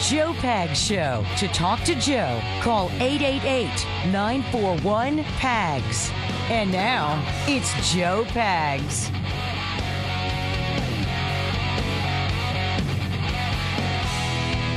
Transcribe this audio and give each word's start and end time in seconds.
Joe 0.00 0.32
Pags 0.34 0.76
Show. 0.76 1.24
To 1.38 1.48
talk 1.48 1.82
to 1.84 1.94
Joe, 1.96 2.40
call 2.60 2.88
888 3.00 3.66
941 4.12 5.24
PAGS. 5.24 6.10
And 6.50 6.70
now, 6.70 7.22
it's 7.46 7.92
Joe 7.92 8.24
Pags. 8.28 9.08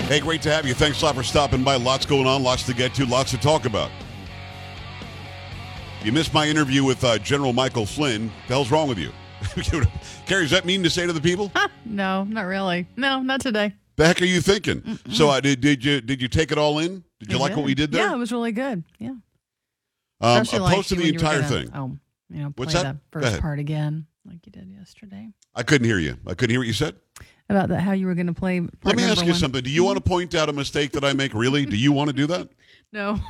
Hey, 0.08 0.20
great 0.20 0.42
to 0.42 0.52
have 0.52 0.66
you. 0.66 0.74
Thanks 0.74 1.02
a 1.02 1.06
lot 1.06 1.16
for 1.16 1.24
stopping 1.24 1.64
by. 1.64 1.76
Lots 1.76 2.06
going 2.06 2.28
on, 2.28 2.44
lots 2.44 2.64
to 2.64 2.74
get 2.74 2.94
to, 2.96 3.06
lots 3.06 3.32
to 3.32 3.38
talk 3.38 3.66
about. 3.66 3.92
You 6.04 6.12
missed 6.12 6.34
my 6.34 6.48
interview 6.48 6.84
with 6.84 7.04
uh, 7.04 7.20
General 7.20 7.54
Michael 7.54 7.86
Flynn. 7.86 8.32
The 8.48 8.54
hell's 8.56 8.72
wrong 8.72 8.90
with 8.90 8.98
you? 8.98 9.12
Carrie, 10.26 10.44
does 10.44 10.52
that 10.52 10.66
mean 10.66 10.84
to 10.84 10.90
say 10.90 11.06
to 11.06 11.14
the 11.14 11.22
people? 11.22 11.52
No, 11.84 12.24
not 12.24 12.44
really. 12.44 12.88
No, 12.96 13.22
not 13.22 13.42
today. 13.42 13.74
The 13.98 14.08
heck 14.08 14.22
are 14.22 14.26
you 14.26 14.42
thinking? 14.42 15.00
So, 15.12 15.30
uh, 15.30 15.40
did, 15.42 15.62
did 15.62 15.84
you 15.84 16.02
did 16.02 16.22
you 16.22 16.28
take 16.28 16.52
it 16.52 16.58
all 16.58 16.80
in? 16.80 17.04
Did 17.20 17.32
you 17.32 17.38
like 17.38 17.56
what 17.56 17.66
we 17.66 17.76
did 17.76 17.92
there? 17.92 18.08
Yeah, 18.08 18.14
it 18.14 18.18
was 18.18 18.32
really 18.32 18.52
good. 18.52 18.84
Yeah. 19.00 19.10
um, 19.10 19.22
I 20.22 20.40
Especially 20.40 20.60
like 20.60 20.76
posted 20.76 20.98
the 20.98 21.02
when 21.04 21.14
you 21.14 21.20
were 21.20 21.26
entire 21.26 21.42
gonna, 21.42 21.66
thing. 21.66 21.70
Oh, 21.76 21.98
you 22.30 22.44
know, 22.44 22.50
play 22.52 22.66
What's 22.66 22.74
that? 22.74 22.96
the 23.12 23.20
first 23.20 23.42
part 23.42 23.60
again, 23.60 24.08
like 24.26 24.46
you 24.46 24.52
did 24.52 24.70
yesterday. 24.72 25.30
I 25.54 25.64
couldn't 25.64 25.86
hear 25.86 26.00
you. 26.00 26.18
I 26.26 26.34
couldn't 26.34 26.52
hear 26.52 26.60
what 26.60 26.68
you 26.68 26.74
said. 26.74 26.96
About 27.50 27.68
that, 27.70 27.82
how 27.82 27.92
you 27.92 28.08
were 28.08 28.16
going 28.16 28.28
to 28.28 28.34
play. 28.34 28.62
Part 28.62 28.72
Let 28.86 28.96
me 28.96 29.04
ask 29.04 29.26
you 29.26 29.32
one. 29.32 29.40
something. 29.40 29.62
Do 29.62 29.70
you 29.70 29.84
want 29.84 29.98
to 29.98 30.04
point 30.10 30.34
out 30.36 30.48
a 30.48 30.54
mistake 30.54 30.94
that 30.94 31.04
I 31.04 31.12
make? 31.12 31.34
Really? 31.34 31.66
Do 31.66 31.76
you 31.76 31.92
want 31.92 32.10
to 32.10 32.16
do 32.16 32.26
that? 32.28 32.48
No. 32.94 33.20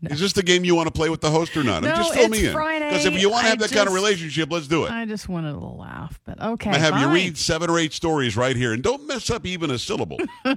Is 0.02 0.20
this 0.20 0.32
the 0.32 0.42
game 0.42 0.64
you 0.64 0.74
want 0.74 0.86
to 0.86 0.92
play 0.92 1.10
with 1.10 1.20
the 1.20 1.30
host 1.30 1.56
or 1.56 1.64
not? 1.64 1.82
No, 1.82 1.94
just 1.94 2.14
fill 2.14 2.28
me 2.28 2.46
in. 2.46 2.52
Because 2.52 3.04
if 3.04 3.20
you 3.20 3.30
want 3.30 3.42
to 3.42 3.46
I 3.46 3.50
have 3.50 3.58
that 3.58 3.72
kind 3.72 3.88
of 3.88 3.94
relationship, 3.94 4.50
let's 4.50 4.68
do 4.68 4.84
it. 4.84 4.92
I 4.92 5.04
just 5.06 5.28
wanted 5.28 5.50
a 5.50 5.54
little 5.54 5.76
laugh, 5.76 6.20
but 6.24 6.40
okay. 6.40 6.70
I 6.70 6.78
have 6.78 7.00
you 7.00 7.08
read 7.08 7.36
seven 7.36 7.68
or 7.68 7.78
eight 7.78 7.92
stories 7.92 8.36
right 8.36 8.54
here, 8.54 8.72
and 8.72 8.82
don't 8.82 9.06
mess 9.06 9.28
up 9.28 9.44
even 9.44 9.70
a 9.70 9.78
syllable. 9.78 10.18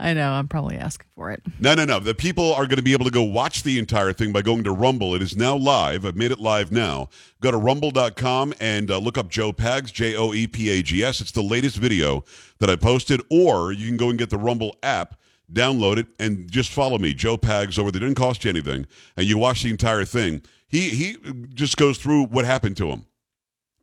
I 0.00 0.12
know. 0.12 0.32
I'm 0.32 0.48
probably 0.48 0.76
asking 0.76 1.06
for 1.14 1.30
it. 1.30 1.40
no, 1.60 1.74
no, 1.74 1.84
no. 1.84 2.00
The 2.00 2.14
people 2.14 2.52
are 2.54 2.66
going 2.66 2.78
to 2.78 2.82
be 2.82 2.92
able 2.92 3.04
to 3.04 3.12
go 3.12 3.22
watch 3.22 3.62
the 3.62 3.78
entire 3.78 4.12
thing 4.12 4.32
by 4.32 4.42
going 4.42 4.64
to 4.64 4.72
Rumble. 4.72 5.14
It 5.14 5.22
is 5.22 5.36
now 5.36 5.56
live. 5.56 6.04
I've 6.04 6.16
made 6.16 6.32
it 6.32 6.40
live 6.40 6.72
now. 6.72 7.08
Go 7.40 7.52
to 7.52 7.56
rumble.com 7.56 8.54
and 8.58 8.90
uh, 8.90 8.98
look 8.98 9.16
up 9.16 9.28
Joe 9.28 9.52
Pags, 9.52 9.92
J 9.92 10.16
O 10.16 10.32
E 10.34 10.48
P 10.48 10.68
A 10.70 10.82
G 10.82 11.04
S. 11.04 11.20
It's 11.20 11.30
the 11.30 11.42
latest 11.42 11.76
video 11.76 12.24
that 12.58 12.68
I 12.68 12.74
posted, 12.74 13.20
or 13.30 13.70
you 13.70 13.86
can 13.86 13.96
go 13.96 14.10
and 14.10 14.18
get 14.18 14.30
the 14.30 14.38
Rumble 14.38 14.76
app. 14.82 15.14
Download 15.52 15.98
it 15.98 16.08
and 16.18 16.50
just 16.50 16.72
follow 16.72 16.98
me, 16.98 17.14
Joe 17.14 17.36
Pags, 17.38 17.78
over 17.78 17.90
there. 17.92 18.02
It 18.02 18.06
didn't 18.06 18.18
cost 18.18 18.44
you 18.44 18.50
anything, 18.50 18.86
and 19.16 19.26
you 19.26 19.38
watch 19.38 19.62
the 19.62 19.70
entire 19.70 20.04
thing. 20.04 20.42
He 20.68 20.90
he 20.90 21.16
just 21.54 21.76
goes 21.76 21.98
through 21.98 22.26
what 22.26 22.44
happened 22.44 22.76
to 22.78 22.88
him. 22.90 23.04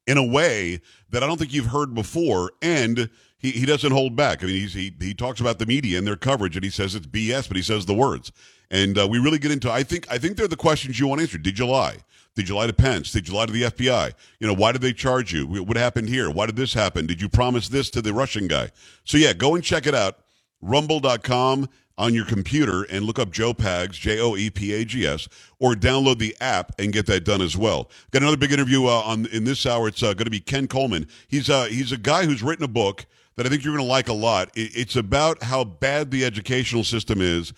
in 0.08 0.18
a 0.18 0.24
way 0.26 0.82
that 1.10 1.24
I 1.24 1.28
don't 1.28 1.38
think 1.38 1.54
you've 1.54 1.68
heard 1.68 1.94
before. 1.96 2.52
And 2.62 3.10
he, 3.38 3.52
he 3.52 3.66
doesn't 3.66 3.92
hold 3.92 4.16
back. 4.16 4.44
I 4.44 4.48
mean, 4.48 4.68
he 4.68 4.94
he 5.00 5.14
talks 5.14 5.40
about 5.42 5.60
the 5.60 5.66
media 5.66 5.98
and 5.98 6.08
their 6.08 6.16
coverage, 6.16 6.56
and 6.56 6.64
he 6.64 6.72
says 6.72 6.96
it's 6.96 7.08
BS, 7.08 7.48
but 7.48 7.58
he 7.58 7.64
says 7.64 7.86
the 7.86 7.94
words. 7.94 8.32
And 8.72 8.98
uh, 8.98 9.08
we 9.10 9.20
really 9.20 9.40
get 9.40 9.52
into. 9.52 9.72
I 9.72 9.84
think 9.84 10.08
I 10.12 10.18
think 10.18 10.38
they're 10.38 10.48
the 10.48 10.58
questions 10.58 11.00
you 11.00 11.08
want 11.08 11.22
answered. 11.22 11.44
Did 11.44 11.60
you 11.60 11.68
lie? 11.68 11.98
Did 12.36 12.50
you 12.50 12.56
lie 12.56 12.68
to 12.68 12.74
Pence? 12.74 13.12
Did 13.12 13.28
you 13.28 13.36
lie 13.36 13.46
to 13.46 13.54
the 13.54 13.64
FBI? 13.64 14.14
You 14.40 14.48
know, 14.48 14.56
why 14.56 14.72
did 14.74 14.82
they 14.82 14.94
charge 14.94 15.34
you? 15.34 15.46
What 15.48 15.78
happened 15.78 16.10
here? 16.10 16.32
Why 16.32 16.48
did 16.48 16.56
this 16.56 16.74
happen? 16.74 17.06
Did 17.08 17.22
you 17.22 17.30
promise 17.30 17.70
this 17.70 17.90
to 17.92 18.02
the 18.02 18.14
Russian 18.14 18.48
guy? 18.48 18.72
So 19.06 19.18
yeah, 19.18 19.34
go 19.34 19.56
and 19.56 19.64
check 19.64 19.88
it 19.88 19.96
out. 19.96 20.20
Rumble.com 20.64 21.70
on 21.98 22.14
your 22.14 22.26
computer 22.26 22.84
and 22.84 23.06
look 23.06 23.20
up 23.20 23.32
Joe 23.32 23.54
Pags, 23.54 23.94
J 23.94 24.20
O 24.20 24.36
E 24.36 24.50
P 24.50 24.74
A 24.74 24.86
G 24.86 25.06
S, 25.06 25.28
or 25.60 25.74
download 25.74 26.18
the 26.18 26.36
app 26.42 26.72
and 26.80 26.92
get 26.92 27.06
that 27.08 27.24
done 27.24 27.42
as 27.42 27.56
well. 27.56 27.90
Got 28.12 28.24
another 28.24 28.38
big 28.38 28.52
interview 28.52 28.86
uh, 28.86 29.02
on 29.06 29.26
in 29.28 29.44
this 29.44 29.66
hour. 29.66 29.88
It's 29.88 30.02
uh, 30.02 30.14
going 30.14 30.26
to 30.26 30.32
be 30.32 30.40
Ken 30.40 30.68
Coleman. 30.68 31.08
He's 31.28 31.50
uh, 31.50 31.66
he's 31.66 31.92
a 31.92 31.98
guy 31.98 32.26
who's 32.26 32.42
written 32.42 32.66
a 32.66 32.70
book 32.70 33.06
that 33.36 33.46
I 33.46 33.50
think 33.50 33.64
you're 33.64 33.76
going 33.76 33.86
to 33.86 33.92
like 33.92 34.10
a 34.10 34.14
lot. 34.14 34.50
It, 34.56 34.76
it's 34.76 34.96
about 34.96 35.44
how 35.44 35.64
bad 35.64 36.12
the 36.12 36.26
educational 36.26 36.84
system 36.84 37.22
is 37.22 37.54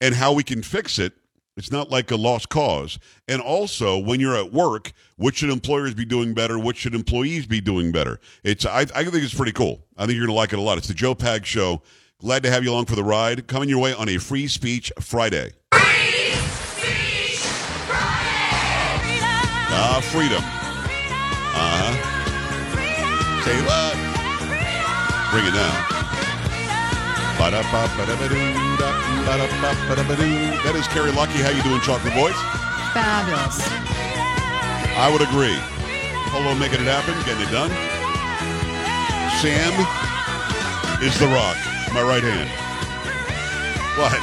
and 0.00 0.14
how 0.14 0.32
we 0.32 0.42
can 0.42 0.62
fix 0.62 0.98
it. 0.98 1.14
It's 1.56 1.72
not 1.72 1.90
like 1.90 2.10
a 2.10 2.16
lost 2.16 2.48
cause. 2.48 2.98
And 3.28 3.42
also, 3.42 3.98
when 3.98 4.18
you're 4.20 4.36
at 4.36 4.52
work, 4.52 4.92
what 5.16 5.34
should 5.34 5.50
employers 5.50 5.94
be 5.94 6.04
doing 6.04 6.32
better? 6.32 6.58
What 6.58 6.76
should 6.76 6.94
employees 6.94 7.46
be 7.46 7.60
doing 7.60 7.92
better? 7.92 8.18
It's 8.44 8.64
I, 8.64 8.80
I 8.80 9.04
think 9.04 9.16
it's 9.16 9.34
pretty 9.34 9.52
cool. 9.52 9.84
I 9.96 10.06
think 10.06 10.16
you're 10.16 10.26
going 10.26 10.34
to 10.34 10.38
like 10.38 10.52
it 10.52 10.58
a 10.58 10.62
lot. 10.62 10.78
It's 10.78 10.88
the 10.88 10.94
Joe 10.94 11.14
Pag 11.14 11.44
Show. 11.44 11.82
Glad 12.20 12.42
to 12.42 12.50
have 12.50 12.62
you 12.62 12.70
along 12.70 12.84
for 12.84 12.96
the 12.96 13.02
ride. 13.02 13.46
Coming 13.46 13.70
your 13.70 13.78
way 13.78 13.94
on 13.94 14.06
a 14.10 14.18
Free 14.18 14.46
Speech 14.46 14.92
Friday. 15.00 15.52
Ah, 19.72 20.04
freedom. 20.12 20.42
Uh 21.56 21.80
huh. 21.80 21.96
Say 23.40 23.56
what? 23.64 23.96
Bring 25.32 25.46
it 25.48 25.56
down. 25.56 25.72
That 30.60 30.76
is 30.76 30.86
Carrie 30.88 31.12
Lucky. 31.12 31.40
How 31.40 31.48
you 31.48 31.62
doing, 31.62 31.80
Chocolate 31.80 32.12
Boys? 32.12 32.36
Fabulous. 32.92 33.64
I 34.92 35.08
would 35.10 35.22
agree. 35.24 35.56
Polo 36.28 36.54
making 36.60 36.84
it 36.84 36.90
happen, 36.92 37.16
getting 37.24 37.48
it 37.48 37.50
done. 37.50 37.72
Sam 39.40 39.72
is 41.02 41.18
the 41.18 41.28
rock. 41.32 41.56
My 41.92 42.02
right 42.02 42.22
hand. 42.22 42.46
What? 43.98 44.22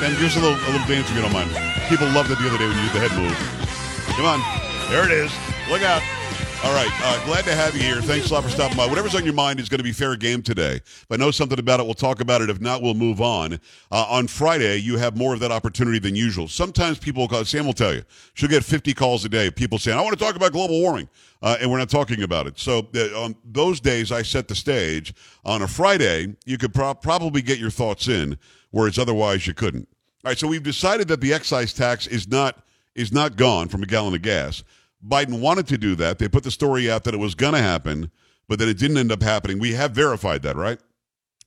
Sam, 0.00 0.16
us 0.16 0.36
a 0.36 0.40
little, 0.40 0.56
a 0.56 0.70
little 0.72 0.86
dance 0.88 1.10
you 1.12 1.20
don't 1.20 1.32
mind. 1.32 1.52
People 1.92 2.08
loved 2.08 2.30
it 2.30 2.38
the 2.40 2.48
other 2.48 2.56
day 2.56 2.66
when 2.66 2.76
you 2.80 2.88
did 2.88 2.96
the 2.96 3.04
head 3.04 3.12
move. 3.12 3.36
Come 4.16 4.24
on. 4.24 4.40
There 4.88 5.04
it 5.04 5.12
is. 5.12 5.30
Look 5.68 5.82
out. 5.82 6.00
All 6.64 6.72
right. 6.72 6.90
Uh, 7.02 7.22
glad 7.26 7.44
to 7.44 7.54
have 7.54 7.76
you 7.76 7.82
here. 7.82 8.00
Thanks 8.00 8.30
a 8.30 8.32
lot 8.32 8.42
for 8.42 8.48
stopping 8.48 8.78
by. 8.78 8.86
Whatever's 8.86 9.14
on 9.14 9.22
your 9.22 9.34
mind 9.34 9.60
is 9.60 9.68
going 9.68 9.80
to 9.80 9.84
be 9.84 9.92
fair 9.92 10.16
game 10.16 10.40
today. 10.40 10.76
If 10.76 11.06
I 11.10 11.16
know 11.16 11.30
something 11.30 11.58
about 11.58 11.78
it, 11.78 11.82
we'll 11.82 11.92
talk 11.92 12.20
about 12.20 12.40
it. 12.40 12.48
If 12.48 12.58
not, 12.58 12.80
we'll 12.80 12.94
move 12.94 13.20
on. 13.20 13.60
Uh, 13.92 14.06
on 14.08 14.26
Friday, 14.28 14.78
you 14.78 14.96
have 14.96 15.14
more 15.14 15.34
of 15.34 15.40
that 15.40 15.52
opportunity 15.52 15.98
than 15.98 16.16
usual. 16.16 16.48
Sometimes 16.48 16.98
people 16.98 17.24
will 17.24 17.28
call, 17.28 17.44
Sam 17.44 17.66
will 17.66 17.74
tell 17.74 17.92
you, 17.92 18.02
she'll 18.32 18.48
get 18.48 18.64
50 18.64 18.94
calls 18.94 19.26
a 19.26 19.28
day 19.28 19.50
people 19.50 19.78
saying, 19.78 19.98
I 19.98 20.00
want 20.00 20.18
to 20.18 20.24
talk 20.24 20.36
about 20.36 20.52
global 20.52 20.80
warming. 20.80 21.10
Uh, 21.42 21.58
and 21.60 21.70
we're 21.70 21.76
not 21.76 21.90
talking 21.90 22.22
about 22.22 22.46
it. 22.46 22.58
So 22.58 22.88
uh, 22.94 23.22
on 23.22 23.36
those 23.44 23.78
days, 23.78 24.10
I 24.10 24.22
set 24.22 24.48
the 24.48 24.54
stage. 24.54 25.12
On 25.44 25.60
a 25.60 25.68
Friday, 25.68 26.34
you 26.46 26.56
could 26.56 26.72
pro- 26.72 26.94
probably 26.94 27.42
get 27.42 27.58
your 27.58 27.70
thoughts 27.70 28.08
in, 28.08 28.38
whereas 28.70 28.98
otherwise 28.98 29.46
you 29.46 29.52
couldn't. 29.52 29.86
All 30.24 30.30
right, 30.30 30.38
so 30.38 30.48
we've 30.48 30.62
decided 30.62 31.08
that 31.08 31.20
the 31.20 31.34
excise 31.34 31.74
tax 31.74 32.06
is 32.06 32.26
not 32.26 32.64
is 32.94 33.12
not 33.12 33.36
gone 33.36 33.68
from 33.68 33.82
a 33.82 33.86
gallon 33.86 34.14
of 34.14 34.22
gas. 34.22 34.62
Biden 35.06 35.40
wanted 35.40 35.66
to 35.68 35.78
do 35.78 35.94
that. 35.96 36.18
They 36.18 36.28
put 36.28 36.44
the 36.44 36.50
story 36.50 36.90
out 36.90 37.04
that 37.04 37.14
it 37.14 37.18
was 37.18 37.34
going 37.34 37.54
to 37.54 37.60
happen, 37.60 38.10
but 38.48 38.58
then 38.58 38.68
it 38.68 38.78
didn't 38.78 38.98
end 38.98 39.12
up 39.12 39.22
happening. 39.22 39.58
We 39.58 39.74
have 39.74 39.92
verified 39.92 40.42
that, 40.42 40.56
right? 40.56 40.78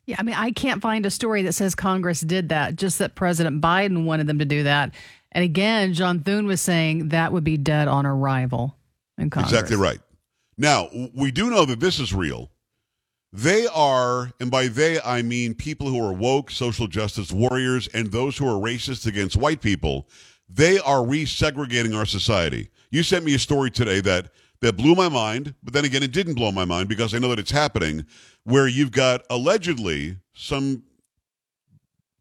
Yeah, 0.05 0.15
I 0.19 0.23
mean, 0.23 0.35
I 0.35 0.51
can't 0.51 0.81
find 0.81 1.05
a 1.05 1.11
story 1.11 1.41
that 1.43 1.53
says 1.53 1.75
Congress 1.75 2.21
did 2.21 2.49
that, 2.49 2.75
just 2.75 2.99
that 2.99 3.15
President 3.15 3.61
Biden 3.61 4.05
wanted 4.05 4.27
them 4.27 4.39
to 4.39 4.45
do 4.45 4.63
that. 4.63 4.93
And 5.33 5.43
again, 5.43 5.93
John 5.93 6.21
Thune 6.21 6.47
was 6.47 6.61
saying 6.61 7.09
that 7.09 7.33
would 7.33 7.43
be 7.43 7.57
dead 7.57 7.87
on 7.87 8.05
arrival 8.05 8.77
in 9.17 9.29
Congress. 9.29 9.51
Exactly 9.51 9.75
right. 9.75 9.99
Now, 10.57 10.89
we 11.13 11.31
do 11.31 11.49
know 11.49 11.65
that 11.65 11.79
this 11.79 11.99
is 11.99 12.13
real. 12.13 12.49
They 13.33 13.67
are, 13.67 14.31
and 14.39 14.49
by 14.49 14.67
they 14.67 15.01
I 15.01 15.21
mean 15.21 15.53
people 15.53 15.87
who 15.87 16.03
are 16.03 16.13
woke, 16.13 16.49
social 16.49 16.87
justice 16.87 17.31
warriors, 17.31 17.87
and 17.89 18.11
those 18.11 18.37
who 18.37 18.47
are 18.47 18.59
racist 18.59 19.05
against 19.05 19.35
white 19.35 19.61
people. 19.61 20.07
They 20.49 20.79
are 20.79 20.99
resegregating 20.99 21.95
our 21.95 22.05
society. 22.05 22.69
You 22.89 23.03
sent 23.03 23.25
me 23.25 23.35
a 23.35 23.39
story 23.39 23.71
today 23.71 24.01
that 24.01 24.31
that 24.61 24.75
blew 24.75 24.95
my 24.95 25.07
mind, 25.09 25.53
but 25.63 25.73
then 25.73 25.85
again, 25.85 26.01
it 26.03 26.11
didn't 26.11 26.33
blow 26.33 26.51
my 26.51 26.65
mind 26.65 26.89
because 26.89 27.13
I 27.13 27.19
know 27.19 27.29
that 27.29 27.39
it's 27.39 27.51
happening. 27.51 28.05
Where 28.43 28.67
you've 28.67 28.91
got 28.91 29.23
allegedly 29.29 30.17
some 30.33 30.83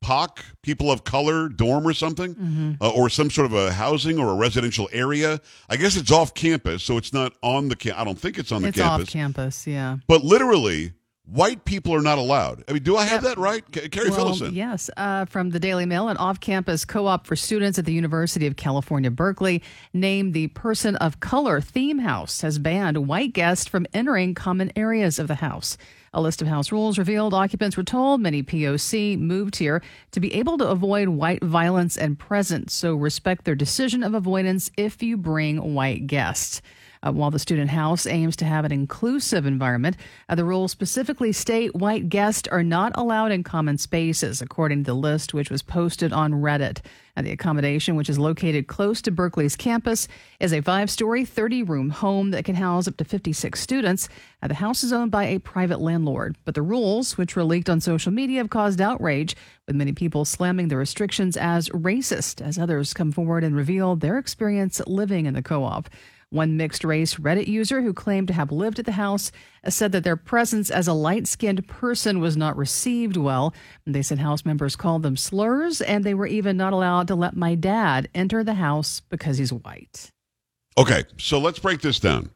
POC, 0.04 0.38
people 0.62 0.90
of 0.92 1.04
color 1.04 1.48
dorm 1.48 1.86
or 1.86 1.92
something, 1.94 2.76
uh, 2.80 2.90
or 2.90 3.08
some 3.08 3.30
sort 3.30 3.46
of 3.46 3.54
a 3.54 3.72
housing 3.72 4.18
or 4.18 4.30
a 4.30 4.34
residential 4.34 4.88
area. 4.92 5.40
I 5.68 5.76
guess 5.76 5.96
it's 5.96 6.12
off 6.12 6.34
campus, 6.34 6.82
so 6.82 6.96
it's 6.96 7.12
not 7.12 7.32
on 7.42 7.68
the. 7.68 7.76
Cam- 7.76 7.94
I 7.96 8.04
don't 8.04 8.18
think 8.18 8.38
it's 8.38 8.52
on 8.52 8.62
the 8.62 8.68
It's 8.68 8.76
campus. 8.76 9.02
It's 9.04 9.10
off 9.10 9.12
campus, 9.12 9.66
yeah. 9.66 9.96
But 10.06 10.22
literally, 10.22 10.92
white 11.26 11.64
people 11.64 11.92
are 11.94 12.02
not 12.02 12.18
allowed. 12.18 12.62
I 12.68 12.72
mean, 12.72 12.82
do 12.82 12.96
I 12.96 13.04
have 13.04 13.22
that 13.24 13.36
right? 13.38 13.64
C- 13.74 13.88
Carrie 13.88 14.10
Well, 14.10 14.30
Phillison. 14.30 14.54
yes, 14.54 14.88
uh, 14.96 15.24
from 15.24 15.50
the 15.50 15.58
Daily 15.60 15.84
Mail, 15.86 16.08
an 16.08 16.16
off 16.16 16.40
campus 16.40 16.84
co 16.84 17.06
op 17.06 17.26
for 17.26 17.36
students 17.36 17.78
at 17.78 17.84
the 17.84 17.92
University 17.92 18.46
of 18.46 18.56
California, 18.56 19.10
Berkeley, 19.10 19.62
named 19.92 20.34
the 20.34 20.46
Person 20.48 20.96
of 20.96 21.20
Color 21.20 21.60
Theme 21.60 21.98
House 21.98 22.40
has 22.42 22.58
banned 22.58 23.08
white 23.08 23.32
guests 23.32 23.66
from 23.66 23.86
entering 23.92 24.34
common 24.34 24.70
areas 24.76 25.18
of 25.18 25.26
the 25.28 25.36
house. 25.36 25.76
A 26.14 26.20
list 26.20 26.40
of 26.40 26.48
house 26.48 26.72
rules 26.72 26.96
revealed 26.96 27.34
occupants 27.34 27.76
were 27.76 27.82
told 27.82 28.22
many 28.22 28.42
POC 28.42 29.18
moved 29.18 29.56
here 29.56 29.82
to 30.12 30.20
be 30.20 30.32
able 30.32 30.56
to 30.56 30.66
avoid 30.66 31.08
white 31.10 31.42
violence 31.44 31.98
and 31.98 32.18
presence, 32.18 32.72
so 32.72 32.94
respect 32.94 33.44
their 33.44 33.54
decision 33.54 34.02
of 34.02 34.14
avoidance 34.14 34.70
if 34.78 35.02
you 35.02 35.18
bring 35.18 35.74
white 35.74 36.06
guests. 36.06 36.62
Uh, 37.02 37.12
while 37.12 37.30
the 37.30 37.38
student 37.38 37.70
house 37.70 38.06
aims 38.06 38.36
to 38.36 38.44
have 38.44 38.64
an 38.64 38.72
inclusive 38.72 39.46
environment, 39.46 39.96
uh, 40.28 40.34
the 40.34 40.44
rules 40.44 40.72
specifically 40.72 41.32
state 41.32 41.74
white 41.74 42.08
guests 42.08 42.48
are 42.48 42.62
not 42.62 42.92
allowed 42.94 43.32
in 43.32 43.42
common 43.42 43.78
spaces, 43.78 44.40
according 44.40 44.84
to 44.84 44.92
the 44.92 44.94
list 44.94 45.34
which 45.34 45.50
was 45.50 45.62
posted 45.62 46.12
on 46.12 46.32
Reddit. 46.32 46.80
Uh, 47.16 47.22
the 47.22 47.32
accommodation, 47.32 47.96
which 47.96 48.10
is 48.10 48.18
located 48.18 48.66
close 48.66 49.00
to 49.00 49.10
Berkeley's 49.10 49.56
campus, 49.56 50.06
is 50.38 50.52
a 50.52 50.60
five 50.60 50.90
story, 50.90 51.24
30 51.24 51.62
room 51.62 51.90
home 51.90 52.30
that 52.30 52.44
can 52.44 52.56
house 52.56 52.86
up 52.86 52.96
to 52.98 53.04
56 53.04 53.58
students. 53.58 54.08
Uh, 54.42 54.48
the 54.48 54.54
house 54.54 54.84
is 54.84 54.92
owned 54.92 55.10
by 55.10 55.24
a 55.24 55.40
private 55.40 55.80
landlord, 55.80 56.36
but 56.44 56.54
the 56.54 56.62
rules, 56.62 57.16
which 57.16 57.34
were 57.34 57.44
leaked 57.44 57.70
on 57.70 57.80
social 57.80 58.12
media, 58.12 58.38
have 58.38 58.50
caused 58.50 58.80
outrage, 58.80 59.34
with 59.66 59.76
many 59.76 59.92
people 59.92 60.24
slamming 60.24 60.68
the 60.68 60.76
restrictions 60.76 61.36
as 61.36 61.68
racist 61.70 62.40
as 62.40 62.58
others 62.58 62.92
come 62.92 63.10
forward 63.10 63.42
and 63.42 63.56
reveal 63.56 63.96
their 63.96 64.18
experience 64.18 64.80
living 64.86 65.26
in 65.26 65.34
the 65.34 65.42
co 65.42 65.64
op. 65.64 65.88
One 66.36 66.58
mixed 66.58 66.84
race 66.84 67.14
Reddit 67.14 67.46
user 67.46 67.80
who 67.80 67.94
claimed 67.94 68.28
to 68.28 68.34
have 68.34 68.52
lived 68.52 68.78
at 68.78 68.84
the 68.84 68.92
house 68.92 69.32
said 69.66 69.92
that 69.92 70.04
their 70.04 70.16
presence 70.16 70.70
as 70.70 70.86
a 70.86 70.92
light 70.92 71.26
skinned 71.26 71.66
person 71.66 72.20
was 72.20 72.36
not 72.36 72.58
received 72.58 73.16
well. 73.16 73.54
They 73.86 74.02
said 74.02 74.18
house 74.18 74.44
members 74.44 74.76
called 74.76 75.02
them 75.02 75.16
slurs, 75.16 75.80
and 75.80 76.04
they 76.04 76.12
were 76.12 76.26
even 76.26 76.58
not 76.58 76.74
allowed 76.74 77.08
to 77.08 77.14
let 77.14 77.34
my 77.34 77.54
dad 77.54 78.10
enter 78.14 78.44
the 78.44 78.52
house 78.52 79.00
because 79.08 79.38
he's 79.38 79.50
white. 79.50 80.12
Okay, 80.76 81.04
so 81.16 81.38
let's 81.38 81.58
break 81.58 81.80
this 81.80 81.98
down. 81.98 82.28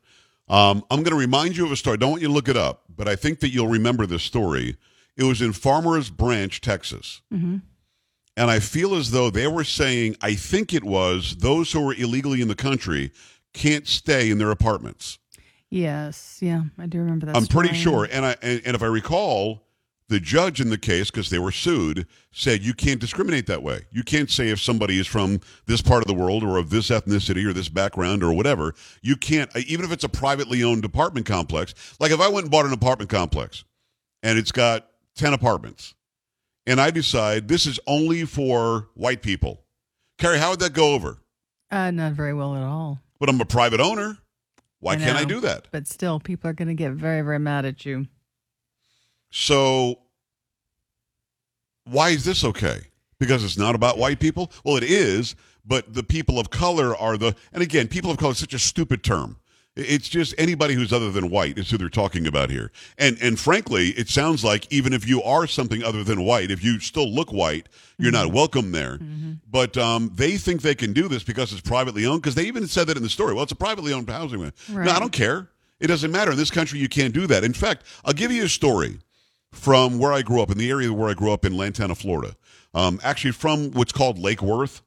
Um, 0.48 0.82
I'm 0.90 1.02
going 1.02 1.12
to 1.12 1.16
remind 1.20 1.58
you 1.58 1.66
of 1.66 1.72
a 1.72 1.76
story. 1.76 1.94
I 1.94 1.96
Don't 1.98 2.10
want 2.10 2.22
you 2.22 2.28
to 2.28 2.34
look 2.34 2.48
it 2.48 2.56
up, 2.56 2.84
but 2.96 3.06
I 3.06 3.16
think 3.16 3.40
that 3.40 3.50
you'll 3.50 3.68
remember 3.68 4.06
this 4.06 4.22
story. 4.22 4.78
It 5.18 5.24
was 5.24 5.42
in 5.42 5.52
Farmers 5.52 6.08
Branch, 6.08 6.58
Texas. 6.58 7.20
Mm-hmm. 7.30 7.58
And 8.36 8.50
I 8.50 8.60
feel 8.60 8.94
as 8.94 9.10
though 9.10 9.28
they 9.28 9.46
were 9.46 9.64
saying, 9.64 10.16
I 10.22 10.34
think 10.36 10.72
it 10.72 10.84
was 10.84 11.36
those 11.36 11.70
who 11.70 11.84
were 11.84 11.92
illegally 11.92 12.40
in 12.40 12.48
the 12.48 12.54
country 12.54 13.12
can't 13.52 13.86
stay 13.86 14.30
in 14.30 14.38
their 14.38 14.50
apartments. 14.50 15.18
Yes, 15.70 16.38
yeah, 16.40 16.62
I 16.78 16.86
do 16.86 16.98
remember 16.98 17.26
that. 17.26 17.36
I'm 17.36 17.44
story. 17.44 17.68
pretty 17.68 17.80
sure, 17.80 18.08
and 18.10 18.26
I 18.26 18.36
and, 18.42 18.60
and 18.66 18.74
if 18.74 18.82
I 18.82 18.86
recall, 18.86 19.62
the 20.08 20.18
judge 20.18 20.60
in 20.60 20.68
the 20.68 20.76
case, 20.76 21.10
because 21.10 21.30
they 21.30 21.38
were 21.38 21.52
sued, 21.52 22.06
said 22.32 22.62
you 22.62 22.74
can't 22.74 23.00
discriminate 23.00 23.46
that 23.46 23.62
way. 23.62 23.82
You 23.92 24.02
can't 24.02 24.28
say 24.28 24.48
if 24.48 24.60
somebody 24.60 24.98
is 24.98 25.06
from 25.06 25.40
this 25.66 25.80
part 25.80 26.02
of 26.02 26.08
the 26.08 26.14
world 26.14 26.42
or 26.42 26.58
of 26.58 26.70
this 26.70 26.90
ethnicity 26.90 27.48
or 27.48 27.52
this 27.52 27.68
background 27.68 28.24
or 28.24 28.32
whatever. 28.32 28.74
You 29.00 29.14
can't, 29.14 29.48
even 29.56 29.84
if 29.84 29.92
it's 29.92 30.02
a 30.02 30.08
privately 30.08 30.64
owned 30.64 30.84
apartment 30.84 31.26
complex. 31.26 31.74
Like 32.00 32.10
if 32.10 32.20
I 32.20 32.26
went 32.26 32.44
and 32.44 32.50
bought 32.50 32.66
an 32.66 32.72
apartment 32.72 33.08
complex, 33.08 33.64
and 34.24 34.36
it's 34.36 34.52
got 34.52 34.88
ten 35.14 35.32
apartments, 35.32 35.94
and 36.66 36.80
I 36.80 36.90
decide 36.90 37.46
this 37.46 37.64
is 37.64 37.78
only 37.86 38.24
for 38.24 38.88
white 38.94 39.22
people. 39.22 39.62
Carrie, 40.18 40.38
how 40.38 40.50
would 40.50 40.60
that 40.60 40.72
go 40.72 40.92
over? 40.94 41.18
Uh, 41.70 41.92
not 41.92 42.14
very 42.14 42.34
well 42.34 42.56
at 42.56 42.62
all. 42.64 43.00
But 43.20 43.28
I'm 43.28 43.40
a 43.40 43.44
private 43.44 43.80
owner. 43.80 44.18
Why 44.80 44.94
I 44.94 44.96
can't 44.96 45.18
I 45.18 45.24
do 45.24 45.40
that? 45.40 45.68
But 45.70 45.86
still, 45.86 46.18
people 46.18 46.50
are 46.50 46.54
going 46.54 46.68
to 46.68 46.74
get 46.74 46.92
very, 46.92 47.20
very 47.20 47.38
mad 47.38 47.66
at 47.66 47.84
you. 47.84 48.06
So 49.30 50.00
why 51.84 52.10
is 52.10 52.24
this 52.24 52.44
okay? 52.44 52.80
Because 53.18 53.44
it's 53.44 53.58
not 53.58 53.74
about 53.74 53.98
white 53.98 54.20
people? 54.20 54.50
Well, 54.64 54.76
it 54.76 54.84
is, 54.84 55.36
but 55.64 55.92
the 55.92 56.02
people 56.02 56.38
of 56.38 56.50
color 56.50 56.96
are 56.96 57.18
the 57.18 57.36
and 57.52 57.62
again, 57.62 57.88
people 57.88 58.10
of 58.10 58.16
color 58.16 58.32
is 58.32 58.38
such 58.38 58.54
a 58.54 58.58
stupid 58.58 59.02
term. 59.04 59.39
It's 59.76 60.08
just 60.08 60.34
anybody 60.36 60.74
who's 60.74 60.92
other 60.92 61.12
than 61.12 61.30
white 61.30 61.56
is 61.56 61.70
who 61.70 61.78
they're 61.78 61.88
talking 61.88 62.26
about 62.26 62.50
here. 62.50 62.72
And 62.98 63.16
and 63.22 63.38
frankly, 63.38 63.90
it 63.90 64.08
sounds 64.08 64.42
like 64.44 64.70
even 64.72 64.92
if 64.92 65.08
you 65.08 65.22
are 65.22 65.46
something 65.46 65.82
other 65.82 66.02
than 66.02 66.24
white, 66.24 66.50
if 66.50 66.64
you 66.64 66.80
still 66.80 67.08
look 67.08 67.32
white, 67.32 67.68
you're 67.96 68.10
not 68.12 68.32
welcome 68.32 68.72
there. 68.72 68.98
But 69.48 69.76
um, 69.78 70.10
they 70.14 70.36
think 70.38 70.62
they 70.62 70.74
can 70.74 70.92
do 70.92 71.06
this 71.08 71.22
because 71.22 71.52
it's 71.52 71.60
privately 71.60 72.04
owned. 72.04 72.22
Because 72.22 72.34
they 72.34 72.44
even 72.44 72.66
said 72.66 72.88
that 72.88 72.96
in 72.96 73.02
the 73.02 73.08
story. 73.08 73.32
Well, 73.32 73.44
it's 73.44 73.52
a 73.52 73.56
privately 73.56 73.92
owned 73.92 74.10
housing. 74.10 74.52
No, 74.68 74.90
I 74.90 74.98
don't 74.98 75.12
care. 75.12 75.48
It 75.78 75.86
doesn't 75.86 76.10
matter. 76.10 76.32
In 76.32 76.36
this 76.36 76.50
country, 76.50 76.78
you 76.78 76.88
can't 76.88 77.14
do 77.14 77.26
that. 77.28 77.44
In 77.44 77.52
fact, 77.52 77.84
I'll 78.04 78.12
give 78.12 78.32
you 78.32 78.44
a 78.44 78.48
story 78.48 78.98
from 79.52 79.98
where 79.98 80.12
I 80.12 80.22
grew 80.22 80.42
up, 80.42 80.50
in 80.50 80.58
the 80.58 80.70
area 80.70 80.92
where 80.92 81.08
I 81.08 81.14
grew 81.14 81.32
up 81.32 81.44
in 81.44 81.56
Lantana, 81.56 81.94
Florida. 81.94 82.36
Um, 82.74 83.00
actually, 83.02 83.32
from 83.32 83.70
what's 83.72 83.92
called 83.92 84.18
Lake 84.18 84.42
Worth, 84.42 84.82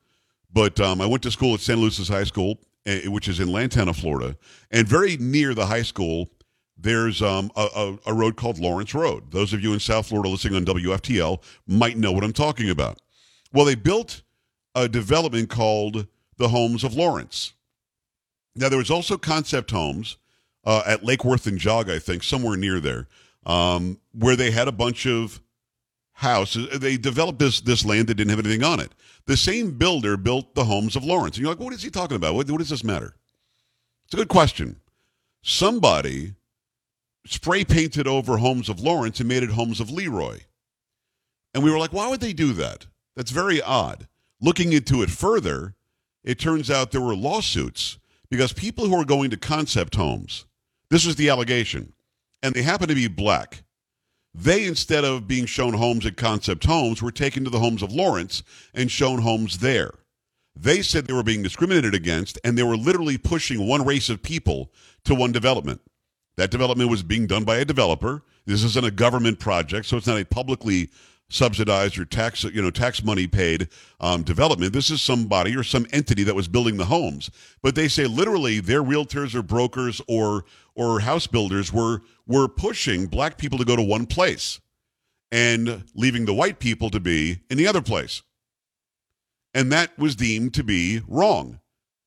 but 0.51 0.79
um, 0.79 1.01
I 1.01 1.05
went 1.05 1.23
to 1.23 1.31
school 1.31 1.53
at 1.55 1.61
Santaluces 1.61 2.09
High 2.09 2.23
School, 2.25 2.59
which 2.85 3.27
is 3.27 3.39
in 3.39 3.51
Lantana, 3.51 3.93
Florida, 3.93 4.37
and 4.71 4.87
very 4.87 5.17
near 5.17 5.53
the 5.53 5.65
high 5.65 5.81
school. 5.81 6.29
There's 6.77 7.21
um, 7.21 7.51
a, 7.55 7.67
a, 7.75 7.97
a 8.07 8.13
road 8.13 8.35
called 8.35 8.59
Lawrence 8.59 8.93
Road. 8.93 9.31
Those 9.31 9.53
of 9.53 9.61
you 9.63 9.73
in 9.73 9.79
South 9.79 10.07
Florida 10.07 10.29
listening 10.29 10.55
on 10.55 10.65
WFTL 10.65 11.41
might 11.67 11.97
know 11.97 12.11
what 12.11 12.23
I'm 12.23 12.33
talking 12.33 12.69
about. 12.69 12.99
Well, 13.53 13.65
they 13.65 13.75
built 13.75 14.23
a 14.75 14.89
development 14.89 15.49
called 15.49 16.07
the 16.37 16.49
Homes 16.49 16.83
of 16.83 16.95
Lawrence. 16.95 17.53
Now, 18.55 18.69
there 18.69 18.77
was 18.77 18.91
also 18.91 19.17
concept 19.17 19.71
homes 19.71 20.17
uh, 20.65 20.83
at 20.85 21.03
Lake 21.03 21.23
Worth 21.23 21.47
and 21.47 21.57
Jog, 21.57 21.89
I 21.89 21.99
think, 21.99 22.23
somewhere 22.23 22.57
near 22.57 22.79
there, 22.79 23.07
um, 23.45 23.99
where 24.13 24.35
they 24.35 24.51
had 24.51 24.67
a 24.67 24.71
bunch 24.71 25.05
of 25.05 25.41
houses. 26.13 26.67
Uh, 26.73 26.77
they 26.77 26.97
developed 26.97 27.39
this 27.39 27.61
this 27.61 27.85
land 27.85 28.07
that 28.07 28.15
didn't 28.15 28.29
have 28.29 28.39
anything 28.39 28.63
on 28.63 28.79
it. 28.79 28.91
The 29.25 29.37
same 29.37 29.71
builder 29.77 30.17
built 30.17 30.55
the 30.55 30.65
homes 30.65 30.95
of 30.95 31.03
Lawrence. 31.03 31.37
And 31.37 31.43
you're 31.43 31.51
like, 31.51 31.63
what 31.63 31.73
is 31.73 31.83
he 31.83 31.89
talking 31.89 32.17
about? 32.17 32.35
What, 32.35 32.49
what 32.49 32.57
does 32.59 32.69
this 32.69 32.83
matter? 32.83 33.15
It's 34.05 34.13
a 34.13 34.17
good 34.17 34.27
question. 34.27 34.79
Somebody 35.41 36.33
spray 37.25 37.63
painted 37.63 38.07
over 38.07 38.37
homes 38.37 38.69
of 38.69 38.81
Lawrence 38.81 39.19
and 39.19 39.29
made 39.29 39.43
it 39.43 39.51
homes 39.51 39.79
of 39.79 39.89
Leroy. 39.89 40.39
And 41.53 41.63
we 41.63 41.71
were 41.71 41.79
like, 41.79 41.93
why 41.93 42.09
would 42.09 42.19
they 42.19 42.33
do 42.33 42.53
that? 42.53 42.87
That's 43.15 43.31
very 43.31 43.61
odd. 43.61 44.07
Looking 44.41 44.73
into 44.73 45.01
it 45.03 45.09
further, 45.09 45.75
it 46.23 46.39
turns 46.39 46.69
out 46.69 46.91
there 46.91 47.01
were 47.01 47.15
lawsuits 47.15 47.97
because 48.29 48.51
people 48.51 48.87
who 48.87 48.99
are 48.99 49.05
going 49.05 49.29
to 49.29 49.37
concept 49.37 49.95
homes, 49.95 50.45
this 50.89 51.05
was 51.05 51.15
the 51.15 51.29
allegation, 51.29 51.93
and 52.41 52.53
they 52.53 52.63
happen 52.63 52.87
to 52.87 52.95
be 52.95 53.07
black. 53.07 53.62
They, 54.35 54.65
instead 54.65 55.05
of 55.05 55.27
being 55.27 55.45
shown 55.45 55.73
homes 55.73 56.05
at 56.05 56.17
concept 56.17 56.65
homes, 56.65 57.01
were 57.01 57.11
taken 57.11 57.43
to 57.43 57.49
the 57.49 57.59
homes 57.59 57.83
of 57.83 57.93
Lawrence 57.93 58.41
and 58.73 58.89
shown 58.89 59.21
homes 59.21 59.59
there. 59.59 59.91
They 60.55 60.81
said 60.81 61.05
they 61.05 61.13
were 61.13 61.23
being 61.23 61.43
discriminated 61.43 61.93
against, 61.93 62.39
and 62.43 62.57
they 62.57 62.63
were 62.63 62.77
literally 62.77 63.17
pushing 63.17 63.67
one 63.67 63.85
race 63.85 64.09
of 64.09 64.21
people 64.21 64.71
to 65.05 65.15
one 65.15 65.31
development. 65.31 65.81
That 66.37 66.51
development 66.51 66.89
was 66.89 67.03
being 67.03 67.27
done 67.27 67.43
by 67.43 67.57
a 67.57 67.65
developer. 67.65 68.23
This 68.45 68.63
isn't 68.63 68.85
a 68.85 68.91
government 68.91 69.39
project, 69.39 69.85
so 69.85 69.97
it's 69.97 70.07
not 70.07 70.19
a 70.19 70.25
publicly 70.25 70.89
subsidized 71.29 71.97
or 71.97 72.05
tax 72.05 72.43
you 72.43 72.61
know 72.61 72.69
tax 72.69 73.03
money 73.03 73.25
paid 73.27 73.67
um, 73.99 74.23
development. 74.23 74.73
This 74.73 74.91
is 74.91 75.01
somebody 75.01 75.55
or 75.55 75.63
some 75.63 75.87
entity 75.91 76.23
that 76.23 76.35
was 76.35 76.47
building 76.47 76.77
the 76.77 76.85
homes. 76.85 77.31
But 77.61 77.75
they 77.75 77.87
say 77.87 78.05
literally 78.05 78.59
their 78.59 78.83
realtors 78.83 79.33
or 79.33 79.41
brokers 79.41 80.01
or 80.07 80.45
or 80.75 80.99
house 80.99 81.27
builders 81.27 81.71
were 81.71 82.01
were 82.25 82.47
pushing 82.47 83.07
black 83.07 83.37
people 83.37 83.57
to 83.57 83.65
go 83.65 83.75
to 83.75 83.81
one 83.81 84.05
place 84.05 84.59
and 85.31 85.83
leaving 85.95 86.25
the 86.25 86.33
white 86.33 86.59
people 86.59 86.89
to 86.89 86.99
be 86.99 87.39
in 87.49 87.57
the 87.57 87.67
other 87.67 87.81
place. 87.81 88.21
And 89.53 89.71
that 89.71 89.97
was 89.97 90.15
deemed 90.15 90.53
to 90.55 90.63
be 90.63 91.01
wrong 91.07 91.59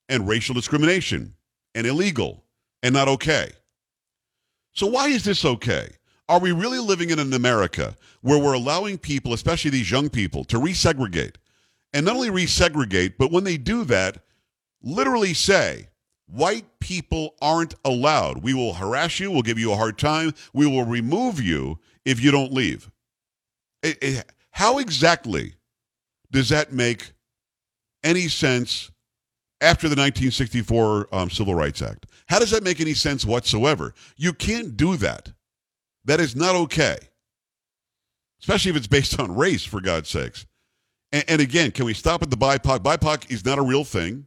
and 0.08 0.28
racial 0.28 0.54
discrimination 0.54 1.34
and 1.74 1.86
illegal 1.86 2.44
and 2.82 2.94
not 2.94 3.08
okay. 3.08 3.50
So, 4.72 4.86
why 4.86 5.08
is 5.08 5.24
this 5.24 5.44
okay? 5.44 5.88
Are 6.28 6.40
we 6.40 6.52
really 6.52 6.78
living 6.78 7.10
in 7.10 7.18
an 7.18 7.32
America 7.32 7.96
where 8.20 8.38
we're 8.38 8.52
allowing 8.52 8.98
people, 8.98 9.32
especially 9.32 9.70
these 9.70 9.90
young 9.90 10.08
people, 10.08 10.44
to 10.44 10.58
resegregate? 10.58 11.36
And 11.92 12.04
not 12.04 12.16
only 12.16 12.30
resegregate, 12.30 13.14
but 13.18 13.30
when 13.30 13.44
they 13.44 13.56
do 13.56 13.84
that, 13.84 14.18
literally 14.82 15.34
say, 15.34 15.88
white 16.26 16.66
people 16.80 17.34
aren't 17.40 17.74
allowed. 17.84 18.42
We 18.42 18.54
will 18.54 18.74
harass 18.74 19.20
you, 19.20 19.30
we'll 19.30 19.42
give 19.42 19.58
you 19.58 19.72
a 19.72 19.76
hard 19.76 19.98
time, 19.98 20.32
we 20.52 20.66
will 20.66 20.84
remove 20.84 21.40
you 21.40 21.78
if 22.04 22.20
you 22.22 22.30
don't 22.30 22.52
leave. 22.52 22.90
It- 23.82 23.98
it- 24.02 24.32
how 24.50 24.78
exactly 24.78 25.54
does 26.30 26.48
that 26.48 26.72
make 26.72 27.12
any 28.02 28.28
sense 28.28 28.90
after 29.60 29.88
the 29.88 29.96
1964 29.96 31.14
um, 31.14 31.30
Civil 31.30 31.54
Rights 31.54 31.82
Act? 31.82 32.06
How 32.28 32.38
does 32.38 32.50
that 32.50 32.62
make 32.62 32.80
any 32.80 32.94
sense 32.94 33.24
whatsoever? 33.24 33.94
You 34.16 34.32
can't 34.32 34.76
do 34.76 34.96
that. 34.96 35.32
That 36.04 36.20
is 36.20 36.36
not 36.36 36.54
okay, 36.54 36.96
especially 38.40 38.70
if 38.70 38.76
it's 38.76 38.86
based 38.86 39.18
on 39.18 39.34
race, 39.34 39.64
for 39.64 39.80
God's 39.80 40.08
sakes. 40.08 40.46
And, 41.12 41.24
and 41.28 41.40
again, 41.40 41.70
can 41.72 41.84
we 41.84 41.94
stop 41.94 42.22
at 42.22 42.30
the 42.30 42.36
BIPOC? 42.36 42.78
BIPOC 42.80 43.30
is 43.30 43.44
not 43.44 43.58
a 43.58 43.62
real 43.62 43.84
thing. 43.84 44.26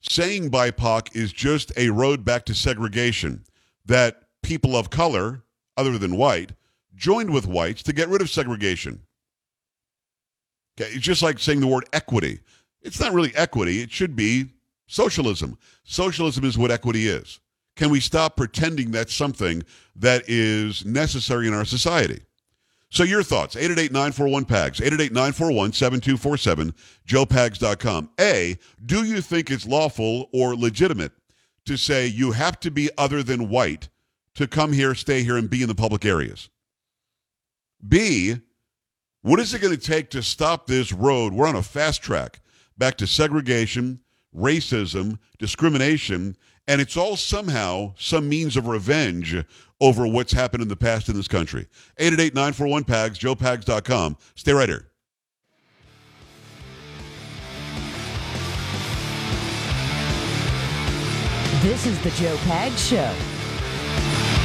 Saying 0.00 0.50
BIPOC 0.50 1.14
is 1.14 1.32
just 1.32 1.72
a 1.76 1.90
road 1.90 2.24
back 2.24 2.44
to 2.46 2.54
segregation 2.54 3.44
that 3.84 4.22
people 4.42 4.76
of 4.76 4.90
color, 4.90 5.42
other 5.76 5.98
than 5.98 6.16
white, 6.16 6.52
joined 6.94 7.30
with 7.30 7.46
whites 7.46 7.82
to 7.84 7.92
get 7.92 8.08
rid 8.08 8.22
of 8.22 8.30
segregation. 8.30 9.00
Okay, 10.80 10.90
it's 10.90 11.04
just 11.04 11.22
like 11.22 11.38
saying 11.38 11.60
the 11.60 11.66
word 11.66 11.84
equity. 11.92 12.40
It's 12.82 13.00
not 13.00 13.12
really 13.12 13.34
equity, 13.36 13.82
it 13.82 13.90
should 13.90 14.16
be 14.16 14.46
socialism. 14.86 15.58
Socialism 15.84 16.44
is 16.44 16.56
what 16.56 16.70
equity 16.70 17.06
is. 17.06 17.40
Can 17.76 17.90
we 17.90 18.00
stop 18.00 18.36
pretending 18.36 18.90
that's 18.90 19.14
something 19.14 19.62
that 19.96 20.24
is 20.28 20.84
necessary 20.84 21.46
in 21.46 21.54
our 21.54 21.64
society? 21.64 22.20
So 22.90 23.04
your 23.04 23.22
thoughts, 23.22 23.54
888-941-PAGS, 23.54 24.80
888-941-7247, 24.80 26.74
joepags.com. 27.06 28.10
A, 28.18 28.58
do 28.84 29.04
you 29.04 29.20
think 29.20 29.50
it's 29.50 29.66
lawful 29.66 30.28
or 30.32 30.56
legitimate 30.56 31.12
to 31.66 31.76
say 31.76 32.06
you 32.06 32.32
have 32.32 32.58
to 32.60 32.70
be 32.70 32.90
other 32.98 33.22
than 33.22 33.48
white 33.48 33.88
to 34.34 34.48
come 34.48 34.72
here, 34.72 34.94
stay 34.96 35.22
here, 35.22 35.36
and 35.36 35.48
be 35.48 35.62
in 35.62 35.68
the 35.68 35.74
public 35.74 36.04
areas? 36.04 36.48
B, 37.86 38.36
what 39.22 39.38
is 39.38 39.54
it 39.54 39.60
going 39.60 39.76
to 39.76 39.80
take 39.80 40.10
to 40.10 40.22
stop 40.22 40.66
this 40.66 40.92
road? 40.92 41.32
We're 41.32 41.46
on 41.46 41.56
a 41.56 41.62
fast 41.62 42.02
track 42.02 42.40
back 42.76 42.96
to 42.96 43.06
segregation, 43.06 44.00
racism, 44.34 45.18
discrimination, 45.38 46.36
and 46.66 46.80
it's 46.80 46.96
all 46.96 47.16
somehow 47.16 47.94
some 47.98 48.28
means 48.28 48.56
of 48.56 48.66
revenge 48.66 49.44
over 49.80 50.06
what's 50.06 50.32
happened 50.32 50.62
in 50.62 50.68
the 50.68 50.76
past 50.76 51.08
in 51.08 51.16
this 51.16 51.28
country. 51.28 51.66
888-941-PAGS, 51.98 53.18
joepags.com. 53.18 54.16
Stay 54.34 54.52
right 54.52 54.68
here. 54.68 54.86
This 61.62 61.84
is 61.84 62.00
the 62.02 62.10
Joe 62.12 62.36
Pags 62.36 62.88
Show. 62.88 64.39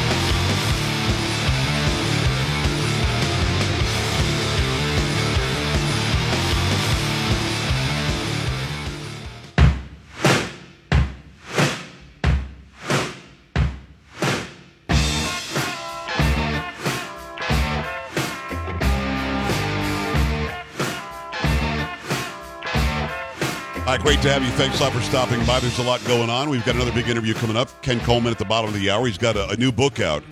Great 24.06 24.22
to 24.22 24.32
have 24.32 24.44
you. 24.44 24.52
Thanks 24.52 24.80
a 24.80 24.84
lot 24.84 24.94
for 24.94 25.02
stopping 25.02 25.44
by. 25.48 25.60
There's 25.60 25.80
a 25.80 25.84
lot 25.84 26.00
going 26.06 26.30
on. 26.30 26.52
We've 26.52 26.64
got 26.64 26.76
another 26.76 26.92
big 26.92 27.10
interview 27.10 27.34
coming 27.34 27.58
up. 27.58 27.82
Ken 27.82 28.00
Coleman 28.02 28.32
at 28.32 28.38
the 28.38 28.46
bottom 28.46 28.68
of 28.68 28.80
the 28.80 28.92
hour. 28.92 29.08
He's 29.08 29.18
got 29.18 29.36
a, 29.36 29.50
a 29.50 29.58
new 29.58 29.72
book 29.72 30.00
out, 30.00 30.24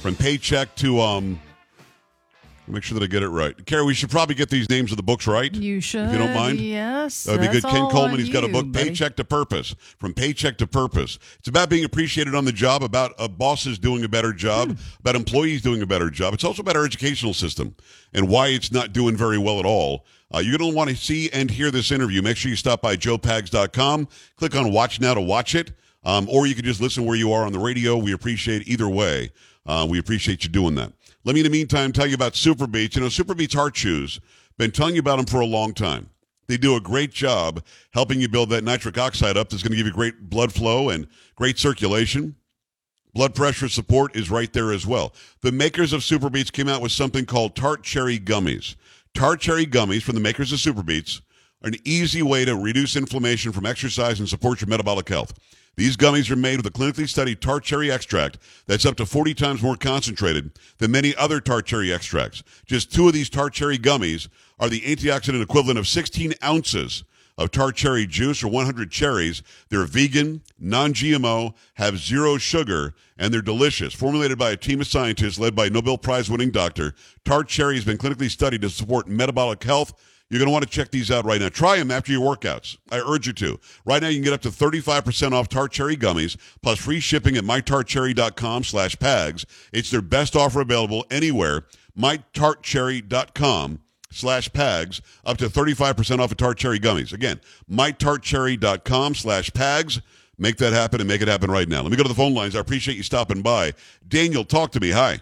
from 0.00 0.14
paycheck 0.14 0.72
to 0.76 1.00
um. 1.00 1.40
Make 2.68 2.82
sure 2.82 2.98
that 2.98 3.04
I 3.04 3.06
get 3.08 3.22
it 3.22 3.28
right. 3.28 3.54
Carrie, 3.66 3.84
we 3.84 3.94
should 3.94 4.10
probably 4.10 4.34
get 4.34 4.50
these 4.50 4.68
names 4.68 4.90
of 4.90 4.96
the 4.96 5.02
books 5.02 5.26
right. 5.26 5.54
You 5.54 5.80
should. 5.80 6.06
If 6.06 6.12
you 6.12 6.18
don't 6.18 6.34
mind. 6.34 6.58
Yes. 6.60 7.24
That 7.24 7.32
would 7.38 7.40
be 7.42 7.48
good. 7.48 7.62
Ken 7.62 7.88
Coleman, 7.90 8.18
he's 8.18 8.28
got 8.28 8.42
a 8.44 8.48
book, 8.48 8.70
buddy. 8.72 8.88
Paycheck 8.90 9.16
to 9.16 9.24
Purpose. 9.24 9.74
From 9.98 10.12
Paycheck 10.14 10.58
to 10.58 10.66
Purpose. 10.66 11.18
It's 11.38 11.48
about 11.48 11.68
being 11.70 11.84
appreciated 11.84 12.34
on 12.34 12.44
the 12.44 12.52
job, 12.52 12.82
about 12.82 13.12
uh, 13.18 13.28
bosses 13.28 13.78
doing 13.78 14.02
a 14.04 14.08
better 14.08 14.32
job, 14.32 14.68
Hmm. 14.70 14.74
about 15.00 15.14
employees 15.16 15.62
doing 15.62 15.80
a 15.82 15.86
better 15.86 16.10
job. 16.10 16.34
It's 16.34 16.44
also 16.44 16.62
about 16.62 16.76
our 16.76 16.84
educational 16.84 17.34
system 17.34 17.76
and 18.12 18.28
why 18.28 18.48
it's 18.48 18.72
not 18.72 18.92
doing 18.92 19.16
very 19.16 19.38
well 19.38 19.60
at 19.60 19.66
all. 19.66 20.04
Uh, 20.34 20.38
you're 20.38 20.58
going 20.58 20.70
to 20.72 20.76
want 20.76 20.90
to 20.90 20.96
see 20.96 21.30
and 21.30 21.48
hear 21.50 21.70
this 21.70 21.92
interview. 21.92 22.20
Make 22.20 22.36
sure 22.36 22.50
you 22.50 22.56
stop 22.56 22.82
by 22.82 22.96
joepags.com. 22.96 24.08
Click 24.36 24.56
on 24.56 24.72
Watch 24.72 25.00
Now 25.00 25.14
to 25.14 25.20
watch 25.20 25.54
it. 25.54 25.72
Um, 26.04 26.28
or 26.28 26.46
you 26.46 26.54
can 26.54 26.64
just 26.64 26.80
listen 26.80 27.04
where 27.04 27.16
you 27.16 27.32
are 27.32 27.44
on 27.44 27.52
the 27.52 27.58
radio. 27.58 27.96
We 27.96 28.12
appreciate 28.12 28.66
either 28.68 28.88
way. 28.88 29.30
Uh, 29.64 29.86
we 29.88 29.98
appreciate 29.98 30.44
you 30.44 30.50
doing 30.50 30.76
that. 30.76 30.92
Let 31.26 31.34
me, 31.34 31.40
in 31.40 31.44
the 31.44 31.50
meantime, 31.50 31.90
tell 31.90 32.06
you 32.06 32.14
about 32.14 32.34
SuperBeets. 32.34 32.94
You 32.94 33.00
know, 33.00 33.08
SuperBeets 33.08 33.52
Heart 33.52 33.74
Chews. 33.74 34.20
Been 34.58 34.70
telling 34.70 34.94
you 34.94 35.00
about 35.00 35.16
them 35.16 35.26
for 35.26 35.40
a 35.40 35.46
long 35.46 35.74
time. 35.74 36.08
They 36.46 36.56
do 36.56 36.76
a 36.76 36.80
great 36.80 37.10
job 37.10 37.64
helping 37.90 38.20
you 38.20 38.28
build 38.28 38.50
that 38.50 38.62
nitric 38.62 38.96
oxide 38.96 39.36
up 39.36 39.48
that's 39.48 39.64
going 39.64 39.72
to 39.72 39.76
give 39.76 39.88
you 39.88 39.92
great 39.92 40.30
blood 40.30 40.52
flow 40.52 40.88
and 40.88 41.08
great 41.34 41.58
circulation. 41.58 42.36
Blood 43.12 43.34
pressure 43.34 43.68
support 43.68 44.14
is 44.14 44.30
right 44.30 44.52
there 44.52 44.70
as 44.70 44.86
well. 44.86 45.12
The 45.40 45.50
makers 45.50 45.92
of 45.92 46.02
SuperBeets 46.02 46.52
came 46.52 46.68
out 46.68 46.80
with 46.80 46.92
something 46.92 47.26
called 47.26 47.56
Tart 47.56 47.82
Cherry 47.82 48.20
Gummies. 48.20 48.76
Tart 49.12 49.40
Cherry 49.40 49.66
Gummies 49.66 50.02
from 50.02 50.14
the 50.14 50.20
makers 50.20 50.52
of 50.52 50.60
Super 50.60 50.84
Beats 50.84 51.22
are 51.64 51.68
an 51.70 51.76
easy 51.84 52.22
way 52.22 52.44
to 52.44 52.54
reduce 52.54 52.94
inflammation 52.94 53.50
from 53.50 53.66
exercise 53.66 54.20
and 54.20 54.28
support 54.28 54.60
your 54.60 54.68
metabolic 54.68 55.08
health. 55.08 55.36
These 55.76 55.98
gummies 55.98 56.30
are 56.30 56.36
made 56.36 56.56
with 56.56 56.66
a 56.66 56.70
clinically 56.70 57.06
studied 57.06 57.42
tart 57.42 57.62
cherry 57.62 57.90
extract 57.90 58.38
that's 58.66 58.86
up 58.86 58.96
to 58.96 59.04
40 59.04 59.34
times 59.34 59.62
more 59.62 59.76
concentrated 59.76 60.52
than 60.78 60.90
many 60.90 61.14
other 61.16 61.38
tart 61.38 61.66
cherry 61.66 61.92
extracts. 61.92 62.42
Just 62.64 62.90
two 62.90 63.08
of 63.08 63.12
these 63.12 63.28
tart 63.28 63.52
cherry 63.52 63.76
gummies 63.76 64.28
are 64.58 64.70
the 64.70 64.80
antioxidant 64.80 65.42
equivalent 65.42 65.78
of 65.78 65.86
16 65.86 66.32
ounces 66.42 67.04
of 67.36 67.50
tart 67.50 67.76
cherry 67.76 68.06
juice 68.06 68.42
or 68.42 68.48
100 68.48 68.90
cherries. 68.90 69.42
They're 69.68 69.84
vegan, 69.84 70.40
non 70.58 70.94
GMO, 70.94 71.52
have 71.74 71.98
zero 71.98 72.38
sugar, 72.38 72.94
and 73.18 73.32
they're 73.32 73.42
delicious. 73.42 73.92
Formulated 73.92 74.38
by 74.38 74.52
a 74.52 74.56
team 74.56 74.80
of 74.80 74.86
scientists 74.86 75.38
led 75.38 75.54
by 75.54 75.68
Nobel 75.68 75.98
Prize 75.98 76.30
winning 76.30 76.50
doctor, 76.50 76.94
tart 77.26 77.48
cherry 77.48 77.74
has 77.74 77.84
been 77.84 77.98
clinically 77.98 78.30
studied 78.30 78.62
to 78.62 78.70
support 78.70 79.08
metabolic 79.08 79.62
health. 79.62 79.92
You're 80.28 80.38
going 80.38 80.48
to 80.48 80.52
want 80.52 80.64
to 80.64 80.70
check 80.70 80.90
these 80.90 81.10
out 81.10 81.24
right 81.24 81.40
now. 81.40 81.48
Try 81.48 81.76
them 81.76 81.90
after 81.90 82.10
your 82.10 82.36
workouts. 82.36 82.76
I 82.90 82.98
urge 82.98 83.26
you 83.28 83.32
to. 83.34 83.60
Right 83.84 84.02
now, 84.02 84.08
you 84.08 84.16
can 84.16 84.24
get 84.24 84.32
up 84.32 84.42
to 84.42 84.48
35% 84.48 85.32
off 85.32 85.48
Tart 85.48 85.70
Cherry 85.70 85.96
Gummies, 85.96 86.36
plus 86.62 86.78
free 86.78 87.00
shipping 87.00 87.36
at 87.36 87.44
mytartcherry.com 87.44 88.64
slash 88.64 88.96
pags. 88.96 89.44
It's 89.72 89.90
their 89.90 90.02
best 90.02 90.34
offer 90.34 90.60
available 90.60 91.06
anywhere. 91.10 91.66
mytartcherry.com 91.96 93.80
slash 94.10 94.48
pags, 94.50 95.00
up 95.24 95.36
to 95.38 95.46
35% 95.46 96.18
off 96.18 96.30
of 96.30 96.36
Tart 96.36 96.58
Cherry 96.58 96.80
Gummies. 96.80 97.12
Again, 97.12 97.40
mytartcherry.com 97.70 99.14
slash 99.14 99.50
pags. 99.50 100.00
Make 100.38 100.56
that 100.58 100.72
happen 100.72 101.00
and 101.00 101.08
make 101.08 101.22
it 101.22 101.28
happen 101.28 101.50
right 101.50 101.68
now. 101.68 101.82
Let 101.82 101.90
me 101.90 101.96
go 101.96 102.02
to 102.02 102.08
the 102.08 102.14
phone 102.14 102.34
lines. 102.34 102.56
I 102.56 102.60
appreciate 102.60 102.96
you 102.96 103.02
stopping 103.02 103.42
by. 103.42 103.72
Daniel, 104.06 104.44
talk 104.44 104.72
to 104.72 104.80
me. 104.80 104.90
Hi. 104.90 105.20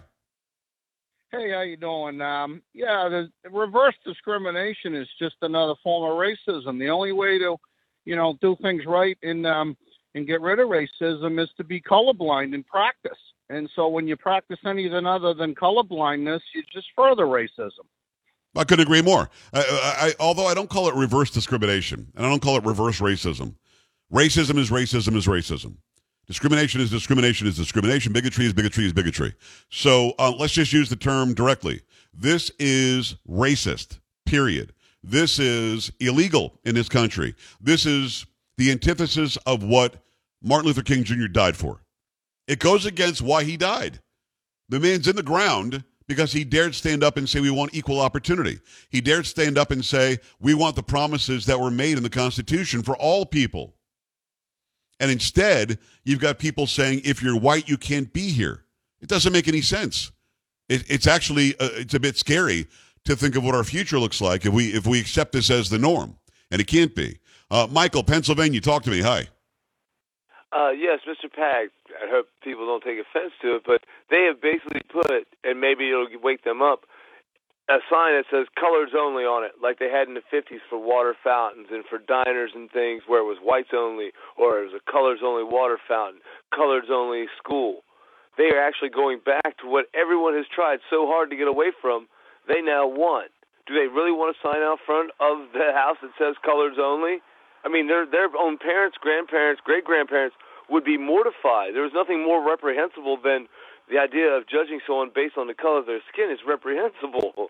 Hey, 1.35 1.51
how 1.51 1.61
you 1.61 1.75
doing? 1.75 2.21
Um, 2.21 2.61
yeah, 2.73 3.09
the 3.09 3.29
reverse 3.49 3.95
discrimination 4.05 4.95
is 4.95 5.07
just 5.19 5.35
another 5.41 5.73
form 5.83 6.09
of 6.09 6.17
racism. 6.17 6.79
The 6.79 6.89
only 6.89 7.11
way 7.11 7.37
to, 7.39 7.57
you 8.05 8.15
know, 8.15 8.37
do 8.41 8.55
things 8.61 8.83
right 8.85 9.17
and 9.21 9.45
um, 9.45 9.75
and 10.13 10.25
get 10.25 10.39
rid 10.39 10.59
of 10.59 10.69
racism 10.69 11.41
is 11.41 11.49
to 11.57 11.63
be 11.63 11.81
colorblind 11.81 12.53
in 12.53 12.63
practice. 12.63 13.17
And 13.49 13.69
so 13.75 13.89
when 13.89 14.07
you 14.07 14.15
practice 14.15 14.59
anything 14.65 15.05
other 15.05 15.33
than 15.33 15.55
colorblindness, 15.55 16.39
you 16.53 16.63
just 16.71 16.87
further 16.95 17.25
racism. 17.25 17.85
I 18.55 18.63
couldn't 18.63 18.83
agree 18.83 19.01
more. 19.01 19.29
I, 19.53 19.59
I, 19.59 20.07
I, 20.07 20.13
although 20.19 20.45
I 20.45 20.53
don't 20.53 20.69
call 20.69 20.87
it 20.87 20.95
reverse 20.95 21.31
discrimination, 21.31 22.13
and 22.15 22.25
I 22.25 22.29
don't 22.29 22.41
call 22.41 22.55
it 22.57 22.63
reverse 22.63 23.01
racism. 23.01 23.55
Racism 24.13 24.57
is 24.57 24.69
racism 24.69 25.15
is 25.15 25.27
racism. 25.27 25.77
Discrimination 26.27 26.81
is 26.81 26.89
discrimination 26.89 27.47
is 27.47 27.55
discrimination. 27.55 28.11
Bigotry 28.11 28.45
is 28.45 28.53
bigotry 28.53 28.85
is 28.85 28.93
bigotry. 28.93 29.33
So 29.69 30.13
uh, 30.17 30.33
let's 30.37 30.53
just 30.53 30.73
use 30.73 30.89
the 30.89 30.95
term 30.95 31.33
directly. 31.33 31.81
This 32.13 32.51
is 32.57 33.15
racist, 33.29 33.99
period. 34.25 34.73
This 35.03 35.37
is 35.37 35.91
illegal 35.99 36.59
in 36.63 36.73
this 36.73 36.89
country. 36.89 37.35
This 37.61 37.85
is 37.85 38.25
the 38.57 38.71
antithesis 38.71 39.37
of 39.45 39.63
what 39.63 39.97
Martin 40.41 40.67
Luther 40.67 40.81
King 40.81 41.03
Jr. 41.03 41.27
died 41.27 41.55
for. 41.55 41.81
It 42.47 42.59
goes 42.59 42.85
against 42.85 43.21
why 43.21 43.43
he 43.43 43.55
died. 43.55 43.99
The 44.69 44.79
man's 44.79 45.07
in 45.07 45.15
the 45.15 45.23
ground 45.23 45.83
because 46.07 46.31
he 46.31 46.43
dared 46.43 46.73
stand 46.73 47.03
up 47.03 47.17
and 47.17 47.29
say 47.29 47.39
we 47.39 47.51
want 47.51 47.75
equal 47.75 47.99
opportunity. 47.99 48.59
He 48.89 49.01
dared 49.01 49.27
stand 49.27 49.57
up 49.57 49.69
and 49.69 49.85
say 49.85 50.19
we 50.39 50.55
want 50.55 50.75
the 50.75 50.83
promises 50.83 51.45
that 51.45 51.59
were 51.59 51.71
made 51.71 51.97
in 51.97 52.03
the 52.03 52.09
Constitution 52.09 52.81
for 52.81 52.95
all 52.97 53.25
people. 53.25 53.74
And 54.99 55.11
instead, 55.11 55.77
you've 56.03 56.19
got 56.19 56.39
people 56.39 56.67
saying 56.67 57.01
if 57.03 57.21
you're 57.21 57.37
white, 57.37 57.67
you 57.67 57.77
can't 57.77 58.11
be 58.13 58.29
here. 58.29 58.63
It 59.01 59.09
doesn't 59.09 59.33
make 59.33 59.47
any 59.47 59.61
sense. 59.61 60.11
It, 60.69 60.89
it's 60.89 61.07
actually 61.07 61.53
uh, 61.59 61.69
it's 61.73 61.93
a 61.93 61.99
bit 61.99 62.17
scary 62.17 62.67
to 63.03 63.15
think 63.15 63.35
of 63.35 63.43
what 63.43 63.53
our 63.53 63.63
future 63.63 63.99
looks 63.99 64.21
like 64.21 64.45
if 64.45 64.53
we 64.53 64.67
if 64.67 64.87
we 64.87 64.99
accept 64.99 65.31
this 65.31 65.49
as 65.49 65.69
the 65.69 65.77
norm, 65.77 66.17
and 66.49 66.59
it 66.59 66.67
can't 66.67 66.95
be. 66.95 67.19
Uh, 67.51 67.67
Michael, 67.69 68.03
Pennsylvania, 68.03 68.61
talk 68.61 68.83
to 68.83 68.89
me. 68.89 69.01
Hi. 69.01 69.27
Uh, 70.51 70.71
yes, 70.71 71.01
Mr. 71.07 71.31
Pag. 71.31 71.69
I 72.01 72.09
hope 72.09 72.27
people 72.43 72.65
don't 72.65 72.83
take 72.83 72.97
offense 72.99 73.33
to 73.41 73.55
it, 73.55 73.63
but 73.65 73.83
they 74.09 74.23
have 74.23 74.41
basically 74.41 74.81
put, 74.89 75.27
and 75.43 75.59
maybe 75.59 75.89
it'll 75.89 76.07
wake 76.21 76.43
them 76.43 76.61
up, 76.61 76.85
a 77.67 77.81
sign 77.89 78.13
that 78.13 78.29
says 78.29 78.45
colors 78.59 78.93
only 78.93 79.25
on 79.25 79.43
it, 79.43 79.57
like 79.61 79.79
they 79.79 79.89
had 79.89 80.07
in 80.07 80.13
the 80.13 80.25
50s 80.29 80.61
for 80.69 80.77
water 80.77 81.15
fountains 81.23 81.67
and 81.71 81.83
for 81.89 81.97
diners 81.97 82.51
and 82.53 82.69
things 82.69 83.03
where 83.07 83.21
it 83.21 83.29
was 83.29 83.41
whites 83.41 83.73
only, 83.73 84.13
or 84.37 84.61
it 84.61 84.69
was 84.69 84.77
a 84.77 84.91
colors 84.91 85.19
only 85.25 85.43
water 85.43 85.79
fountain, 85.87 86.21
colors 86.53 86.93
only 86.93 87.25
school. 87.41 87.81
They 88.37 88.53
are 88.53 88.61
actually 88.61 88.89
going 88.89 89.19
back 89.25 89.57
to 89.63 89.65
what 89.65 89.87
everyone 89.95 90.35
has 90.35 90.45
tried 90.53 90.79
so 90.89 91.07
hard 91.07 91.29
to 91.31 91.35
get 91.35 91.47
away 91.47 91.71
from. 91.81 92.07
They 92.47 92.61
now 92.61 92.85
want. 92.85 93.31
Do 93.65 93.73
they 93.73 93.89
really 93.89 94.13
want 94.13 94.35
to 94.35 94.37
sign 94.45 94.61
out 94.61 94.77
front 94.85 95.09
of 95.17 95.49
the 95.53 95.73
house 95.73 95.97
that 96.05 96.13
says 96.19 96.35
colors 96.45 96.77
only? 96.77 97.17
I 97.65 97.69
mean, 97.69 97.87
their 97.87 98.05
their 98.05 98.29
own 98.37 98.59
parents, 98.61 98.97
grandparents, 99.01 99.61
great 99.65 99.83
grandparents 99.83 100.35
would 100.69 100.85
be 100.85 100.97
mortified. 100.97 101.73
There 101.73 101.81
was 101.81 101.95
nothing 101.95 102.21
more 102.21 102.45
reprehensible 102.45 103.17
than 103.17 103.47
the 103.89 103.99
idea 103.99 104.29
of 104.31 104.47
judging 104.47 104.79
someone 104.85 105.11
based 105.13 105.37
on 105.37 105.47
the 105.47 105.53
color 105.53 105.79
of 105.79 105.85
their 105.85 106.01
skin 106.11 106.31
is 106.31 106.39
reprehensible. 106.47 107.49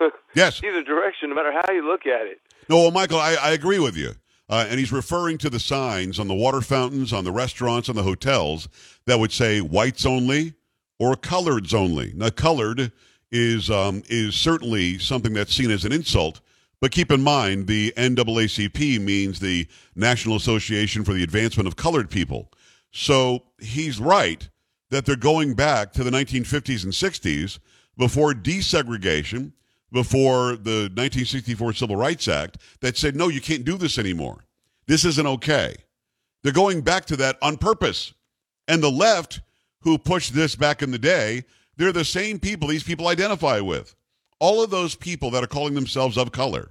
Yes. 0.34 0.60
Either 0.64 0.82
direction, 0.82 1.28
no 1.28 1.36
matter 1.36 1.52
how 1.52 1.72
you 1.72 1.86
look 1.86 2.04
at 2.04 2.26
it. 2.26 2.40
No, 2.68 2.78
well, 2.78 2.90
Michael, 2.90 3.20
I, 3.20 3.36
I 3.40 3.50
agree 3.52 3.78
with 3.78 3.96
you. 3.96 4.10
Uh, 4.48 4.66
and 4.68 4.80
he's 4.80 4.90
referring 4.90 5.38
to 5.38 5.48
the 5.48 5.60
signs 5.60 6.18
on 6.18 6.26
the 6.26 6.34
water 6.34 6.60
fountains, 6.60 7.12
on 7.12 7.24
the 7.24 7.30
restaurants, 7.30 7.88
on 7.88 7.94
the 7.94 8.02
hotels 8.02 8.68
that 9.06 9.20
would 9.20 9.30
say 9.30 9.60
whites 9.60 10.04
only 10.04 10.54
or 10.98 11.14
coloreds 11.14 11.72
only. 11.72 12.12
Now, 12.16 12.30
colored 12.30 12.90
is 13.30 13.70
um, 13.70 14.02
is 14.08 14.34
certainly 14.34 14.98
something 14.98 15.32
that's 15.32 15.54
seen 15.54 15.70
as 15.70 15.84
an 15.84 15.92
insult, 15.92 16.40
but 16.80 16.90
keep 16.90 17.10
in 17.10 17.22
mind 17.22 17.66
the 17.66 17.92
NAACP 17.96 19.00
means 19.00 19.40
the 19.40 19.66
National 19.94 20.36
Association 20.36 21.04
for 21.04 21.12
the 21.12 21.22
Advancement 21.22 21.66
of 21.66 21.76
Colored 21.76 22.10
People. 22.10 22.50
So 22.92 23.44
he's 23.58 23.98
right 23.98 24.48
that 24.94 25.04
they're 25.04 25.16
going 25.16 25.54
back 25.54 25.92
to 25.92 26.04
the 26.04 26.10
1950s 26.10 26.84
and 26.84 26.92
60s 26.92 27.58
before 27.98 28.32
desegregation, 28.32 29.50
before 29.90 30.54
the 30.56 30.88
1964 30.94 31.72
Civil 31.72 31.96
Rights 31.96 32.28
Act 32.28 32.58
that 32.80 32.96
said, 32.96 33.16
no, 33.16 33.26
you 33.26 33.40
can't 33.40 33.64
do 33.64 33.76
this 33.76 33.98
anymore. 33.98 34.44
This 34.86 35.04
isn't 35.04 35.26
okay. 35.26 35.74
They're 36.42 36.52
going 36.52 36.82
back 36.82 37.06
to 37.06 37.16
that 37.16 37.38
on 37.42 37.56
purpose. 37.56 38.14
And 38.68 38.80
the 38.80 38.90
left, 38.90 39.40
who 39.80 39.98
pushed 39.98 40.32
this 40.32 40.54
back 40.54 40.80
in 40.80 40.92
the 40.92 40.98
day, 40.98 41.42
they're 41.76 41.90
the 41.90 42.04
same 42.04 42.38
people 42.38 42.68
these 42.68 42.84
people 42.84 43.08
identify 43.08 43.58
with. 43.58 43.96
All 44.38 44.62
of 44.62 44.70
those 44.70 44.94
people 44.94 45.30
that 45.32 45.42
are 45.42 45.48
calling 45.48 45.74
themselves 45.74 46.16
of 46.16 46.30
color, 46.30 46.70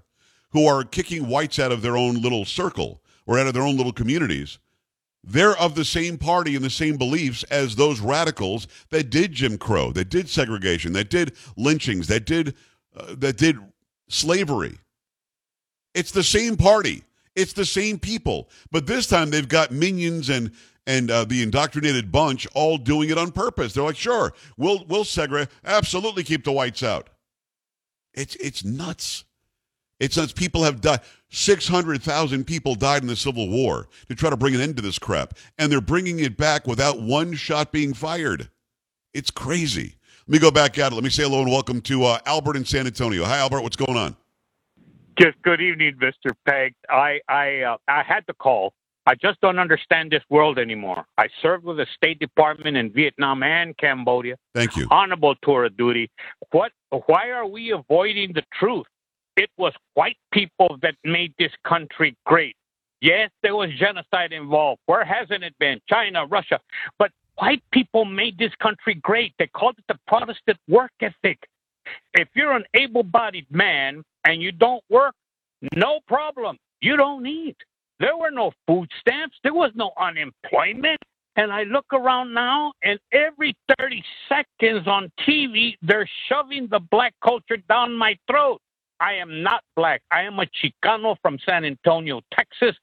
who 0.51 0.65
are 0.65 0.86
kicking 0.86 1.27
whites 1.27 1.60
out 1.60 1.74
of 1.74 1.82
their 1.82 1.98
own 1.98 2.22
little 2.22 2.46
circle 2.46 3.01
or 3.25 3.38
out 3.38 3.48
of 3.48 3.53
their 3.53 3.63
own 3.63 3.75
little 3.75 3.92
communities, 3.92 4.60
they're 5.24 5.58
of 5.58 5.75
the 5.75 5.86
same 5.86 6.18
party 6.18 6.56
and 6.56 6.63
the 6.63 6.70
same 6.70 6.98
beliefs 6.98 7.44
as 7.44 7.75
those 7.75 8.00
radicals 8.00 8.68
that 8.89 9.10
did 9.10 9.32
Jim 9.32 9.58
Crow, 9.58 9.92
that 9.94 10.10
did 10.10 10.30
segregation, 10.30 10.94
that 10.94 11.10
did 11.10 11.34
lynchings, 11.56 12.08
that 12.08 12.25
did 12.25 12.56
uh, 12.96 13.15
that 13.18 13.38
did 13.38 13.58
slavery. 14.10 14.77
It's 15.94 16.12
the 16.12 16.24
same 16.24 16.58
party. 16.58 17.03
It's 17.36 17.53
the 17.53 17.65
same 17.65 17.98
people, 17.98 18.50
but 18.70 18.86
this 18.86 19.08
time 19.08 19.32
they've 19.32 19.48
got 19.48 19.72
minions 19.72 20.30
and 20.30 20.51
and 20.86 21.10
uh, 21.10 21.24
the 21.24 21.42
indoctrinated 21.42 22.12
bunch 22.12 22.46
all 22.53 22.77
doing 22.77 23.10
it 23.10 23.18
on 23.18 23.32
purpose. 23.32 23.74
They're 23.74 23.84
like, 23.84 23.96
sure, 23.96 24.34
we'll 24.58 24.86
we'll 24.88 25.06
segregate, 25.06 25.50
absolutely 25.63 26.24
keep 26.24 26.44
the 26.44 26.51
whites 26.51 26.84
out. 26.84 27.10
It's 28.13 28.36
it's 28.36 28.63
nuts. 28.63 29.24
It's 30.03 30.17
nuts. 30.17 30.33
People 30.33 30.63
have 30.63 30.81
died. 30.81 31.00
Six 31.29 31.65
hundred 31.65 32.03
thousand 32.03 32.43
people 32.43 32.75
died 32.75 33.03
in 33.03 33.07
the 33.07 33.15
Civil 33.15 33.50
War 33.50 33.88
to 34.10 34.15
try 34.15 34.29
to 34.29 34.36
bring 34.36 34.53
an 34.53 34.60
end 34.60 34.75
to 34.75 34.81
this 34.81 35.00
crap, 35.00 35.36
and 35.57 35.72
they're 35.72 35.79
bringing 35.79 36.19
it 36.19 36.36
back 36.36 36.67
without 36.67 37.01
one 37.01 37.33
shot 37.36 37.72
being 37.72 37.93
fired. 37.93 38.50
It's 39.13 39.31
crazy. 39.31 39.95
Let 40.27 40.33
me 40.33 40.39
go 40.39 40.51
back 40.51 40.77
at 40.77 40.91
it. 40.91 40.95
Let 40.95 41.05
me 41.05 41.10
say 41.10 41.24
hello 41.24 41.41
and 41.41 41.50
welcome 41.50 41.79
to 41.83 42.03
uh, 42.03 42.19
Albert 42.25 42.57
in 42.57 42.65
San 42.65 42.86
Antonio. 42.86 43.24
Hi, 43.24 43.38
Albert. 43.38 43.62
What's 43.62 43.77
going 43.77 43.98
on? 43.98 44.17
Just 45.17 45.41
good 45.41 45.62
evening, 45.62 45.95
Mr. 45.95 46.33
Peg. 46.45 46.74
I 46.89 47.22
I 47.29 47.62
uh, 47.62 47.77
I 47.88 48.03
had 48.03 48.27
to 48.27 48.33
call. 48.33 48.74
I 49.07 49.15
just 49.15 49.39
don't 49.39 49.57
understand 49.57 50.12
this 50.12 50.24
world 50.29 50.60
anymore. 50.60 51.05
I 51.17 51.27
served 51.41 51.63
with 51.63 51.77
the 51.77 51.88
State 51.95 52.19
Department 52.19 52.75
in 52.75 52.91
Vietnam 52.91 53.41
and 53.41 53.77
Cambodia. 53.77 54.36
Thank 54.53 54.75
you. 54.75 54.86
Honorable 54.91 55.36
tour 55.43 55.63
of 55.63 55.77
duty. 55.77 56.12
What? 56.51 56.74
Why 57.05 57.29
are 57.29 57.48
we 57.48 57.72
avoiding 57.72 58.33
the 58.33 58.43
truth? 58.60 58.86
It 59.36 59.50
was 59.58 59.74
white 59.96 60.18
people 60.32 60.78
that 60.82 60.96
made 61.04 61.34
this 61.40 61.52
country 61.68 62.16
great. 62.25 62.56
Yes, 63.02 63.32
there 63.42 63.56
was 63.56 63.70
genocide 63.78 64.32
involved. 64.32 64.82
Where 64.86 65.04
hasn't 65.04 65.44
it 65.44 65.54
been? 65.60 65.82
China, 65.90 66.25
Russia. 66.25 66.60
But 66.98 67.12
white 67.36 67.63
people 67.72 68.06
made 68.06 68.38
this 68.38 68.54
country 68.62 68.96
great. 68.96 69.34
They 69.40 69.48
called 69.48 69.75
it 69.78 69.86
the 69.88 70.00
Protestant 70.08 70.58
work 70.70 70.92
ethic. 71.02 71.40
If 72.13 72.30
you're 72.34 72.56
an 72.56 72.63
able 72.74 73.04
bodied 73.04 73.48
man 73.52 74.04
and 74.25 74.42
you 74.42 74.52
don't 74.52 74.84
work, 74.90 75.16
no 75.75 76.00
problem. 76.08 76.58
You 76.82 76.96
don't 76.96 77.25
eat. 77.25 77.58
There 78.00 78.16
were 78.18 78.32
no 78.32 78.52
food 78.68 78.90
stamps. 79.00 79.38
There 79.44 79.54
was 79.54 79.72
no 79.75 79.92
unemployment. 80.00 81.00
And 81.36 81.52
I 81.52 81.63
look 81.63 81.86
around 81.92 82.34
now, 82.34 82.74
and 82.84 83.00
every 83.12 83.56
30 83.80 84.04
seconds 84.30 84.88
on 84.88 85.12
TV, 85.28 85.75
they're 85.82 86.08
shoving 86.30 86.68
the 86.70 86.80
black 86.92 87.16
culture 87.24 87.58
down 87.68 87.98
my 87.98 88.16
throat. 88.30 88.62
I 89.03 89.15
am 89.15 89.43
not 89.43 89.63
black. 89.75 90.01
I 90.12 90.22
am 90.22 90.39
a 90.39 90.45
Chicano 90.45 91.17
from 91.22 91.38
San 91.45 91.65
Antonio, 91.65 92.22
Texas. 92.33 92.74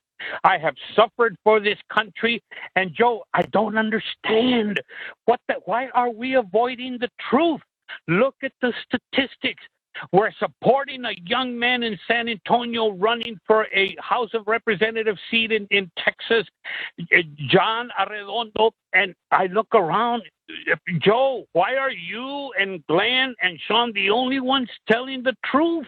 I 0.44 0.58
have 0.58 0.74
suffered 0.94 1.34
for 1.44 1.60
this 1.60 1.78
country. 1.90 2.42
And 2.76 2.94
Joe, 2.94 3.24
I 3.32 3.42
don't 3.52 3.78
understand 3.78 4.82
what 5.24 5.40
the, 5.48 5.54
why 5.64 5.88
are 5.94 6.10
we 6.10 6.34
avoiding 6.34 6.98
the 7.00 7.08
truth? 7.30 7.62
Look 8.06 8.34
at 8.42 8.52
the 8.60 8.74
statistics. 8.84 9.62
We're 10.12 10.30
supporting 10.38 11.04
a 11.06 11.14
young 11.24 11.58
man 11.58 11.82
in 11.82 11.98
San 12.06 12.28
Antonio 12.28 12.90
running 12.92 13.38
for 13.46 13.66
a 13.74 13.96
House 13.98 14.30
of 14.34 14.46
Representative 14.46 15.16
seat 15.30 15.52
in, 15.52 15.66
in 15.70 15.90
Texas, 15.98 16.46
eh, 17.12 17.22
John 17.48 17.88
Arredondo. 17.98 18.72
And 18.92 19.14
I 19.30 19.46
look 19.46 19.68
around, 19.74 20.22
Joe, 21.00 21.44
why 21.54 21.76
are 21.76 21.90
you 21.90 22.52
and 22.58 22.86
Glenn 22.86 23.34
and 23.42 23.58
Sean 23.66 23.92
the 23.94 24.10
only 24.10 24.40
ones 24.40 24.68
telling 24.86 25.22
the 25.22 25.34
truth? 25.50 25.86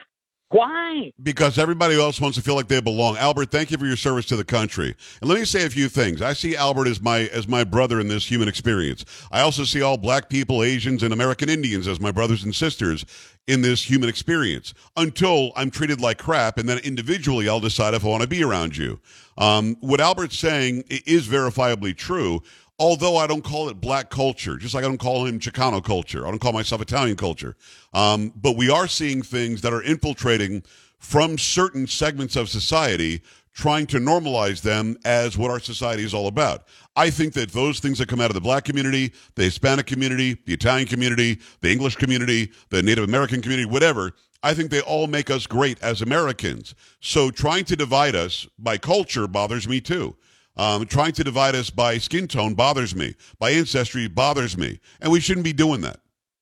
Why? 0.53 1.11
Because 1.23 1.59
everybody 1.59 1.99
else 1.99 2.21
wants 2.21 2.37
to 2.37 2.43
feel 2.43 2.55
like 2.55 2.69
they 2.69 2.79
belong. 2.83 3.17
Albert, 3.17 3.51
thank 3.51 3.71
you 3.71 3.79
for 3.79 3.87
your 3.87 3.97
service 3.97 4.27
to 4.27 4.37
the 4.37 4.45
country. 4.45 4.95
And 5.23 5.31
let 5.31 5.39
me 5.39 5.47
say 5.47 5.65
a 5.65 5.71
few 5.71 5.89
things. 5.89 6.21
I 6.21 6.35
see 6.35 6.55
Albert 6.57 6.89
as 6.89 7.01
my 7.01 7.21
as 7.33 7.49
my 7.49 7.65
brother 7.65 7.99
in 8.01 8.09
this 8.09 8.31
human 8.31 8.49
experience. 8.49 9.07
I 9.33 9.41
also 9.41 9.65
see 9.65 9.81
all 9.81 9.97
black 9.97 10.29
people, 10.29 10.63
Asians, 10.63 11.03
and 11.03 11.13
American 11.13 11.49
Indians 11.49 11.89
as 11.89 12.01
my 12.01 12.13
brothers 12.13 12.45
and 12.45 12.55
sisters 12.55 13.07
in 13.47 13.63
this 13.63 13.89
human 13.89 14.11
experience 14.11 14.75
until 14.97 15.53
I'm 15.57 15.71
treated 15.71 16.03
like 16.03 16.19
crap, 16.19 16.59
and 16.59 16.69
then 16.69 16.79
individually 16.79 17.49
I'll 17.49 17.59
decide 17.59 17.95
if 17.95 18.05
I 18.05 18.09
want 18.09 18.23
to 18.23 18.29
be 18.29 18.45
around 18.45 18.77
you. 18.77 19.01
Um, 19.39 19.77
what 19.81 20.01
Albert's 20.01 20.39
saying 20.39 20.85
is 20.89 21.27
verifiably 21.27 21.97
true 21.97 22.43
although 22.79 23.17
I 23.17 23.27
don't 23.27 23.45
call 23.45 23.69
it 23.69 23.81
black 23.81 24.11
culture, 24.11 24.57
just 24.57 24.75
like 24.75 24.85
I 24.85 24.89
don't 24.89 24.99
call 24.99 25.27
him 25.27 25.39
Chicano 25.39 25.83
culture. 25.83 26.27
I 26.27 26.31
don't 26.31 26.41
call 26.41 26.53
myself 26.53 26.81
Italian 26.81 27.17
culture. 27.17 27.57
Um, 27.95 28.33
but 28.37 28.57
we 28.57 28.71
are 28.71 28.87
seeing 28.87 29.23
things 29.23 29.61
that 29.63 29.73
are 29.73 29.83
infiltrating 29.83 30.63
from 30.99 31.37
certain 31.37 31.87
segments 31.87 32.37
of 32.37 32.49
society, 32.49 33.23
trying 33.53 33.87
to 33.87 33.99
normalize 33.99 34.63
them 34.63 34.97
as 35.05 35.37
what 35.37 35.51
our 35.51 35.61
society 35.61 36.05
is 36.05 36.15
all 36.15 36.29
about. 36.29 36.65
I 36.97 37.11
think 37.11 37.35
that 37.35 37.51
those 37.53 37.81
things 37.81 37.99
that 37.99 38.09
come 38.09 38.21
out 38.21 38.31
of 38.31 38.35
the 38.35 38.41
black 38.41 38.65
community, 38.65 39.13
the 39.35 39.45
Hispanic 39.45 39.87
community, 39.87 40.39
the 40.47 40.55
Italian 40.55 40.87
community, 40.87 41.39
the 41.61 41.71
English 41.71 41.97
community, 41.97 42.53
the 42.71 42.83
Native 42.83 43.05
American 43.05 43.43
community, 43.43 43.69
whatever, 43.69 44.13
I 44.43 44.55
think 44.55 44.71
they 44.71 44.81
all 44.81 45.07
make 45.07 45.31
us 45.31 45.47
great 45.47 45.81
as 45.83 46.03
Americans. 46.03 46.75
So 47.01 47.31
trying 47.31 47.65
to 47.67 47.77
divide 47.77 48.15
us 48.15 48.47
by 48.59 48.79
culture 48.79 49.27
bothers 49.27 49.69
me 49.69 49.81
too. 49.81 50.17
Um, 50.57 50.87
trying 50.87 51.13
to 51.13 51.25
divide 51.25 51.55
us 51.55 51.71
by 51.71 51.99
skin 51.99 52.29
tone 52.29 52.55
bothers 52.55 52.95
me. 52.95 53.15
By 53.39 53.51
ancestry 53.53 54.07
bothers 54.09 54.57
me. 54.57 54.81
And 55.01 55.11
we 55.11 55.21
shouldn't 55.21 55.45
be 55.45 55.53
doing 55.53 55.81
that. 55.83 56.01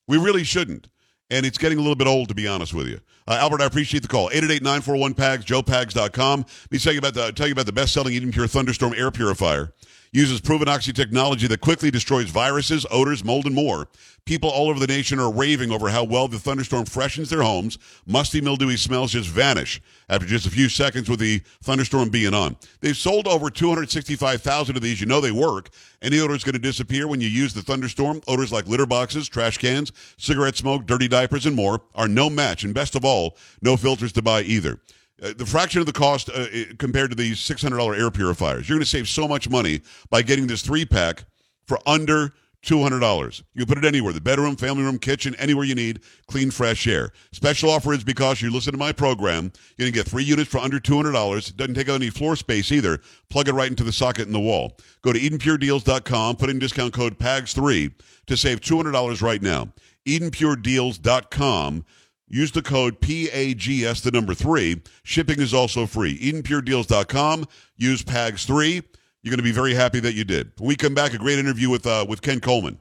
We 0.08 0.18
really 0.18 0.44
shouldn't. 0.44 0.88
And 1.30 1.46
it's 1.46 1.58
getting 1.58 1.78
a 1.78 1.80
little 1.80 1.96
bit 1.96 2.08
old, 2.08 2.28
to 2.28 2.34
be 2.34 2.48
honest 2.48 2.74
with 2.74 2.88
you. 2.88 3.00
Uh, 3.28 3.38
Albert, 3.40 3.60
I 3.60 3.66
appreciate 3.66 4.02
the 4.02 4.08
call. 4.08 4.30
888-941-PAGS, 4.30 5.44
joepags.com. 5.44 6.40
Let 6.40 6.72
me 6.72 6.78
tell 6.78 6.92
you 6.92 6.98
about 6.98 7.14
the, 7.14 7.30
tell 7.32 7.46
you 7.46 7.52
about 7.52 7.66
the 7.66 7.72
best-selling 7.72 8.14
Eden 8.14 8.32
Pure 8.32 8.48
Thunderstorm 8.48 8.94
air 8.96 9.12
purifier 9.12 9.72
uses 10.12 10.40
proven 10.40 10.68
oxy 10.68 10.92
technology 10.92 11.46
that 11.46 11.60
quickly 11.60 11.90
destroys 11.90 12.30
viruses, 12.30 12.84
odors, 12.90 13.24
mold, 13.24 13.46
and 13.46 13.54
more. 13.54 13.88
People 14.24 14.50
all 14.50 14.68
over 14.68 14.78
the 14.78 14.86
nation 14.86 15.18
are 15.18 15.32
raving 15.32 15.70
over 15.70 15.88
how 15.88 16.04
well 16.04 16.28
the 16.28 16.38
thunderstorm 16.38 16.84
freshens 16.84 17.30
their 17.30 17.42
homes. 17.42 17.78
Musty, 18.06 18.40
mildewy 18.40 18.76
smells 18.76 19.12
just 19.12 19.28
vanish 19.28 19.80
after 20.08 20.26
just 20.26 20.46
a 20.46 20.50
few 20.50 20.68
seconds 20.68 21.08
with 21.08 21.20
the 21.20 21.40
thunderstorm 21.62 22.10
being 22.10 22.34
on. 22.34 22.56
They've 22.80 22.96
sold 22.96 23.26
over 23.26 23.50
265,000 23.50 24.76
of 24.76 24.82
these. 24.82 25.00
You 25.00 25.06
know 25.06 25.20
they 25.20 25.32
work. 25.32 25.70
Any 26.02 26.20
odor 26.20 26.34
is 26.34 26.44
going 26.44 26.54
to 26.54 26.58
disappear 26.58 27.06
when 27.08 27.20
you 27.20 27.28
use 27.28 27.54
the 27.54 27.62
thunderstorm. 27.62 28.20
Odors 28.28 28.52
like 28.52 28.66
litter 28.66 28.86
boxes, 28.86 29.28
trash 29.28 29.58
cans, 29.58 29.92
cigarette 30.16 30.56
smoke, 30.56 30.86
dirty 30.86 31.08
diapers, 31.08 31.46
and 31.46 31.56
more 31.56 31.82
are 31.94 32.08
no 32.08 32.28
match. 32.28 32.64
And 32.64 32.74
best 32.74 32.94
of 32.94 33.04
all, 33.04 33.36
no 33.62 33.76
filters 33.76 34.12
to 34.12 34.22
buy 34.22 34.42
either. 34.42 34.80
Uh, 35.22 35.32
the 35.36 35.46
fraction 35.46 35.80
of 35.80 35.86
the 35.86 35.92
cost 35.92 36.30
uh, 36.30 36.46
compared 36.78 37.10
to 37.10 37.16
these 37.16 37.38
$600 37.38 37.98
air 37.98 38.10
purifiers. 38.10 38.68
You're 38.68 38.78
going 38.78 38.84
to 38.84 38.90
save 38.90 39.08
so 39.08 39.28
much 39.28 39.48
money 39.48 39.82
by 40.08 40.22
getting 40.22 40.46
this 40.46 40.62
three 40.62 40.84
pack 40.84 41.24
for 41.66 41.78
under 41.86 42.32
$200. 42.64 43.42
You 43.54 43.64
put 43.64 43.78
it 43.78 43.84
anywhere 43.84 44.12
the 44.12 44.20
bedroom, 44.20 44.56
family 44.56 44.82
room, 44.82 44.98
kitchen, 44.98 45.34
anywhere 45.36 45.64
you 45.64 45.74
need 45.74 46.00
clean, 46.26 46.50
fresh 46.50 46.86
air. 46.86 47.12
Special 47.32 47.70
offer 47.70 47.94
is 47.94 48.04
because 48.04 48.42
you 48.42 48.50
listen 48.50 48.72
to 48.72 48.78
my 48.78 48.92
program. 48.92 49.52
You're 49.76 49.86
going 49.86 49.92
to 49.92 49.98
get 49.98 50.06
three 50.06 50.24
units 50.24 50.50
for 50.50 50.58
under 50.58 50.78
$200. 50.78 51.48
It 51.48 51.56
doesn't 51.56 51.74
take 51.74 51.88
up 51.88 51.96
any 51.96 52.10
floor 52.10 52.36
space 52.36 52.70
either. 52.70 53.00
Plug 53.30 53.48
it 53.48 53.52
right 53.52 53.70
into 53.70 53.84
the 53.84 53.92
socket 53.92 54.26
in 54.26 54.32
the 54.32 54.40
wall. 54.40 54.76
Go 55.02 55.12
to 55.12 55.18
EdenPureDeals.com, 55.18 56.36
put 56.36 56.50
in 56.50 56.58
discount 56.58 56.92
code 56.92 57.18
PAGS3 57.18 57.92
to 58.26 58.36
save 58.36 58.60
$200 58.60 59.22
right 59.22 59.42
now. 59.42 59.72
EdenPureDeals.com. 60.06 61.84
Use 62.32 62.52
the 62.52 62.62
code 62.62 63.00
PAGS, 63.00 64.02
the 64.02 64.12
number 64.12 64.34
three. 64.34 64.80
Shipping 65.02 65.40
is 65.40 65.52
also 65.52 65.84
free. 65.84 66.16
EdenPureDeals.com. 66.18 67.46
Use 67.76 68.04
PAGS3. 68.04 68.84
You're 69.22 69.30
going 69.30 69.38
to 69.38 69.42
be 69.42 69.50
very 69.50 69.74
happy 69.74 69.98
that 69.98 70.14
you 70.14 70.22
did. 70.22 70.52
When 70.58 70.68
we 70.68 70.76
come 70.76 70.94
back, 70.94 71.12
a 71.12 71.18
great 71.18 71.40
interview 71.40 71.68
with, 71.68 71.86
uh, 71.86 72.06
with 72.08 72.22
Ken 72.22 72.38
Coleman. 72.38 72.78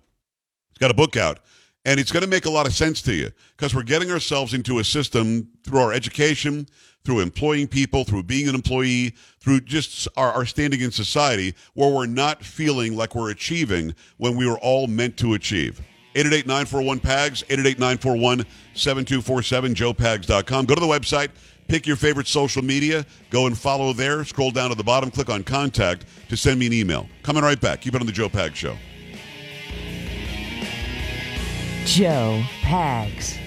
He's 0.70 0.78
got 0.78 0.92
a 0.92 0.94
book 0.94 1.18
out, 1.18 1.40
and 1.84 2.00
it's 2.00 2.12
going 2.12 2.24
to 2.24 2.30
make 2.30 2.46
a 2.46 2.50
lot 2.50 2.68
of 2.68 2.74
sense 2.74 3.02
to 3.02 3.14
you 3.14 3.32
because 3.58 3.74
we're 3.74 3.82
getting 3.82 4.12
ourselves 4.12 4.54
into 4.54 4.78
a 4.78 4.84
system 4.84 5.50
through 5.66 5.80
our 5.80 5.94
education, 5.94 6.68
through 7.04 7.22
employing 7.22 7.68
people, 7.68 8.04
through 8.04 8.24
being 8.24 8.48
an 8.48 8.56
employee, 8.56 9.16
through 9.40 9.62
just 9.62 10.08
our, 10.16 10.32
our 10.32 10.46
standing 10.46 10.82
in 10.82 10.92
society 10.92 11.56
where 11.74 11.90
we're 11.90 12.06
not 12.06 12.44
feeling 12.44 12.96
like 12.96 13.16
we're 13.16 13.32
achieving 13.32 13.96
when 14.18 14.38
we 14.38 14.48
were 14.48 14.60
all 14.60 14.86
meant 14.86 15.18
to 15.18 15.34
achieve. 15.34 15.82
888-941-PAGS, 16.16 17.44
888-941-7247, 17.44 18.46
joepags.com. 19.76 20.66
Go 20.66 20.76
to 20.76 20.82
the 20.82 20.88
website, 20.88 21.30
Pick 21.70 21.86
your 21.86 21.96
favorite 21.98 22.28
social 22.28 22.64
media, 22.64 23.06
go 23.30 23.46
and 23.46 23.56
follow 23.56 23.94
there. 23.94 24.26
Scroll 24.26 24.50
down 24.50 24.70
to 24.70 24.76
the 24.76 24.84
bottom, 24.84 25.12
click 25.12 25.30
on 25.30 25.44
contact 25.44 26.04
to 26.28 26.36
send 26.36 26.60
me 26.60 26.66
an 26.66 26.74
email. 26.74 27.08
Coming 27.22 27.44
right 27.44 27.62
back. 27.62 27.82
Keep 27.82 27.94
it 27.94 28.02
on 28.02 28.08
the 28.08 28.12
Joe 28.12 28.28
Pags 28.28 28.56
Show. 28.56 28.76
Joe 31.86 32.44
Pags. 32.62 33.38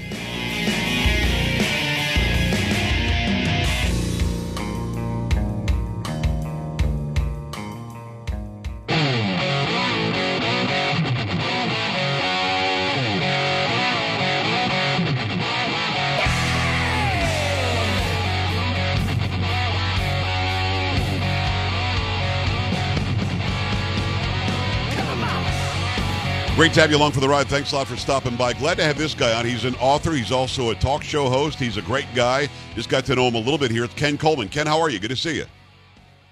Great 26.62 26.74
to 26.74 26.80
have 26.80 26.92
you 26.92 26.96
along 26.96 27.10
for 27.10 27.18
the 27.18 27.28
ride. 27.28 27.48
Thanks 27.48 27.72
a 27.72 27.74
lot 27.74 27.88
for 27.88 27.96
stopping 27.96 28.36
by. 28.36 28.52
Glad 28.52 28.76
to 28.76 28.84
have 28.84 28.96
this 28.96 29.14
guy 29.14 29.36
on. 29.36 29.44
He's 29.44 29.64
an 29.64 29.74
author. 29.80 30.12
He's 30.12 30.30
also 30.30 30.70
a 30.70 30.76
talk 30.76 31.02
show 31.02 31.28
host. 31.28 31.58
He's 31.58 31.76
a 31.76 31.82
great 31.82 32.06
guy. 32.14 32.48
Just 32.76 32.88
got 32.88 33.04
to 33.06 33.16
know 33.16 33.26
him 33.26 33.34
a 33.34 33.38
little 33.38 33.58
bit 33.58 33.72
here. 33.72 33.82
It's 33.82 33.94
Ken 33.94 34.16
Coleman. 34.16 34.48
Ken, 34.48 34.68
how 34.68 34.80
are 34.80 34.88
you? 34.88 35.00
Good 35.00 35.10
to 35.10 35.16
see 35.16 35.34
you. 35.38 35.46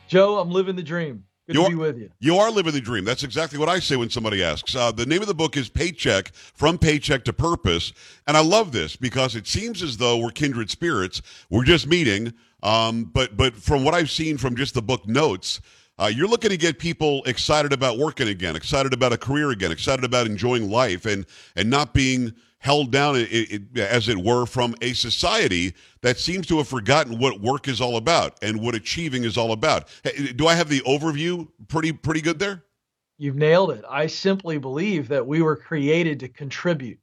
Joe, 0.07 0.39
I'm 0.39 0.53
living 0.53 0.77
the 0.77 0.85
dream. 0.85 1.25
Good 1.49 1.57
You 1.57 1.63
to 1.63 1.67
are- 1.67 1.71
be 1.71 1.75
with 1.75 1.99
you. 1.99 2.11
You 2.21 2.37
are 2.37 2.49
living 2.49 2.73
the 2.73 2.81
dream. 2.81 3.05
That's 3.05 3.25
exactly 3.25 3.59
what 3.59 3.69
I 3.69 3.81
say 3.81 3.97
when 3.97 4.09
somebody 4.09 4.41
asks. 4.41 4.77
Uh, 4.77 4.93
the 4.93 5.05
name 5.05 5.21
of 5.21 5.27
the 5.27 5.35
book 5.35 5.57
is 5.57 5.69
Paycheck 5.69 6.33
From 6.33 6.79
Paycheck 6.79 7.25
to 7.25 7.33
Purpose. 7.33 7.93
And 8.29 8.37
I 8.37 8.41
love 8.41 8.71
this 8.71 8.95
because 8.95 9.35
it 9.35 9.49
seems 9.49 9.83
as 9.83 9.97
though 9.97 10.17
we're 10.19 10.31
kindred 10.31 10.71
spirits. 10.71 11.23
We're 11.51 11.65
just 11.65 11.89
meeting. 11.89 12.35
Um, 12.63 13.03
but, 13.03 13.37
but 13.37 13.57
from 13.57 13.83
what 13.83 13.95
I've 13.95 14.11
seen 14.11 14.39
from 14.39 14.55
just 14.55 14.75
the 14.75 14.83
book 14.83 15.09
notes, 15.09 15.61
uh, 16.01 16.07
you're 16.07 16.29
looking 16.29 16.51
to 16.51 16.57
get 16.57 16.79
people 16.79 17.23
excited 17.25 17.73
about 17.73 17.99
working 17.99 18.29
again, 18.29 18.57
excited 18.57 18.95
about 18.95 19.13
a 19.13 19.19
career 19.19 19.51
again, 19.51 19.71
excited 19.71 20.05
about 20.05 20.27
enjoying 20.27 20.71
life 20.71 21.05
and, 21.05 21.27
and 21.57 21.69
not 21.69 21.93
being 21.93 22.33
held 22.59 22.91
down, 22.91 23.17
i 23.17 23.61
i 23.77 23.81
as 23.81 24.09
it 24.09 24.17
were, 24.17 24.47
from 24.47 24.75
a 24.81 24.93
society 24.95 25.75
that 26.01 26.19
seems 26.19 26.47
to 26.47 26.57
have 26.59 26.69
forgotten 26.69 27.19
what 27.19 27.41
work 27.41 27.69
is 27.69 27.81
all 27.81 27.97
about 27.97 28.37
and 28.43 28.61
what 28.61 28.75
achieving 28.75 29.25
is 29.25 29.37
all 29.37 29.53
about. 29.53 29.89
Do 30.37 30.47
I 30.47 30.55
have 30.55 30.69
the 30.69 30.81
overview 30.81 31.49
pretty 31.69 31.93
pretty 31.93 32.21
good 32.23 32.39
there? 32.39 32.65
You've 33.19 33.37
nailed 33.37 33.71
it. 33.71 33.85
I 33.89 34.07
simply 34.07 34.57
believe 34.57 35.09
that 35.09 35.27
we 35.27 35.43
were 35.43 35.57
created 35.57 36.21
to 36.21 36.29
contribute. 36.29 36.99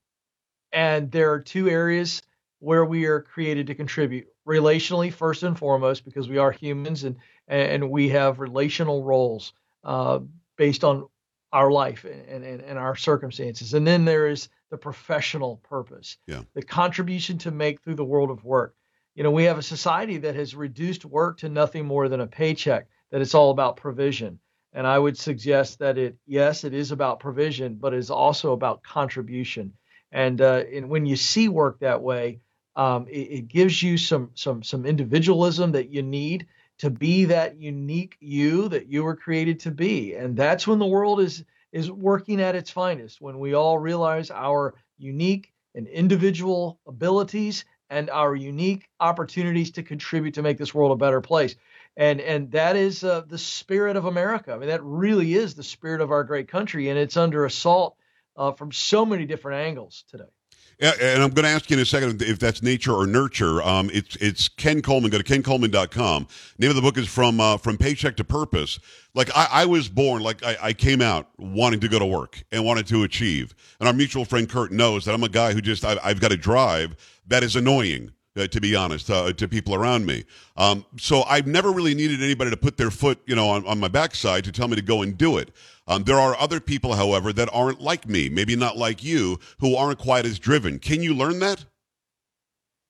And 0.71 1.11
there 1.11 1.31
are 1.31 1.39
two 1.39 1.69
areas 1.69 2.21
where 2.59 2.85
we 2.85 3.05
are 3.05 3.21
created 3.21 3.67
to 3.67 3.75
contribute 3.75 4.27
relationally, 4.47 5.13
first 5.13 5.43
and 5.43 5.57
foremost, 5.57 6.05
because 6.05 6.27
we 6.27 6.39
are 6.39 6.51
humans 6.51 7.03
and, 7.03 7.15
and 7.47 7.89
we 7.89 8.09
have 8.09 8.39
relational 8.39 9.03
roles 9.03 9.53
uh, 9.83 10.19
based 10.57 10.83
on 10.83 11.07
our 11.53 11.71
life 11.71 12.03
and, 12.03 12.43
and, 12.43 12.61
and 12.61 12.77
our 12.77 12.95
circumstances. 12.95 13.73
And 13.73 13.87
then 13.87 14.05
there 14.05 14.27
is 14.27 14.49
the 14.69 14.77
professional 14.77 15.57
purpose, 15.57 16.17
Yeah. 16.27 16.41
the 16.53 16.61
contribution 16.61 17.37
to 17.39 17.51
make 17.51 17.81
through 17.81 17.95
the 17.95 18.05
world 18.05 18.29
of 18.29 18.43
work. 18.43 18.75
You 19.15 19.23
know, 19.23 19.31
we 19.31 19.45
have 19.45 19.57
a 19.57 19.63
society 19.63 20.17
that 20.17 20.35
has 20.35 20.55
reduced 20.55 21.05
work 21.05 21.37
to 21.39 21.49
nothing 21.49 21.85
more 21.85 22.09
than 22.09 22.19
a 22.19 22.27
paycheck, 22.27 22.87
that 23.11 23.21
it's 23.21 23.33
all 23.33 23.51
about 23.51 23.77
provision. 23.77 24.39
And 24.73 24.85
I 24.85 24.99
would 24.99 25.17
suggest 25.17 25.79
that 25.79 25.97
it, 25.97 26.17
yes, 26.25 26.63
it 26.63 26.73
is 26.73 26.91
about 26.91 27.19
provision, 27.19 27.75
but 27.75 27.93
it's 27.93 28.09
also 28.09 28.51
about 28.51 28.83
contribution. 28.83 29.73
And, 30.11 30.41
uh, 30.41 30.63
and 30.71 30.89
when 30.89 31.05
you 31.05 31.15
see 31.15 31.47
work 31.47 31.79
that 31.79 32.01
way, 32.01 32.41
um, 32.75 33.07
it, 33.07 33.31
it 33.31 33.47
gives 33.47 33.81
you 33.81 33.97
some 33.97 34.29
some 34.35 34.61
some 34.61 34.85
individualism 34.85 35.71
that 35.71 35.89
you 35.89 36.03
need 36.03 36.45
to 36.79 36.89
be 36.89 37.25
that 37.25 37.59
unique 37.59 38.17
you 38.19 38.69
that 38.69 38.87
you 38.87 39.03
were 39.03 39.15
created 39.15 39.59
to 39.61 39.71
be. 39.71 40.13
And 40.15 40.35
that's 40.35 40.67
when 40.67 40.79
the 40.79 40.85
world 40.85 41.19
is 41.19 41.43
is 41.71 41.91
working 41.91 42.41
at 42.41 42.55
its 42.55 42.71
finest. 42.71 43.19
When 43.19 43.39
we 43.39 43.53
all 43.53 43.77
realize 43.77 44.31
our 44.31 44.75
unique 44.97 45.53
and 45.75 45.87
individual 45.87 46.79
abilities 46.87 47.65
and 47.89 48.09
our 48.09 48.35
unique 48.35 48.89
opportunities 48.99 49.71
to 49.71 49.83
contribute 49.83 50.35
to 50.35 50.41
make 50.41 50.57
this 50.57 50.73
world 50.73 50.91
a 50.91 50.95
better 50.95 51.21
place 51.21 51.55
and 51.97 52.21
and 52.21 52.51
that 52.51 52.75
is 52.75 53.03
uh, 53.03 53.21
the 53.27 53.39
spirit 53.39 53.97
of 53.97 54.05
America. 54.05 54.53
I 54.53 54.57
mean, 54.57 54.69
that 54.69 54.83
really 54.83 55.33
is 55.33 55.55
the 55.55 55.63
spirit 55.63 55.99
of 55.99 56.11
our 56.11 56.23
great 56.23 56.47
country, 56.47 56.89
and 56.89 56.97
it's 56.97 57.17
under 57.17 57.43
assault 57.43 57.97
uh, 58.37 58.51
from 58.51 58.71
so 58.71 59.05
many 59.05 59.25
different 59.25 59.65
angles 59.65 60.05
today. 60.09 60.36
And 60.79 61.23
I'm 61.23 61.31
going 61.31 61.43
to 61.43 61.49
ask 61.49 61.71
you 61.71 61.77
in 61.77 61.81
a 61.81 61.85
second 61.85 62.21
if 62.21 62.37
that's 62.37 62.61
nature 62.61 62.93
or 62.93 63.07
nurture. 63.07 63.63
Um, 63.63 63.89
it's 63.91 64.15
it's 64.17 64.47
Ken 64.47 64.83
Coleman. 64.83 65.09
Go 65.09 65.17
to 65.17 65.23
kencoleman.com. 65.23 66.27
Name 66.59 66.69
of 66.69 66.75
the 66.75 66.83
book 66.83 66.99
is 66.99 67.07
from 67.07 67.39
uh, 67.39 67.57
from 67.57 67.79
paycheck 67.79 68.15
to 68.17 68.23
purpose. 68.23 68.77
Like 69.15 69.35
I, 69.35 69.47
I 69.51 69.65
was 69.65 69.89
born, 69.89 70.21
like 70.21 70.43
I, 70.43 70.57
I 70.61 70.73
came 70.73 71.01
out 71.01 71.29
wanting 71.39 71.79
to 71.79 71.87
go 71.87 71.97
to 71.97 72.05
work 72.05 72.43
and 72.51 72.63
wanted 72.63 72.85
to 72.87 73.01
achieve. 73.03 73.55
And 73.79 73.87
our 73.87 73.93
mutual 73.93 74.23
friend 74.23 74.47
Kurt 74.47 74.71
knows 74.71 75.05
that 75.05 75.15
I'm 75.15 75.23
a 75.23 75.29
guy 75.29 75.53
who 75.53 75.61
just 75.61 75.83
I, 75.83 75.97
I've 76.03 76.19
got 76.19 76.31
a 76.31 76.37
drive 76.37 76.95
that 77.25 77.41
is 77.41 77.55
annoying. 77.55 78.11
Uh, 78.37 78.45
to 78.45 78.61
be 78.61 78.75
honest, 78.75 79.09
uh, 79.09 79.33
to 79.33 79.47
people 79.47 79.73
around 79.73 80.05
me, 80.05 80.23
um, 80.57 80.85
so 80.97 81.23
I've 81.23 81.47
never 81.47 81.71
really 81.71 81.95
needed 81.95 82.21
anybody 82.21 82.51
to 82.51 82.57
put 82.57 82.77
their 82.77 82.91
foot, 82.91 83.19
you 83.25 83.35
know, 83.35 83.49
on, 83.49 83.65
on 83.65 83.79
my 83.79 83.87
backside 83.87 84.43
to 84.43 84.51
tell 84.51 84.67
me 84.67 84.75
to 84.75 84.81
go 84.83 85.01
and 85.01 85.17
do 85.17 85.37
it. 85.37 85.51
Um, 85.87 86.03
there 86.03 86.19
are 86.19 86.37
other 86.37 86.59
people, 86.59 86.93
however, 86.93 87.33
that 87.33 87.49
aren't 87.51 87.81
like 87.81 88.07
me, 88.07 88.29
maybe 88.29 88.55
not 88.55 88.77
like 88.77 89.03
you, 89.03 89.39
who 89.59 89.75
aren't 89.75 89.97
quite 89.97 90.25
as 90.25 90.37
driven. 90.37 90.77
Can 90.77 91.01
you 91.01 91.15
learn 91.15 91.39
that? 91.39 91.65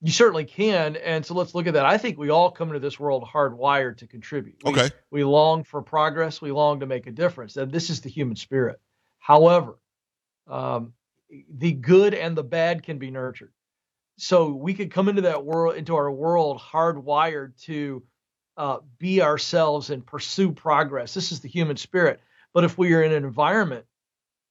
You 0.02 0.12
certainly 0.12 0.46
can, 0.46 0.96
and 0.98 1.26
so 1.26 1.34
let's 1.34 1.56
look 1.56 1.66
at 1.66 1.74
that. 1.74 1.86
I 1.86 1.98
think 1.98 2.18
we 2.18 2.30
all 2.30 2.52
come 2.52 2.68
into 2.68 2.80
this 2.80 3.00
world 3.00 3.24
hardwired 3.24 3.98
to 3.98 4.08
contribute. 4.08 4.58
We, 4.64 4.72
Okay. 4.72 4.90
we 5.12 5.24
long 5.24 5.64
for 5.64 5.82
progress. 5.82 6.42
We 6.42 6.52
long 6.52 6.82
to 6.82 6.86
make 6.86 7.08
a 7.08 7.12
difference. 7.12 7.56
And 7.58 7.72
this 7.72 7.90
is 7.90 8.02
the 8.02 8.10
human 8.10 8.36
spirit. 8.36 8.80
However, 9.20 9.80
um, 10.46 10.94
the 11.50 11.72
good 11.72 12.14
and 12.14 12.38
the 12.38 12.44
bad 12.44 12.84
can 12.84 13.00
be 13.00 13.12
nurtured. 13.12 13.52
So 14.17 14.49
we 14.49 14.73
could 14.73 14.91
come 14.91 15.10
into 15.10 15.21
that 15.23 15.45
world, 15.45 15.75
into 15.75 15.95
our 15.95 16.12
world, 16.12 16.60
hardwired 16.60 17.60
to 17.63 18.03
uh, 18.58 18.77
be 18.97 19.21
ourselves 19.21 19.91
and 19.91 20.06
pursue 20.06 20.51
progress. 20.51 21.13
This 21.13 21.32
is 21.32 21.39
the 21.41 21.47
human 21.49 21.77
spirit. 21.77 22.19
But 22.53 22.63
if 22.63 22.77
we 22.77 22.93
are 22.93 23.03
in 23.03 23.12
an 23.12 23.23
environment, 23.23 23.86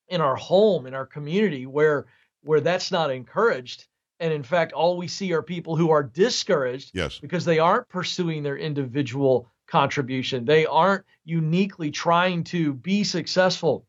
in 0.08 0.20
our 0.20 0.36
home, 0.36 0.86
in 0.86 0.94
our 0.94 1.06
community, 1.06 1.66
where 1.66 2.06
where 2.42 2.60
that's 2.60 2.92
not 2.92 3.10
encouraged, 3.10 3.88
and 4.20 4.32
in 4.32 4.44
fact, 4.44 4.72
all 4.72 4.96
we 4.96 5.08
see 5.08 5.32
are 5.32 5.42
people 5.42 5.74
who 5.74 5.90
are 5.90 6.04
discouraged 6.04 6.92
Yes. 6.94 7.18
because 7.18 7.44
they 7.44 7.58
aren't 7.58 7.88
pursuing 7.88 8.44
their 8.44 8.56
individual 8.56 9.50
contribution. 9.66 10.44
They 10.44 10.64
aren't 10.64 11.04
uniquely 11.24 11.90
trying 11.90 12.44
to 12.44 12.72
be 12.72 13.02
successful 13.02 13.84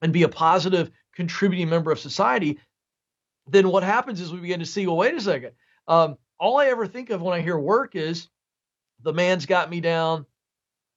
and 0.00 0.12
be 0.12 0.22
a 0.22 0.28
positive 0.28 0.92
contributing 1.12 1.68
member 1.68 1.90
of 1.90 1.98
society. 1.98 2.60
Then 3.50 3.70
what 3.70 3.82
happens 3.82 4.20
is 4.20 4.32
we 4.32 4.40
begin 4.40 4.60
to 4.60 4.66
see, 4.66 4.86
well, 4.86 4.96
wait 4.96 5.14
a 5.14 5.20
second. 5.20 5.52
Um, 5.86 6.18
all 6.38 6.58
I 6.58 6.66
ever 6.66 6.86
think 6.86 7.10
of 7.10 7.22
when 7.22 7.38
I 7.38 7.42
hear 7.42 7.58
work 7.58 7.96
is 7.96 8.28
the 9.02 9.12
man's 9.12 9.46
got 9.46 9.70
me 9.70 9.80
down. 9.80 10.26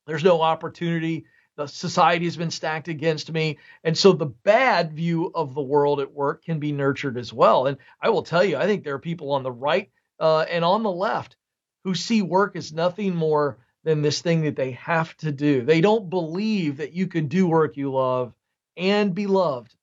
There's 0.08 0.24
no 0.24 0.42
opportunity. 0.42 1.26
The 1.58 1.68
society 1.68 2.26
has 2.26 2.38
been 2.38 2.52
stacked 2.52 2.88
against 2.88 3.32
me. 3.32 3.58
And 3.84 3.98
so 3.98 4.14
the 4.14 4.26
bad 4.26 4.94
view 4.94 5.32
of 5.34 5.54
the 5.54 5.62
world 5.62 6.00
at 6.00 6.14
work 6.14 6.44
can 6.44 6.60
be 6.60 6.72
nurtured 6.72 7.18
as 7.18 7.32
well. 7.32 7.68
And 7.68 7.78
I 8.02 8.10
will 8.10 8.24
tell 8.24 8.44
you, 8.44 8.58
I 8.58 8.66
think 8.66 8.84
there 8.84 8.96
are 8.96 9.00
people 9.00 9.32
on 9.32 9.44
the 9.44 9.52
right 9.52 9.90
uh, 10.20 10.42
and 10.42 10.64
on 10.66 10.84
the 10.84 10.92
left 10.92 11.36
who 11.84 11.96
see 11.96 12.22
work 12.22 12.56
as 12.56 12.74
nothing 12.74 13.16
more 13.16 13.58
than 13.84 14.02
this 14.02 14.22
thing 14.22 14.42
that 14.42 14.56
they 14.56 14.72
have 14.72 15.16
to 15.18 15.32
do. 15.32 15.64
They 15.64 15.82
don't 15.82 16.10
believe 16.10 16.78
that 16.78 16.94
you 16.94 17.08
can 17.08 17.28
do 17.28 17.48
work 17.48 17.78
you 17.78 17.92
love 17.92 18.34
and 18.78 19.14
be 19.14 19.28
loved 19.28 19.76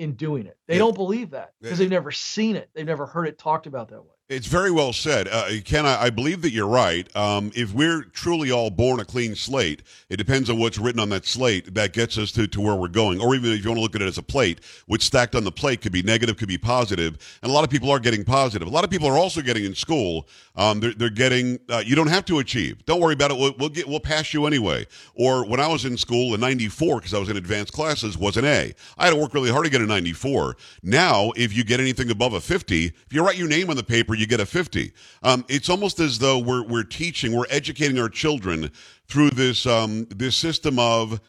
in 0.00 0.14
doing 0.14 0.46
it. 0.46 0.56
They 0.66 0.74
Yeah. 0.74 0.78
don't 0.78 0.94
believe 0.94 1.30
that 1.30 1.52
because 1.60 1.78
Yeah. 1.78 1.84
they've 1.84 1.90
never 1.90 2.10
seen 2.10 2.56
it. 2.56 2.70
They've 2.72 2.86
never 2.86 3.04
heard 3.04 3.28
it 3.28 3.36
talked 3.38 3.66
about 3.66 3.88
that 3.90 4.02
way. 4.02 4.14
It's 4.30 4.46
very 4.46 4.70
well 4.70 4.92
said. 4.92 5.26
Uh, 5.26 5.48
Ken, 5.64 5.84
I, 5.84 6.04
I 6.04 6.10
believe 6.10 6.40
that 6.42 6.52
you're 6.52 6.68
right. 6.68 7.04
Um, 7.16 7.50
if 7.52 7.74
we're 7.74 8.02
truly 8.02 8.52
all 8.52 8.70
born 8.70 9.00
a 9.00 9.04
clean 9.04 9.34
slate, 9.34 9.82
it 10.08 10.18
depends 10.18 10.48
on 10.48 10.56
what's 10.56 10.78
written 10.78 11.00
on 11.00 11.08
that 11.08 11.26
slate 11.26 11.74
that 11.74 11.92
gets 11.92 12.16
us 12.16 12.30
to, 12.32 12.46
to 12.46 12.60
where 12.60 12.76
we're 12.76 12.86
going. 12.86 13.20
Or 13.20 13.34
even 13.34 13.50
if 13.50 13.64
you 13.64 13.70
want 13.70 13.78
to 13.78 13.82
look 13.82 13.96
at 13.96 14.02
it 14.02 14.06
as 14.06 14.18
a 14.18 14.22
plate, 14.22 14.60
what's 14.86 15.04
stacked 15.04 15.34
on 15.34 15.42
the 15.42 15.50
plate 15.50 15.80
could 15.80 15.90
be 15.90 16.04
negative, 16.04 16.36
could 16.36 16.46
be 16.46 16.58
positive. 16.58 17.18
And 17.42 17.50
a 17.50 17.52
lot 17.52 17.64
of 17.64 17.70
people 17.70 17.90
are 17.90 17.98
getting 17.98 18.22
positive. 18.22 18.68
A 18.68 18.70
lot 18.70 18.84
of 18.84 18.90
people 18.90 19.08
are 19.08 19.18
also 19.18 19.42
getting 19.42 19.64
in 19.64 19.74
school. 19.74 20.28
Um, 20.54 20.78
they're, 20.78 20.94
they're 20.94 21.10
getting, 21.10 21.58
uh, 21.68 21.82
you 21.84 21.96
don't 21.96 22.06
have 22.06 22.24
to 22.26 22.38
achieve. 22.38 22.86
Don't 22.86 23.00
worry 23.00 23.14
about 23.14 23.32
it. 23.32 23.36
We'll, 23.36 23.54
we'll 23.58 23.68
get, 23.68 23.88
we'll 23.88 23.98
pass 23.98 24.32
you 24.32 24.46
anyway. 24.46 24.86
Or 25.16 25.44
when 25.44 25.58
I 25.58 25.66
was 25.66 25.84
in 25.84 25.96
school 25.96 26.34
in 26.34 26.40
94, 26.40 27.00
because 27.00 27.14
I 27.14 27.18
was 27.18 27.30
in 27.30 27.36
advanced 27.36 27.72
classes, 27.72 28.16
was 28.16 28.36
an 28.36 28.44
A. 28.44 28.74
I 28.96 29.06
had 29.06 29.10
to 29.10 29.16
work 29.16 29.34
really 29.34 29.50
hard 29.50 29.64
to 29.64 29.70
get 29.72 29.80
a 29.80 29.86
94. 29.86 30.56
Now, 30.84 31.32
if 31.34 31.52
you 31.52 31.64
get 31.64 31.80
anything 31.80 32.12
above 32.12 32.32
a 32.32 32.40
50, 32.40 32.84
if 32.84 33.12
you 33.12 33.26
write 33.26 33.36
your 33.36 33.48
name 33.48 33.70
on 33.70 33.76
the 33.76 33.82
paper, 33.82 34.19
you 34.20 34.26
get 34.26 34.40
a 34.40 34.46
50. 34.46 34.92
Um, 35.22 35.44
it's 35.48 35.68
almost 35.68 35.98
as 36.00 36.18
though 36.18 36.38
we're, 36.38 36.64
we're 36.64 36.84
teaching, 36.84 37.34
we're 37.34 37.46
educating 37.50 37.98
our 37.98 38.08
children 38.08 38.70
through 39.06 39.30
this, 39.30 39.66
um, 39.66 40.06
this 40.10 40.36
system 40.36 40.78
of 40.78 41.20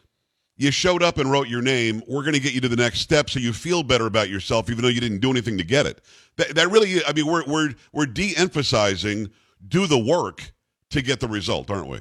you 0.57 0.69
showed 0.71 1.01
up 1.01 1.17
and 1.17 1.31
wrote 1.31 1.47
your 1.47 1.61
name. 1.61 2.03
We're 2.07 2.21
going 2.21 2.33
to 2.33 2.39
get 2.39 2.53
you 2.53 2.61
to 2.61 2.69
the 2.69 2.75
next 2.75 2.99
step 2.99 3.29
so 3.29 3.39
you 3.39 3.53
feel 3.53 3.81
better 3.81 4.05
about 4.05 4.29
yourself, 4.29 4.69
even 4.69 4.83
though 4.83 4.89
you 4.89 5.01
didn't 5.01 5.19
do 5.19 5.31
anything 5.31 5.57
to 5.57 5.63
get 5.63 5.85
it. 5.85 6.01
That, 6.37 6.53
that 6.55 6.69
really, 6.69 7.03
I 7.05 7.13
mean, 7.13 7.25
we're, 7.25 7.43
we're, 7.45 7.73
we're 7.91 8.05
de 8.05 8.35
emphasizing 8.35 9.31
do 9.67 9.87
the 9.87 9.97
work 9.97 10.51
to 10.91 11.01
get 11.01 11.19
the 11.19 11.27
result, 11.27 11.71
aren't 11.71 11.87
we? 11.87 11.99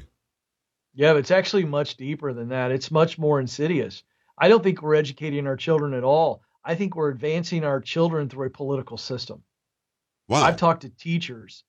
Yeah, 0.95 1.13
but 1.13 1.21
it's 1.21 1.31
actually 1.31 1.65
much 1.65 1.97
deeper 1.97 2.33
than 2.33 2.49
that. 2.49 2.73
It's 2.73 2.91
much 2.91 3.19
more 3.19 3.41
insidious. 3.41 4.03
I 4.37 4.49
don't 4.49 4.63
think 4.63 4.83
we're 4.83 4.95
educating 4.95 5.47
our 5.47 5.57
children 5.57 5.95
at 5.95 6.05
all. 6.05 6.43
I 6.65 6.75
think 6.75 6.97
we're 6.97 7.11
advancing 7.11 7.65
our 7.65 7.81
children 7.81 8.29
through 8.29 8.47
a 8.47 8.51
political 8.51 8.97
system. 8.97 9.43
Wow. 10.31 10.45
I've 10.45 10.57
talked 10.57 10.83
to 10.83 10.89
teachers 10.89 11.65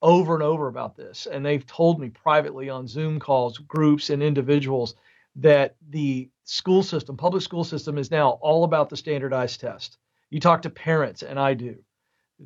over 0.00 0.32
and 0.34 0.42
over 0.42 0.66
about 0.66 0.96
this, 0.96 1.26
and 1.26 1.44
they've 1.44 1.66
told 1.66 2.00
me 2.00 2.08
privately 2.08 2.70
on 2.70 2.88
Zoom 2.88 3.20
calls, 3.20 3.58
groups, 3.58 4.08
and 4.08 4.22
individuals 4.22 4.94
that 5.36 5.76
the 5.90 6.30
school 6.44 6.82
system, 6.82 7.18
public 7.18 7.42
school 7.42 7.64
system, 7.64 7.98
is 7.98 8.10
now 8.10 8.30
all 8.40 8.64
about 8.64 8.88
the 8.88 8.96
standardized 8.96 9.60
test. 9.60 9.98
You 10.30 10.40
talk 10.40 10.62
to 10.62 10.70
parents, 10.70 11.22
and 11.22 11.38
I 11.38 11.52
do. 11.52 11.76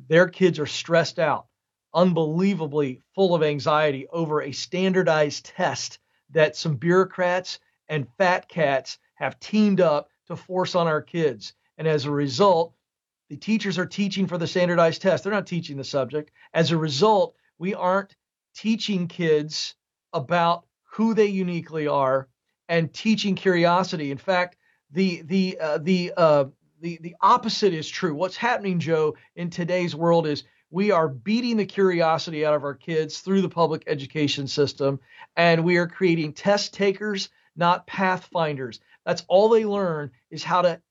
Their 0.09 0.27
kids 0.27 0.59
are 0.59 0.65
stressed 0.65 1.17
out, 1.17 1.47
unbelievably 1.93 3.01
full 3.15 3.33
of 3.33 3.41
anxiety 3.41 4.05
over 4.11 4.41
a 4.41 4.51
standardized 4.51 5.45
test 5.45 5.99
that 6.31 6.57
some 6.57 6.75
bureaucrats 6.75 7.59
and 7.87 8.05
fat 8.17 8.49
cats 8.49 8.99
have 9.15 9.39
teamed 9.39 9.79
up 9.79 10.09
to 10.27 10.35
force 10.35 10.75
on 10.75 10.87
our 10.87 11.01
kids. 11.01 11.53
And 11.77 11.87
as 11.87 12.03
a 12.03 12.11
result, 12.11 12.73
the 13.29 13.37
teachers 13.37 13.77
are 13.77 13.85
teaching 13.85 14.27
for 14.27 14.37
the 14.37 14.47
standardized 14.47 15.01
test. 15.01 15.23
They're 15.23 15.33
not 15.33 15.47
teaching 15.47 15.77
the 15.77 15.83
subject. 15.83 16.31
As 16.53 16.71
a 16.71 16.77
result, 16.77 17.35
we 17.57 17.73
aren't 17.73 18.15
teaching 18.55 19.07
kids 19.07 19.75
about 20.13 20.65
who 20.83 21.13
they 21.13 21.25
uniquely 21.25 21.87
are 21.87 22.27
and 22.69 22.93
teaching 22.93 23.35
curiosity. 23.35 24.11
In 24.11 24.17
fact, 24.17 24.57
the 24.91 25.21
the 25.23 25.57
uh, 25.59 25.77
the 25.79 26.13
uh, 26.15 26.45
the 26.79 26.97
the 27.01 27.15
opposite 27.21 27.73
is 27.73 27.89
true. 27.89 28.15
What's 28.15 28.37
happening, 28.37 28.79
Joe, 28.79 29.15
in 29.35 29.49
today's 29.49 29.95
world 29.95 30.27
is 30.27 30.43
we 30.69 30.91
are 30.91 31.07
beating 31.07 31.57
the 31.57 31.65
curiosity 31.65 32.45
out 32.45 32.53
of 32.53 32.63
our 32.63 32.73
kids 32.73 33.19
through 33.19 33.41
the 33.41 33.49
public 33.49 33.83
education 33.87 34.47
system, 34.47 34.99
and 35.35 35.63
we 35.63 35.77
are 35.77 35.87
creating 35.87 36.33
test 36.33 36.73
takers, 36.73 37.29
not 37.55 37.87
pathfinders. 37.87 38.79
That's 39.05 39.23
all 39.27 39.49
they 39.49 39.65
learn 39.65 40.11
is 40.29 40.43
how 40.43 40.61
to 40.63 40.81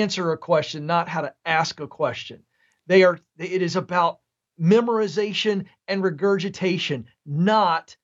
answer 0.00 0.32
a 0.32 0.38
question, 0.38 0.86
not 0.86 1.08
how 1.08 1.22
to 1.22 1.34
ask 1.44 1.80
a 1.80 1.88
question. 1.88 2.42
They 2.86 3.02
are. 3.04 3.18
It 3.38 3.62
is 3.62 3.76
about 3.76 4.20
memorization 4.60 5.66
and 5.88 6.02
regurgitation, 6.02 7.06
not 7.26 7.96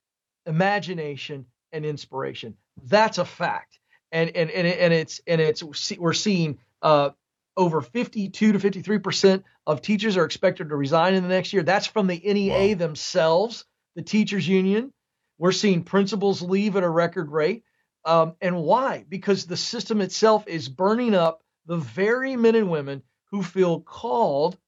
imagination 0.46 1.46
and 1.72 1.85
inspiration. 1.85 2.57
That's 2.83 3.18
a 3.18 3.24
fact. 3.24 3.79
And 4.12 4.31
and 4.31 4.50
and, 4.50 4.66
and 4.66 4.92
it's 4.92 5.20
and 5.26 5.40
it's 5.40 5.62
we're 5.98 6.12
seeing 6.12 6.59
uh, 6.83 7.11
over 7.57 7.81
52 7.81 8.53
to 8.53 8.59
53 8.59 8.98
percent 8.98 9.44
of 9.66 9.83
teachers 9.83 10.16
are 10.16 10.24
expected 10.24 10.70
to 10.70 10.76
resign 10.76 11.14
in 11.14 11.22
the 11.22 11.29
next 11.29 11.53
year. 11.53 11.62
That's 11.62 11.87
from 11.87 12.07
the 12.07 12.20
NEA 12.24 12.70
wow. 12.70 12.74
themselves, 12.74 13.64
the 13.94 14.03
teachers 14.03 14.48
union. 14.48 14.92
We're 15.38 15.53
seeing 15.53 15.85
principals 15.85 16.42
leave 16.42 16.76
at 16.76 16.83
a 16.83 16.88
record 16.88 17.31
rate. 17.31 17.64
Um, 18.05 18.35
and 18.40 18.57
why? 18.57 19.05
Because 19.09 19.46
the 19.46 19.57
system 19.57 20.00
itself 20.00 20.46
is 20.46 20.68
burning 20.68 21.14
up 21.14 21.42
the 21.66 21.77
very 21.77 22.37
men 22.37 22.55
and 22.55 22.70
women 22.70 23.03
who 23.31 23.42
feel 23.42 23.81
called 23.81 24.59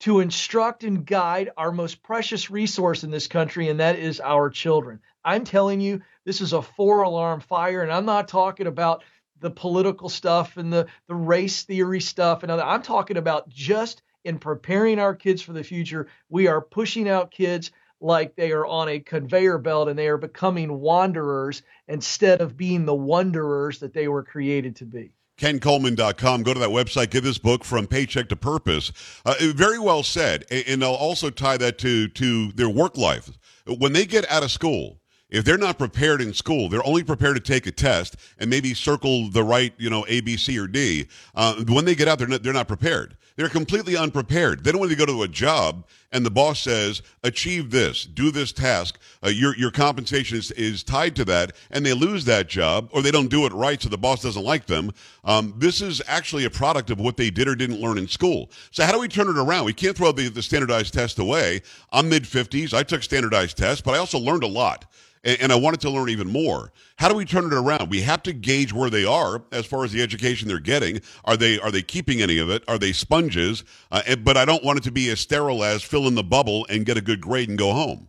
to 0.00 0.20
instruct 0.20 0.84
and 0.84 1.06
guide 1.06 1.50
our 1.56 1.72
most 1.72 2.02
precious 2.02 2.50
resource 2.50 3.02
in 3.04 3.10
this 3.10 3.26
country, 3.26 3.68
and 3.68 3.80
that 3.80 3.98
is 3.98 4.20
our 4.20 4.50
children. 4.50 5.00
I'm 5.24 5.44
telling 5.44 5.80
you, 5.80 6.02
this 6.24 6.40
is 6.40 6.52
a 6.52 6.62
four 6.62 7.02
alarm 7.02 7.40
fire, 7.40 7.82
and 7.82 7.92
I'm 7.92 8.04
not 8.04 8.28
talking 8.28 8.66
about 8.66 9.04
the 9.40 9.50
political 9.50 10.08
stuff 10.08 10.56
and 10.56 10.72
the, 10.72 10.86
the 11.08 11.14
race 11.14 11.62
theory 11.62 12.00
stuff 12.00 12.42
and 12.42 12.52
other. 12.52 12.62
I'm 12.62 12.82
talking 12.82 13.16
about 13.16 13.48
just 13.48 14.02
in 14.24 14.38
preparing 14.38 14.98
our 14.98 15.14
kids 15.14 15.42
for 15.42 15.52
the 15.52 15.64
future. 15.64 16.08
We 16.28 16.46
are 16.48 16.60
pushing 16.60 17.08
out 17.08 17.30
kids 17.30 17.70
like 18.00 18.36
they 18.36 18.52
are 18.52 18.66
on 18.66 18.88
a 18.88 19.00
conveyor 19.00 19.58
belt 19.58 19.88
and 19.88 19.98
they 19.98 20.08
are 20.08 20.18
becoming 20.18 20.80
wanderers 20.80 21.62
instead 21.88 22.40
of 22.40 22.56
being 22.56 22.84
the 22.84 22.94
wanderers 22.94 23.80
that 23.80 23.94
they 23.94 24.08
were 24.08 24.22
created 24.22 24.76
to 24.76 24.84
be. 24.84 25.12
KenColeman.com. 25.38 26.42
Go 26.42 26.54
to 26.54 26.60
that 26.60 26.70
website. 26.70 27.10
Get 27.10 27.22
this 27.22 27.38
book 27.38 27.64
from 27.64 27.86
paycheck 27.86 28.28
to 28.30 28.36
purpose. 28.36 28.92
Uh, 29.24 29.34
very 29.54 29.78
well 29.78 30.02
said, 30.02 30.44
and 30.50 30.82
I'll 30.82 30.94
also 30.94 31.30
tie 31.30 31.56
that 31.58 31.78
to 31.78 32.08
to 32.08 32.52
their 32.52 32.70
work 32.70 32.96
life. 32.96 33.30
When 33.66 33.92
they 33.92 34.06
get 34.06 34.30
out 34.30 34.42
of 34.42 34.50
school, 34.50 35.00
if 35.28 35.44
they're 35.44 35.58
not 35.58 35.76
prepared 35.76 36.22
in 36.22 36.32
school, 36.32 36.68
they're 36.68 36.86
only 36.86 37.02
prepared 37.02 37.36
to 37.36 37.42
take 37.42 37.66
a 37.66 37.72
test 37.72 38.16
and 38.38 38.48
maybe 38.48 38.74
circle 38.74 39.28
the 39.28 39.42
right, 39.42 39.74
you 39.76 39.90
know, 39.90 40.06
A, 40.08 40.20
B, 40.20 40.36
C, 40.36 40.58
or 40.58 40.68
D. 40.68 41.08
Uh, 41.34 41.64
when 41.68 41.84
they 41.84 41.96
get 41.96 42.06
out, 42.06 42.18
they're 42.18 42.28
not, 42.28 42.42
they're 42.42 42.52
not 42.52 42.68
prepared. 42.68 43.16
They're 43.36 43.48
completely 43.50 43.96
unprepared. 43.96 44.64
They 44.64 44.72
don't 44.72 44.80
want 44.80 44.90
to 44.92 44.96
go 44.96 45.04
to 45.04 45.22
a 45.22 45.28
job 45.28 45.84
and 46.10 46.24
the 46.24 46.30
boss 46.30 46.60
says, 46.60 47.02
achieve 47.22 47.70
this, 47.70 48.06
do 48.06 48.30
this 48.30 48.50
task. 48.50 48.98
Uh, 49.22 49.28
your, 49.28 49.54
your 49.56 49.70
compensation 49.70 50.38
is, 50.38 50.50
is 50.52 50.82
tied 50.82 51.14
to 51.16 51.24
that 51.26 51.54
and 51.70 51.84
they 51.84 51.92
lose 51.92 52.24
that 52.24 52.48
job 52.48 52.88
or 52.92 53.02
they 53.02 53.10
don't 53.10 53.28
do 53.28 53.44
it 53.44 53.52
right 53.52 53.82
so 53.82 53.90
the 53.90 53.98
boss 53.98 54.22
doesn't 54.22 54.42
like 54.42 54.64
them. 54.64 54.90
Um, 55.24 55.52
this 55.58 55.82
is 55.82 56.00
actually 56.06 56.46
a 56.46 56.50
product 56.50 56.88
of 56.88 56.98
what 56.98 57.18
they 57.18 57.28
did 57.28 57.46
or 57.46 57.54
didn't 57.54 57.80
learn 57.80 57.98
in 57.98 58.08
school. 58.08 58.50
So 58.70 58.84
how 58.84 58.92
do 58.92 59.00
we 59.00 59.08
turn 59.08 59.28
it 59.28 59.36
around? 59.36 59.66
We 59.66 59.74
can't 59.74 59.96
throw 59.96 60.12
the, 60.12 60.28
the 60.28 60.42
standardized 60.42 60.94
test 60.94 61.18
away. 61.18 61.60
I'm 61.92 62.08
mid 62.08 62.24
50s. 62.24 62.72
I 62.72 62.84
took 62.84 63.02
standardized 63.02 63.58
tests, 63.58 63.82
but 63.82 63.94
I 63.94 63.98
also 63.98 64.18
learned 64.18 64.44
a 64.44 64.48
lot 64.48 64.86
and, 65.26 65.42
and 65.42 65.52
I 65.52 65.56
wanted 65.56 65.80
to 65.80 65.90
learn 65.90 66.08
even 66.08 66.28
more. 66.28 66.72
How 66.96 67.08
do 67.08 67.14
we 67.14 67.26
turn 67.26 67.44
it 67.44 67.52
around? 67.52 67.90
We 67.90 68.00
have 68.02 68.22
to 68.22 68.32
gauge 68.32 68.72
where 68.72 68.88
they 68.88 69.04
are 69.04 69.42
as 69.52 69.66
far 69.66 69.84
as 69.84 69.92
the 69.92 70.00
education 70.00 70.48
they're 70.48 70.58
getting. 70.58 71.02
Are 71.26 71.36
they 71.36 71.58
are 71.58 71.70
they 71.70 71.82
keeping 71.82 72.22
any 72.22 72.38
of 72.38 72.48
it? 72.48 72.62
Are 72.68 72.78
they 72.78 72.92
sponges? 72.92 73.64
Uh, 73.90 74.02
and, 74.06 74.24
but 74.24 74.38
I 74.38 74.46
don't 74.46 74.64
want 74.64 74.78
it 74.78 74.84
to 74.84 74.92
be 74.92 75.10
as 75.10 75.20
sterile 75.20 75.62
as 75.62 75.82
fill 75.82 76.06
in 76.06 76.14
the 76.14 76.24
bubble 76.24 76.66
and 76.70 76.86
get 76.86 76.96
a 76.96 77.02
good 77.02 77.20
grade 77.20 77.50
and 77.50 77.58
go 77.58 77.72
home. 77.72 78.08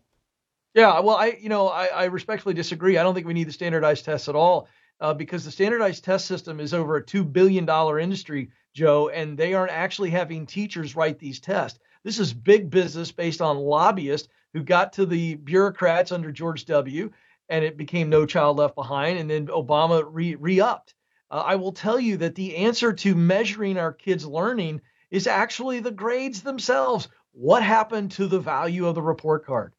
Yeah, 0.74 1.00
well, 1.00 1.16
I 1.16 1.38
you 1.42 1.50
know 1.50 1.68
I, 1.68 1.88
I 1.88 2.06
respectfully 2.06 2.54
disagree. 2.54 2.98
I 2.98 3.04
don't 3.04 3.16
think 3.16 3.28
we 3.28 3.34
need 3.34 3.48
the 3.48 3.54
standardized 3.54 4.06
tests 4.06 4.30
at 4.30 4.36
all 4.36 4.70
uh, 5.02 5.14
because 5.14 5.44
the 5.44 5.52
standardized 5.52 6.04
test 6.04 6.28
system 6.28 6.60
is 6.60 6.74
over 6.74 6.98
a 6.98 7.06
two 7.06 7.26
billion 7.26 7.66
dollar 7.66 8.00
industry, 8.00 8.52
Joe, 8.74 9.10
and 9.10 9.38
they 9.38 9.54
aren't 9.56 9.72
actually 9.72 10.12
having 10.12 10.46
teachers 10.46 10.96
write 10.96 11.18
these 11.18 11.40
tests. 11.40 11.80
This 12.08 12.20
is 12.20 12.34
big 12.34 12.70
business 12.70 13.12
based 13.12 13.42
on 13.42 13.58
lobbyists 13.58 14.30
who 14.54 14.64
got 14.64 14.94
to 14.94 15.06
the 15.06 15.36
bureaucrats 15.36 16.14
under 16.14 16.32
George 16.32 16.64
W. 16.64 17.12
and 17.50 17.66
it 17.66 17.76
became 17.76 18.08
No 18.10 18.26
Child 18.26 18.56
Left 18.56 18.76
Behind, 18.76 19.20
and 19.20 19.30
then 19.30 19.48
Obama 19.48 20.08
re 20.10 20.62
upped. 20.62 20.94
Uh, 21.30 21.44
I 21.46 21.56
will 21.58 21.74
tell 21.74 22.00
you 22.00 22.16
that 22.16 22.36
the 22.36 22.56
answer 22.56 22.94
to 22.94 23.14
measuring 23.14 23.78
our 23.78 23.92
kids' 23.92 24.26
learning 24.26 24.80
is 25.12 25.28
actually 25.28 25.82
the 25.82 25.92
grades 25.92 26.44
themselves. 26.44 27.10
What 27.34 27.62
happened 27.62 28.12
to 28.12 28.28
the 28.28 28.40
value 28.40 28.88
of 28.88 28.96
the 28.96 29.02
report 29.02 29.46
card? 29.46 29.74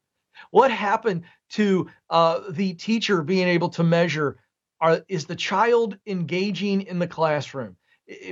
What 0.51 0.69
happened 0.69 1.23
to 1.53 1.89
uh, 2.11 2.41
the 2.51 2.75
teacher 2.75 3.23
being 3.23 3.47
able 3.47 3.69
to 3.69 3.83
measure? 3.83 4.37
Are, 4.79 5.03
is 5.07 5.25
the 5.25 5.35
child 5.35 5.97
engaging 6.05 6.83
in 6.83 6.99
the 6.99 7.07
classroom? 7.07 7.75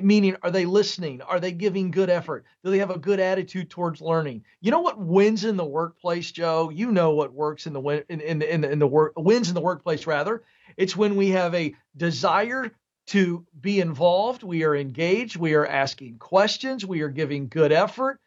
Meaning 0.01 0.35
are 0.41 0.51
they 0.51 0.65
listening? 0.65 1.21
Are 1.21 1.39
they 1.39 1.51
giving 1.51 1.91
good 1.91 2.09
effort? 2.09 2.45
Do 2.63 2.71
they 2.71 2.79
have 2.79 2.89
a 2.89 2.97
good 2.97 3.19
attitude 3.19 3.69
towards 3.69 4.01
learning? 4.01 4.43
You 4.61 4.71
know 4.71 4.81
what 4.81 4.99
wins 4.99 5.45
in 5.45 5.57
the 5.57 5.65
workplace 5.65 6.31
joe? 6.31 6.69
You 6.69 6.91
know 6.91 7.11
what 7.11 7.33
works 7.33 7.67
in 7.67 7.73
the 7.73 7.79
win 7.79 8.03
in, 8.09 8.21
in, 8.21 8.41
in 8.41 8.61
the 8.61 8.71
in 8.71 8.79
the 8.79 8.87
work 8.87 9.13
wins 9.15 9.49
in 9.49 9.55
the 9.55 9.61
workplace 9.61 10.07
rather. 10.07 10.43
It's 10.77 10.95
when 10.95 11.15
we 11.15 11.29
have 11.29 11.53
a 11.53 11.75
desire 11.95 12.71
to 13.07 13.45
be 13.59 13.79
involved 13.79 14.43
we 14.43 14.63
are 14.63 14.75
engaged 14.75 15.37
we 15.37 15.53
are 15.53 15.65
asking 15.65 16.17
questions 16.17 16.85
we 16.85 17.01
are 17.01 17.09
giving 17.09 17.47
good 17.47 17.71
effort. 17.71 18.19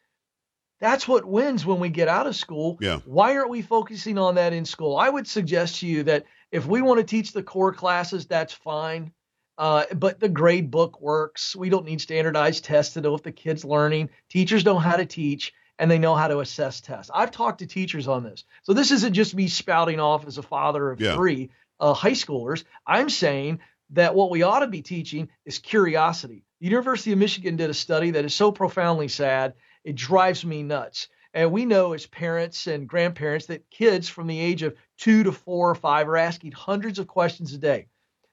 That's 0.80 1.06
what 1.06 1.26
wins 1.26 1.66
when 1.66 1.78
we 1.80 1.90
get 1.90 2.08
out 2.08 2.26
of 2.26 2.34
school. 2.34 2.78
Yeah. 2.80 3.00
why 3.04 3.36
aren't 3.36 3.50
we 3.50 3.60
focusing 3.60 4.16
on 4.18 4.36
that 4.36 4.52
in 4.52 4.64
school? 4.64 4.96
I 4.96 5.08
would 5.08 5.26
suggest 5.26 5.80
to 5.80 5.86
you 5.86 6.04
that 6.04 6.24
if 6.52 6.64
we 6.64 6.80
want 6.80 7.00
to 7.00 7.04
teach 7.04 7.32
the 7.32 7.42
core 7.42 7.72
classes 7.72 8.26
that's 8.26 8.54
fine 8.54 9.12
uh, 9.60 9.84
but 9.94 10.18
the 10.18 10.28
grade 10.28 10.70
book 10.70 11.02
works. 11.02 11.54
We 11.54 11.68
don't 11.68 11.84
need 11.84 12.00
standardized 12.00 12.64
tests 12.64 12.94
to 12.94 13.02
know 13.02 13.14
if 13.14 13.22
the 13.22 13.30
kid's 13.30 13.62
learning. 13.62 14.08
Teachers 14.30 14.64
know 14.64 14.78
how 14.78 14.96
to 14.96 15.04
teach 15.04 15.52
and 15.78 15.90
they 15.90 15.98
know 15.98 16.14
how 16.14 16.28
to 16.28 16.40
assess 16.40 16.80
tests. 16.80 17.10
I've 17.14 17.30
talked 17.30 17.58
to 17.58 17.66
teachers 17.66 18.08
on 18.08 18.24
this. 18.24 18.44
So 18.62 18.72
this 18.72 18.90
isn't 18.90 19.12
just 19.12 19.34
me 19.34 19.48
spouting 19.48 20.00
off 20.00 20.26
as 20.26 20.38
a 20.38 20.42
father 20.42 20.90
of 20.90 20.98
yeah. 20.98 21.14
three 21.14 21.50
uh, 21.78 21.92
high 21.92 22.12
schoolers. 22.12 22.64
I'm 22.86 23.10
saying 23.10 23.60
that 23.90 24.14
what 24.14 24.30
we 24.30 24.42
ought 24.42 24.60
to 24.60 24.66
be 24.66 24.80
teaching 24.80 25.28
is 25.44 25.58
curiosity. 25.58 26.42
The 26.60 26.66
University 26.66 27.12
of 27.12 27.18
Michigan 27.18 27.56
did 27.56 27.68
a 27.68 27.74
study 27.74 28.12
that 28.12 28.24
is 28.24 28.34
so 28.34 28.52
profoundly 28.52 29.08
sad, 29.08 29.52
it 29.84 29.94
drives 29.94 30.42
me 30.42 30.62
nuts. 30.62 31.08
And 31.34 31.52
we 31.52 31.66
know 31.66 31.92
as 31.92 32.06
parents 32.06 32.66
and 32.66 32.88
grandparents 32.88 33.44
that 33.46 33.70
kids 33.70 34.08
from 34.08 34.26
the 34.26 34.40
age 34.40 34.62
of 34.62 34.74
two 34.96 35.22
to 35.24 35.32
four 35.32 35.68
or 35.68 35.74
five 35.74 36.08
are 36.08 36.16
asking 36.16 36.52
hundreds 36.52 36.98
of 36.98 37.06
questions 37.06 37.52
a 37.52 37.58
day. 37.58 37.88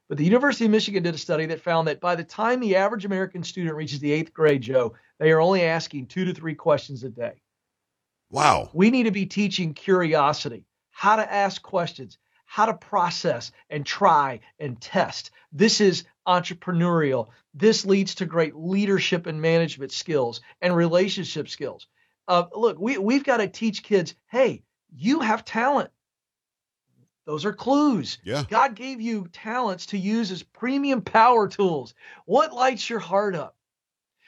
But 0.10 0.17
the 0.17 0.26
University 0.26 0.65
of 0.65 0.72
Michigan 0.72 1.04
did 1.04 1.15
a 1.15 1.17
study 1.17 1.48
that 1.48 1.62
found 1.62 1.88
that 1.88 2.00
by 2.00 2.15
the 2.15 2.24
time 2.24 2.60
the 2.60 2.78
average 2.78 3.06
American 3.06 3.43
student 3.43 3.76
reaches 3.76 4.00
the 4.00 4.12
eighth 4.12 4.34
grade, 4.34 4.62
Joe, 4.62 4.96
they 5.20 5.32
are 5.32 5.41
only 5.41 5.63
asking 5.63 6.08
two 6.08 6.26
to 6.26 6.34
three 6.34 6.56
questions 6.56 7.04
a 7.04 7.10
day. 7.10 7.41
Wow. 8.30 8.70
We 8.74 8.89
need 8.89 9.04
to 9.04 9.12
be 9.12 9.26
teaching 9.26 9.74
curiosity, 9.74 10.65
how 10.91 11.17
to 11.17 11.34
ask 11.34 11.62
questions, 11.62 12.17
how 12.46 12.65
to 12.65 12.74
process 12.74 13.52
and 13.70 13.86
try 13.86 14.39
and 14.60 14.80
test. 14.80 15.32
This 15.52 15.82
is 15.82 16.06
entrepreneurial. 16.26 17.28
This 17.54 17.86
leads 17.86 18.15
to 18.15 18.26
great 18.26 18.56
leadership 18.56 19.28
and 19.28 19.41
management 19.41 19.91
skills 19.91 20.41
and 20.62 20.76
relationship 20.76 21.50
skills. 21.50 21.88
Uh, 22.28 22.46
look, 22.54 22.80
we, 22.80 22.98
we've 22.98 23.24
got 23.24 23.38
to 23.38 23.48
teach 23.48 23.84
kids 23.84 24.15
hey, 24.28 24.63
You 24.93 25.20
have 25.20 25.43
talent. 25.43 25.89
Those 27.28 27.44
are 27.44 27.52
clues. 27.52 28.20
Yeah. 28.24 28.46
God 28.50 28.74
gave 28.74 29.02
you 29.02 29.28
talents 29.34 29.88
to 29.88 29.98
use 29.98 30.32
as 30.32 30.44
premium 30.44 31.02
power 31.02 31.50
tools. 31.50 31.94
What 32.26 32.54
lights 32.54 32.90
your 32.90 33.00
heart 33.00 33.36
up? 33.36 33.58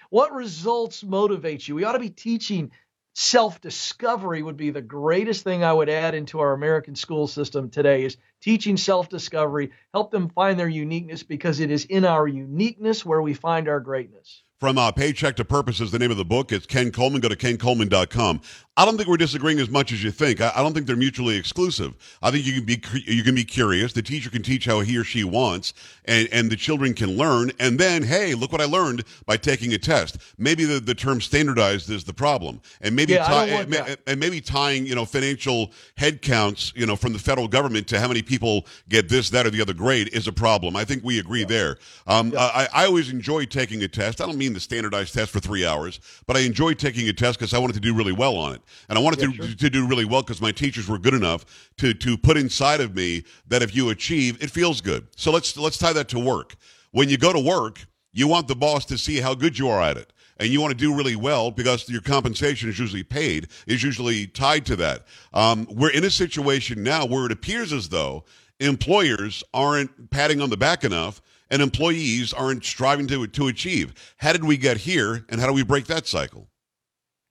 What 0.09 0.33
results 0.33 1.01
motivate 1.01 1.65
you? 1.65 1.75
We 1.75 1.85
ought 1.85 1.93
to 1.93 1.99
be 1.99 2.09
teaching 2.09 2.71
self 3.15 3.61
discovery 3.61 4.43
would 4.43 4.57
be 4.57 4.71
the 4.71 4.81
greatest 4.81 5.45
thing 5.45 5.63
I 5.63 5.71
would 5.71 5.87
add 5.87 6.13
into 6.13 6.41
our 6.41 6.51
American 6.51 6.93
school 6.95 7.27
system 7.27 7.69
today 7.69 8.03
is 8.03 8.17
teaching 8.41 8.75
self 8.75 9.07
discovery, 9.07 9.71
help 9.93 10.11
them 10.11 10.27
find 10.27 10.59
their 10.59 10.67
uniqueness 10.67 11.23
because 11.23 11.61
it 11.61 11.71
is 11.71 11.85
in 11.85 12.03
our 12.03 12.27
uniqueness 12.27 13.05
where 13.05 13.21
we 13.21 13.33
find 13.33 13.69
our 13.69 13.79
greatness. 13.79 14.43
From 14.59 14.77
uh, 14.77 14.91
Paycheck 14.91 15.37
to 15.37 15.45
Purpose 15.45 15.79
is 15.79 15.89
the 15.91 15.99
name 15.99 16.11
of 16.11 16.17
the 16.17 16.25
book. 16.25 16.51
It's 16.51 16.65
Ken 16.65 16.91
Coleman. 16.91 17.21
Go 17.21 17.29
to 17.29 17.35
kencoleman.com. 17.37 18.41
I 18.79 18.85
don't 18.85 18.95
think 18.95 19.09
we're 19.09 19.17
disagreeing 19.17 19.59
as 19.59 19.69
much 19.69 19.91
as 19.91 20.01
you 20.01 20.09
think. 20.09 20.39
I, 20.39 20.53
I, 20.55 20.63
don't 20.63 20.73
think 20.73 20.87
they're 20.87 20.95
mutually 20.95 21.35
exclusive. 21.35 21.95
I 22.21 22.31
think 22.31 22.45
you 22.45 22.53
can 22.53 22.63
be 22.63 22.81
you 23.05 23.23
can 23.23 23.35
be 23.35 23.43
curious. 23.43 23.91
The 23.91 24.01
teacher 24.01 24.29
can 24.29 24.41
teach 24.41 24.63
how 24.63 24.79
he 24.79 24.97
or 24.97 25.03
she 25.03 25.25
wants, 25.25 25.73
and, 26.05 26.29
and 26.31 26.49
the 26.49 26.55
children 26.55 26.93
can 26.93 27.17
learn. 27.17 27.51
And 27.59 27.77
then, 27.77 28.03
hey, 28.03 28.35
look 28.35 28.53
what 28.53 28.61
I 28.61 28.65
learned 28.65 29.03
by 29.25 29.35
taking 29.35 29.73
a 29.73 29.77
test. 29.77 30.19
Maybe 30.37 30.63
the, 30.63 30.79
the 30.79 30.95
term 30.95 31.19
standardized 31.19 31.89
is 31.89 32.05
the 32.05 32.13
problem, 32.13 32.61
and 32.79 32.95
maybe 32.95 33.13
yeah, 33.13 33.25
tie, 33.25 33.47
and, 33.47 33.97
and 34.07 34.17
maybe 34.17 34.39
tying 34.39 34.85
you 34.85 34.95
know 34.95 35.03
financial 35.03 35.71
headcounts 35.97 36.73
you 36.73 36.85
know 36.85 36.95
from 36.95 37.11
the 37.11 37.19
federal 37.19 37.49
government 37.49 37.85
to 37.89 37.99
how 37.99 38.07
many 38.07 38.21
people 38.21 38.65
get 38.87 39.09
this, 39.09 39.29
that, 39.31 39.45
or 39.45 39.49
the 39.49 39.61
other 39.61 39.73
grade 39.73 40.07
is 40.13 40.25
a 40.25 40.33
problem. 40.33 40.77
I 40.77 40.85
think 40.85 41.03
we 41.03 41.19
agree 41.19 41.41
yeah. 41.41 41.47
there. 41.47 41.77
Um, 42.07 42.29
yeah. 42.29 42.39
I, 42.39 42.67
I 42.73 42.85
always 42.85 43.09
enjoy 43.09 43.43
taking 43.43 43.83
a 43.83 43.89
test. 43.89 44.21
I 44.21 44.25
don't 44.25 44.37
mean 44.37 44.48
the 44.53 44.59
standardized 44.59 45.13
test 45.13 45.31
for 45.31 45.39
three 45.39 45.65
hours, 45.65 45.99
but 46.27 46.37
I 46.37 46.41
enjoyed 46.41 46.79
taking 46.79 47.07
a 47.09 47.13
test 47.13 47.39
because 47.39 47.53
I 47.53 47.59
wanted 47.59 47.73
to 47.73 47.79
do 47.79 47.93
really 47.93 48.11
well 48.11 48.35
on 48.37 48.53
it. 48.53 48.61
And 48.87 48.97
I 48.97 49.01
wanted 49.01 49.21
yeah, 49.21 49.27
to, 49.27 49.47
sure. 49.47 49.55
to 49.55 49.69
do 49.69 49.87
really 49.87 50.05
well 50.05 50.21
because 50.21 50.41
my 50.41 50.51
teachers 50.51 50.87
were 50.87 50.99
good 50.99 51.13
enough 51.13 51.45
to 51.77 51.93
to 51.93 52.17
put 52.17 52.37
inside 52.37 52.81
of 52.81 52.95
me 52.95 53.23
that 53.47 53.61
if 53.61 53.75
you 53.75 53.89
achieve, 53.89 54.41
it 54.43 54.51
feels 54.51 54.81
good. 54.81 55.07
So 55.15 55.31
let's 55.31 55.57
let's 55.57 55.77
tie 55.77 55.93
that 55.93 56.09
to 56.09 56.19
work. 56.19 56.55
When 56.91 57.09
you 57.09 57.17
go 57.17 57.31
to 57.31 57.39
work, 57.39 57.85
you 58.11 58.27
want 58.27 58.47
the 58.47 58.55
boss 58.55 58.85
to 58.85 58.97
see 58.97 59.17
how 59.17 59.35
good 59.35 59.57
you 59.57 59.69
are 59.69 59.81
at 59.81 59.97
it. 59.97 60.11
And 60.37 60.49
you 60.49 60.61
want 60.61 60.71
to 60.71 60.77
do 60.77 60.95
really 60.95 61.17
well 61.17 61.51
because 61.51 61.89
your 61.89 62.01
compensation 62.01 62.69
is 62.69 62.79
usually 62.79 63.03
paid, 63.03 63.49
is 63.67 63.83
usually 63.83 64.25
tied 64.27 64.65
to 64.67 64.77
that. 64.77 65.05
Um, 65.33 65.67
we're 65.69 65.91
in 65.91 66.05
a 66.05 66.09
situation 66.09 66.81
now 66.81 67.05
where 67.05 67.25
it 67.25 67.31
appears 67.33 67.73
as 67.73 67.89
though 67.89 68.23
employers 68.59 69.43
aren't 69.53 70.09
patting 70.11 70.41
on 70.41 70.49
the 70.49 70.57
back 70.57 70.83
enough 70.85 71.21
and 71.49 71.61
employees 71.61 72.33
aren't 72.33 72.63
striving 72.63 73.07
to, 73.07 73.27
to 73.27 73.47
achieve. 73.47 73.93
How 74.17 74.31
did 74.31 74.43
we 74.43 74.57
get 74.57 74.77
here 74.77 75.25
and 75.29 75.39
how 75.39 75.47
do 75.47 75.53
we 75.53 75.63
break 75.63 75.87
that 75.87 76.07
cycle? 76.07 76.49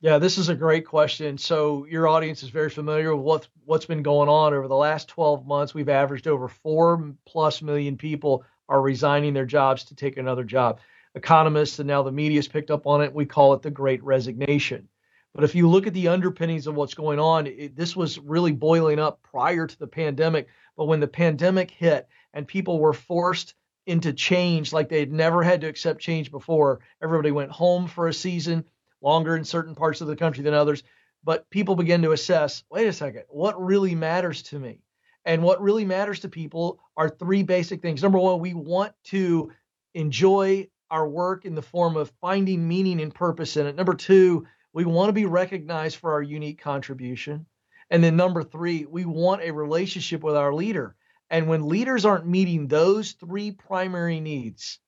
Yeah, 0.00 0.18
this 0.18 0.38
is 0.38 0.48
a 0.48 0.54
great 0.54 0.86
question. 0.86 1.38
So 1.38 1.84
your 1.86 2.06
audience 2.06 2.44
is 2.44 2.50
very 2.50 2.70
familiar 2.70 3.16
with 3.16 3.24
what's 3.24 3.48
what's 3.64 3.86
been 3.86 4.02
going 4.02 4.28
on 4.28 4.54
over 4.54 4.68
the 4.68 4.76
last 4.76 5.08
12 5.08 5.44
months. 5.46 5.74
We've 5.74 5.88
averaged 5.88 6.28
over 6.28 6.46
four 6.46 7.14
plus 7.26 7.62
million 7.62 7.96
people 7.96 8.44
are 8.68 8.80
resigning 8.80 9.34
their 9.34 9.46
jobs 9.46 9.84
to 9.84 9.96
take 9.96 10.16
another 10.16 10.44
job. 10.44 10.78
Economists 11.16 11.80
and 11.80 11.88
now 11.88 12.02
the 12.02 12.12
media's 12.12 12.46
picked 12.46 12.70
up 12.70 12.86
on 12.86 13.02
it. 13.02 13.12
We 13.12 13.26
call 13.26 13.54
it 13.54 13.62
the 13.62 13.70
Great 13.70 14.02
Resignation. 14.04 14.88
But 15.34 15.44
if 15.44 15.54
you 15.54 15.68
look 15.68 15.86
at 15.86 15.94
the 15.94 16.08
underpinnings 16.08 16.66
of 16.66 16.74
what's 16.74 16.94
going 16.94 17.18
on, 17.18 17.46
it, 17.46 17.76
this 17.76 17.96
was 17.96 18.18
really 18.18 18.52
boiling 18.52 18.98
up 18.98 19.20
prior 19.22 19.66
to 19.66 19.78
the 19.78 19.86
pandemic. 19.86 20.46
But 20.76 20.86
when 20.86 21.00
the 21.00 21.08
pandemic 21.08 21.70
hit 21.70 22.08
and 22.34 22.46
people 22.46 22.78
were 22.78 22.92
forced 22.92 23.54
into 23.88 24.12
change 24.12 24.72
like 24.72 24.90
they 24.90 25.00
had 25.00 25.12
never 25.12 25.42
had 25.42 25.62
to 25.62 25.66
accept 25.66 26.00
change 26.00 26.30
before, 26.30 26.80
everybody 27.02 27.30
went 27.30 27.50
home 27.50 27.86
for 27.86 28.06
a 28.06 28.12
season 28.12 28.64
longer 29.00 29.34
in 29.34 29.44
certain 29.44 29.74
parts 29.74 30.00
of 30.00 30.06
the 30.06 30.16
country 30.16 30.44
than 30.44 30.54
others. 30.54 30.82
But 31.24 31.48
people 31.50 31.74
begin 31.74 32.02
to 32.02 32.12
assess 32.12 32.64
wait 32.70 32.86
a 32.86 32.92
second, 32.92 33.24
what 33.28 33.60
really 33.60 33.94
matters 33.94 34.42
to 34.44 34.58
me? 34.58 34.82
And 35.24 35.42
what 35.42 35.62
really 35.62 35.84
matters 35.84 36.20
to 36.20 36.28
people 36.28 36.80
are 36.96 37.08
three 37.08 37.42
basic 37.42 37.82
things. 37.82 38.02
Number 38.02 38.18
one, 38.18 38.40
we 38.40 38.54
want 38.54 38.92
to 39.04 39.52
enjoy 39.94 40.68
our 40.90 41.08
work 41.08 41.44
in 41.44 41.54
the 41.54 41.62
form 41.62 41.96
of 41.96 42.12
finding 42.20 42.66
meaning 42.68 43.00
and 43.00 43.14
purpose 43.14 43.56
in 43.56 43.66
it. 43.66 43.76
Number 43.76 43.94
two, 43.94 44.46
we 44.72 44.84
want 44.84 45.08
to 45.08 45.14
be 45.14 45.26
recognized 45.26 45.96
for 45.96 46.12
our 46.12 46.22
unique 46.22 46.60
contribution. 46.60 47.46
And 47.90 48.04
then 48.04 48.16
number 48.16 48.42
three, 48.42 48.84
we 48.84 49.06
want 49.06 49.42
a 49.42 49.50
relationship 49.50 50.22
with 50.22 50.36
our 50.36 50.52
leader. 50.52 50.94
And 51.30 51.48
when 51.48 51.68
leaders 51.68 52.04
aren't 52.04 52.26
meeting 52.26 52.68
those 52.68 53.12
three 53.12 53.50
primary 53.50 54.20
needs, 54.20 54.78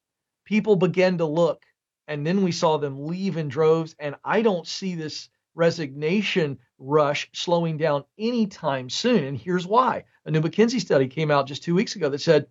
people 0.45 0.77
begin 0.77 1.19
to 1.19 1.27
look 1.27 1.65
and 2.11 2.27
then 2.27 2.43
we 2.43 2.51
saw 2.51 2.77
them 2.77 3.07
leave 3.07 3.37
in 3.37 3.49
droves. 3.49 3.95
And 4.01 4.17
I 4.25 4.43
don't 4.43 4.67
see 4.67 4.97
this 4.97 5.29
resignation 5.55 6.59
rush 6.79 7.31
slowing 7.33 7.77
down 7.77 8.05
anytime 8.19 8.91
soon. 8.91 9.23
And 9.23 9.39
here's 9.39 9.67
why. 9.67 10.05
A 10.25 10.31
new 10.33 10.41
McKinsey 10.41 10.81
study 10.81 11.07
came 11.07 11.31
out 11.31 11.47
just 11.47 11.63
two 11.63 11.75
weeks 11.75 11.95
ago 11.95 12.09
that 12.09 12.21
said 12.21 12.49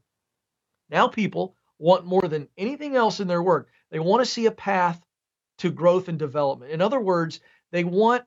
now 0.90 1.10
people 1.10 1.56
want 1.78 2.06
more 2.06 2.22
than 2.22 2.48
anything 2.58 2.96
else 2.96 3.20
in 3.20 3.28
their 3.28 3.44
work. 3.44 3.70
They 3.92 4.00
want 4.00 4.22
to 4.22 4.32
see 4.32 4.46
a 4.46 4.52
path 4.52 5.04
to 5.58 5.72
growth 5.72 6.08
and 6.08 6.18
development. 6.18 6.72
In 6.72 6.82
other 6.82 7.00
words, 7.00 7.42
they 7.72 7.84
want 7.84 8.24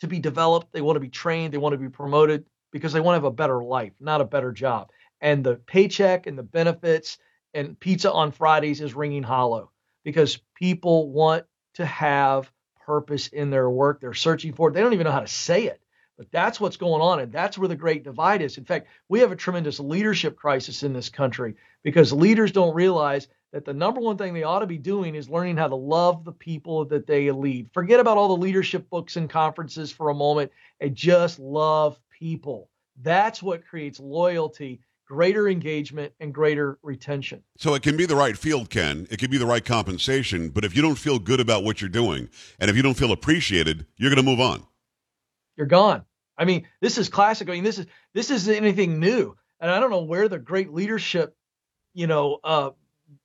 to 0.00 0.06
be 0.06 0.20
developed, 0.20 0.72
they 0.72 0.80
want 0.80 0.96
to 0.96 1.00
be 1.00 1.08
trained, 1.08 1.52
they 1.52 1.58
want 1.58 1.72
to 1.72 1.78
be 1.78 1.88
promoted 1.88 2.44
because 2.72 2.92
they 2.92 3.00
want 3.00 3.14
to 3.14 3.18
have 3.18 3.24
a 3.24 3.30
better 3.30 3.62
life, 3.62 3.92
not 4.00 4.20
a 4.20 4.24
better 4.24 4.52
job. 4.52 4.90
And 5.20 5.42
the 5.44 5.56
paycheck 5.56 6.26
and 6.26 6.38
the 6.38 6.42
benefits 6.42 7.18
and 7.54 7.78
pizza 7.78 8.12
on 8.12 8.32
Fridays 8.32 8.80
is 8.80 8.94
ringing 8.94 9.22
hollow 9.22 9.70
because 10.04 10.38
people 10.54 11.10
want 11.10 11.44
to 11.74 11.86
have 11.86 12.50
purpose 12.84 13.28
in 13.28 13.50
their 13.50 13.68
work. 13.68 14.00
They're 14.00 14.14
searching 14.14 14.52
for 14.52 14.68
it. 14.68 14.72
They 14.72 14.80
don't 14.80 14.92
even 14.92 15.04
know 15.04 15.12
how 15.12 15.20
to 15.20 15.26
say 15.26 15.64
it. 15.64 15.80
But 16.16 16.30
that's 16.32 16.58
what's 16.58 16.78
going 16.78 17.02
on, 17.02 17.20
and 17.20 17.30
that's 17.30 17.58
where 17.58 17.68
the 17.68 17.76
great 17.76 18.02
divide 18.02 18.40
is. 18.40 18.56
In 18.56 18.64
fact, 18.64 18.88
we 19.08 19.20
have 19.20 19.32
a 19.32 19.36
tremendous 19.36 19.78
leadership 19.78 20.34
crisis 20.34 20.82
in 20.82 20.94
this 20.94 21.10
country 21.10 21.56
because 21.82 22.10
leaders 22.10 22.52
don't 22.52 22.74
realize 22.74 23.28
that 23.52 23.66
the 23.66 23.74
number 23.74 24.00
one 24.00 24.16
thing 24.16 24.32
they 24.32 24.42
ought 24.42 24.60
to 24.60 24.66
be 24.66 24.78
doing 24.78 25.14
is 25.14 25.28
learning 25.28 25.58
how 25.58 25.68
to 25.68 25.76
love 25.76 26.24
the 26.24 26.32
people 26.32 26.86
that 26.86 27.06
they 27.06 27.30
lead. 27.30 27.70
Forget 27.72 28.00
about 28.00 28.16
all 28.16 28.28
the 28.28 28.42
leadership 28.42 28.88
books 28.88 29.16
and 29.16 29.28
conferences 29.28 29.92
for 29.92 30.08
a 30.08 30.14
moment 30.14 30.52
and 30.80 30.94
just 30.94 31.38
love 31.38 31.98
people. 32.18 32.70
That's 33.02 33.42
what 33.42 33.66
creates 33.66 34.00
loyalty 34.00 34.80
greater 35.06 35.48
engagement 35.48 36.12
and 36.20 36.34
greater 36.34 36.78
retention. 36.82 37.42
So 37.56 37.74
it 37.74 37.82
can 37.82 37.96
be 37.96 38.06
the 38.06 38.16
right 38.16 38.36
field, 38.36 38.70
Ken. 38.70 39.06
It 39.10 39.18
can 39.18 39.30
be 39.30 39.38
the 39.38 39.46
right 39.46 39.64
compensation, 39.64 40.48
but 40.48 40.64
if 40.64 40.74
you 40.74 40.82
don't 40.82 40.98
feel 40.98 41.18
good 41.18 41.40
about 41.40 41.64
what 41.64 41.80
you're 41.80 41.88
doing 41.88 42.28
and 42.58 42.68
if 42.68 42.76
you 42.76 42.82
don't 42.82 42.96
feel 42.96 43.12
appreciated, 43.12 43.86
you're 43.96 44.10
going 44.10 44.24
to 44.24 44.28
move 44.28 44.40
on. 44.40 44.66
You're 45.56 45.68
gone. 45.68 46.04
I 46.36 46.44
mean, 46.44 46.66
this 46.80 46.98
is 46.98 47.08
classic. 47.08 47.48
I 47.48 47.52
mean, 47.52 47.64
this 47.64 47.78
is 47.78 47.86
this 48.12 48.30
isn't 48.30 48.54
anything 48.54 49.00
new. 49.00 49.36
And 49.58 49.70
I 49.70 49.80
don't 49.80 49.90
know 49.90 50.02
where 50.02 50.28
the 50.28 50.38
great 50.38 50.72
leadership, 50.72 51.34
you 51.94 52.06
know, 52.06 52.40
uh, 52.44 52.70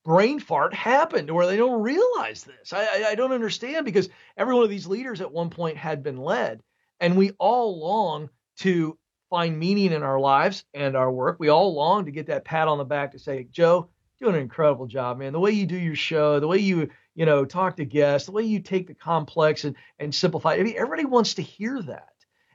brain 0.05 0.39
fart 0.39 0.73
happened 0.73 1.29
where 1.29 1.47
they 1.47 1.57
don't 1.57 1.81
realize 1.81 2.43
this. 2.43 2.71
I, 2.71 2.85
I, 2.85 3.05
I 3.09 3.15
don't 3.15 3.33
understand 3.33 3.85
because 3.85 4.07
every 4.37 4.53
one 4.53 4.63
of 4.63 4.69
these 4.69 4.87
leaders 4.87 5.19
at 5.19 5.31
one 5.31 5.49
point 5.49 5.75
had 5.75 6.03
been 6.03 6.17
led, 6.17 6.61
and 7.01 7.17
we 7.17 7.31
all 7.31 7.79
long 7.79 8.29
to 8.57 8.97
find 9.29 9.57
meaning 9.57 9.93
in 9.93 10.03
our 10.03 10.19
lives 10.19 10.65
and 10.73 10.95
our 10.95 11.11
work. 11.11 11.37
We 11.39 11.49
all 11.49 11.73
long 11.73 12.05
to 12.05 12.11
get 12.11 12.27
that 12.27 12.45
pat 12.45 12.67
on 12.67 12.77
the 12.77 12.85
back 12.85 13.13
to 13.13 13.19
say, 13.19 13.47
Joe, 13.49 13.89
doing 14.19 14.35
an 14.35 14.41
incredible 14.41 14.87
job, 14.87 15.17
man. 15.17 15.33
The 15.33 15.39
way 15.39 15.51
you 15.51 15.65
do 15.65 15.77
your 15.77 15.95
show, 15.95 16.39
the 16.39 16.47
way 16.47 16.59
you, 16.59 16.89
you 17.15 17.25
know, 17.25 17.45
talk 17.45 17.77
to 17.77 17.85
guests, 17.85 18.27
the 18.27 18.33
way 18.33 18.43
you 18.43 18.59
take 18.59 18.87
the 18.87 18.93
complex 18.93 19.63
and, 19.63 19.75
and 19.99 20.13
simplify. 20.13 20.53
I 20.53 20.63
mean, 20.63 20.75
everybody 20.75 21.05
wants 21.05 21.35
to 21.35 21.41
hear 21.41 21.81
that. 21.81 22.09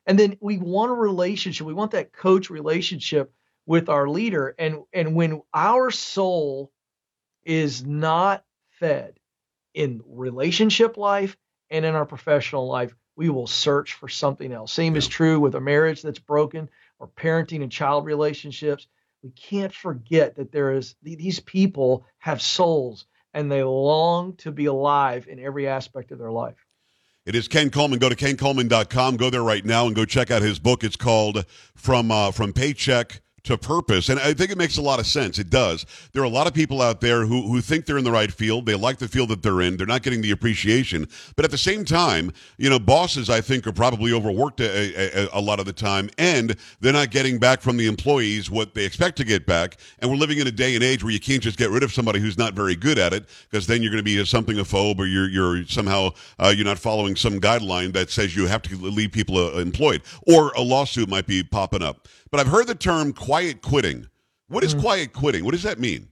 And 0.06 0.18
then 0.18 0.36
we 0.40 0.58
want 0.58 0.92
a 0.92 0.94
relationship. 0.94 1.66
We 1.66 1.74
want 1.74 1.90
that 1.92 2.12
coach 2.12 2.50
relationship 2.50 3.32
with 3.66 3.88
our 3.88 4.08
leader. 4.08 4.54
And 4.58 4.84
and 4.92 5.14
when 5.14 5.42
our 5.52 5.90
soul 5.90 6.70
is 7.44 7.84
not 7.84 8.44
fed 8.78 9.18
in 9.74 10.02
relationship 10.06 10.96
life 10.96 11.36
and 11.70 11.84
in 11.84 11.94
our 11.94 12.06
professional 12.06 12.68
life, 12.68 12.94
we 13.16 13.30
will 13.30 13.46
search 13.46 13.94
for 13.94 14.08
something 14.08 14.52
else. 14.52 14.72
Same 14.72 14.94
yeah. 14.94 14.98
is 14.98 15.08
true 15.08 15.40
with 15.40 15.54
a 15.54 15.60
marriage 15.60 16.02
that's 16.02 16.18
broken 16.18 16.68
or 16.98 17.08
parenting 17.08 17.62
and 17.62 17.72
child 17.72 18.04
relationships. 18.04 18.86
We 19.22 19.30
can't 19.30 19.72
forget 19.72 20.36
that 20.36 20.52
there 20.52 20.72
is 20.72 20.94
these 21.02 21.40
people 21.40 22.06
have 22.18 22.40
souls 22.40 23.06
and 23.34 23.50
they 23.50 23.62
long 23.64 24.34
to 24.36 24.52
be 24.52 24.66
alive 24.66 25.26
in 25.28 25.40
every 25.40 25.66
aspect 25.66 26.12
of 26.12 26.18
their 26.18 26.30
life. 26.30 26.66
It 27.24 27.34
is 27.34 27.48
Ken 27.48 27.70
Coleman. 27.70 27.98
Go 27.98 28.08
to 28.08 28.14
kencoleman.com. 28.14 29.16
Go 29.16 29.30
there 29.30 29.42
right 29.42 29.64
now 29.64 29.86
and 29.86 29.96
go 29.96 30.04
check 30.04 30.30
out 30.30 30.42
his 30.42 30.60
book. 30.60 30.84
It's 30.84 30.94
called 30.94 31.44
From 31.74 32.12
uh, 32.12 32.30
From 32.30 32.52
Paycheck 32.52 33.20
to 33.46 33.58
purpose. 33.58 34.08
And 34.08 34.20
I 34.20 34.32
think 34.34 34.50
it 34.50 34.58
makes 34.58 34.76
a 34.76 34.82
lot 34.82 35.00
of 35.00 35.06
sense. 35.06 35.38
It 35.38 35.50
does. 35.50 35.86
There 36.12 36.22
are 36.22 36.26
a 36.26 36.30
lot 36.30 36.46
of 36.46 36.54
people 36.54 36.82
out 36.82 37.00
there 37.00 37.26
who, 37.26 37.42
who 37.42 37.60
think 37.60 37.86
they're 37.86 37.98
in 37.98 38.04
the 38.04 38.12
right 38.12 38.32
field. 38.32 38.66
They 38.66 38.74
like 38.74 38.98
the 38.98 39.08
field 39.08 39.30
that 39.30 39.42
they're 39.42 39.60
in. 39.62 39.76
They're 39.76 39.86
not 39.86 40.02
getting 40.02 40.20
the 40.20 40.30
appreciation. 40.30 41.08
But 41.34 41.44
at 41.44 41.50
the 41.50 41.58
same 41.58 41.84
time, 41.84 42.32
you 42.58 42.70
know, 42.70 42.78
bosses, 42.78 43.30
I 43.30 43.40
think, 43.40 43.66
are 43.66 43.72
probably 43.72 44.12
overworked 44.12 44.60
a, 44.60 45.24
a, 45.24 45.28
a 45.32 45.40
lot 45.40 45.60
of 45.60 45.66
the 45.66 45.72
time, 45.72 46.10
and 46.18 46.56
they're 46.80 46.92
not 46.92 47.10
getting 47.10 47.38
back 47.38 47.60
from 47.60 47.76
the 47.76 47.86
employees 47.86 48.50
what 48.50 48.74
they 48.74 48.84
expect 48.84 49.16
to 49.18 49.24
get 49.24 49.46
back. 49.46 49.78
And 50.00 50.10
we're 50.10 50.16
living 50.16 50.38
in 50.38 50.46
a 50.46 50.52
day 50.52 50.74
and 50.74 50.84
age 50.84 51.02
where 51.02 51.12
you 51.12 51.20
can't 51.20 51.42
just 51.42 51.58
get 51.58 51.70
rid 51.70 51.82
of 51.82 51.92
somebody 51.92 52.20
who's 52.20 52.38
not 52.38 52.54
very 52.54 52.76
good 52.76 52.98
at 52.98 53.12
it, 53.12 53.24
because 53.50 53.66
then 53.66 53.82
you're 53.82 53.92
going 53.92 54.04
to 54.04 54.04
be 54.04 54.24
something 54.24 54.58
a 54.58 54.64
phobe, 54.64 54.98
or 54.98 55.06
you're, 55.06 55.28
you're 55.28 55.64
somehow 55.66 56.10
uh, 56.38 56.52
you're 56.54 56.64
not 56.64 56.78
following 56.78 57.16
some 57.16 57.40
guideline 57.40 57.92
that 57.92 58.10
says 58.10 58.34
you 58.34 58.46
have 58.46 58.62
to 58.62 58.76
leave 58.76 59.12
people 59.12 59.36
uh, 59.38 59.58
employed, 59.58 60.02
or 60.26 60.52
a 60.56 60.62
lawsuit 60.62 61.08
might 61.08 61.26
be 61.26 61.42
popping 61.42 61.82
up. 61.82 62.08
But 62.30 62.40
I've 62.40 62.48
heard 62.48 62.66
the 62.66 62.74
term 62.74 63.12
quiet 63.12 63.62
quitting. 63.62 64.08
What 64.48 64.64
is 64.64 64.74
Mhm. 64.74 64.80
quiet 64.80 65.12
quitting? 65.12 65.44
What 65.44 65.52
does 65.52 65.62
that 65.62 65.78
mean? 65.78 66.08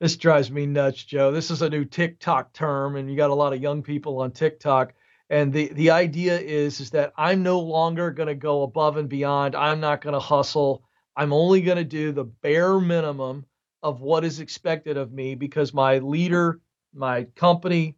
This 0.00 0.16
drives 0.16 0.50
me 0.50 0.64
nuts, 0.66 1.02
Joe. 1.02 1.32
This 1.32 1.50
is 1.50 1.62
a 1.62 1.68
new 1.68 1.84
TikTok 1.84 2.52
term, 2.52 2.96
and 2.96 3.10
you 3.10 3.16
got 3.16 3.30
a 3.30 3.34
lot 3.34 3.52
of 3.52 3.60
young 3.60 3.82
people 3.82 4.20
on 4.20 4.30
TikTok. 4.30 4.94
And 5.30 5.52
the, 5.52 5.68
the 5.72 5.90
idea 5.90 6.38
is 6.38 6.80
is 6.80 6.90
that 6.90 7.12
I'm 7.16 7.42
no 7.42 7.60
longer 7.60 8.10
going 8.10 8.28
to 8.28 8.34
go 8.34 8.62
above 8.62 8.96
and 8.96 9.08
beyond. 9.08 9.54
I'm 9.54 9.80
not 9.80 10.00
going 10.00 10.14
to 10.14 10.20
hustle. 10.20 10.84
I'm 11.16 11.32
only 11.32 11.62
going 11.62 11.78
to 11.78 11.84
do 11.84 12.12
the 12.12 12.24
bare 12.24 12.78
minimum 12.78 13.44
of 13.82 14.00
what 14.00 14.24
is 14.24 14.40
expected 14.40 14.96
of 14.96 15.12
me 15.12 15.34
because 15.34 15.74
my 15.74 15.98
leader, 15.98 16.60
my 16.94 17.24
company, 17.34 17.96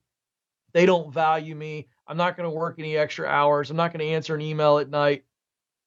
they 0.73 0.87
don't 0.87 1.13
value 1.13 1.55
me. 1.55 1.89
I'm 2.07 2.17
not 2.17 2.37
going 2.37 2.49
to 2.49 2.57
work 2.57 2.79
any 2.79 2.97
extra 2.97 3.29
hours. 3.29 3.71
I'm 3.71 3.77
not 3.77 3.93
going 3.93 4.01
to 4.01 4.15
answer 4.15 4.35
an 4.35 4.41
email 4.41 4.79
at 4.79 4.89
night. 4.89 5.25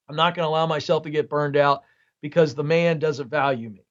I'm 0.08 0.16
not 0.16 0.34
going 0.34 0.44
to 0.44 0.48
allow 0.48 0.66
myself 0.66 1.04
to 1.04 1.10
get 1.10 1.30
burned 1.30 1.56
out 1.56 1.82
because 2.20 2.54
the 2.54 2.64
man 2.64 2.98
doesn't 2.98 3.28
value 3.28 3.70
me. 3.70 3.84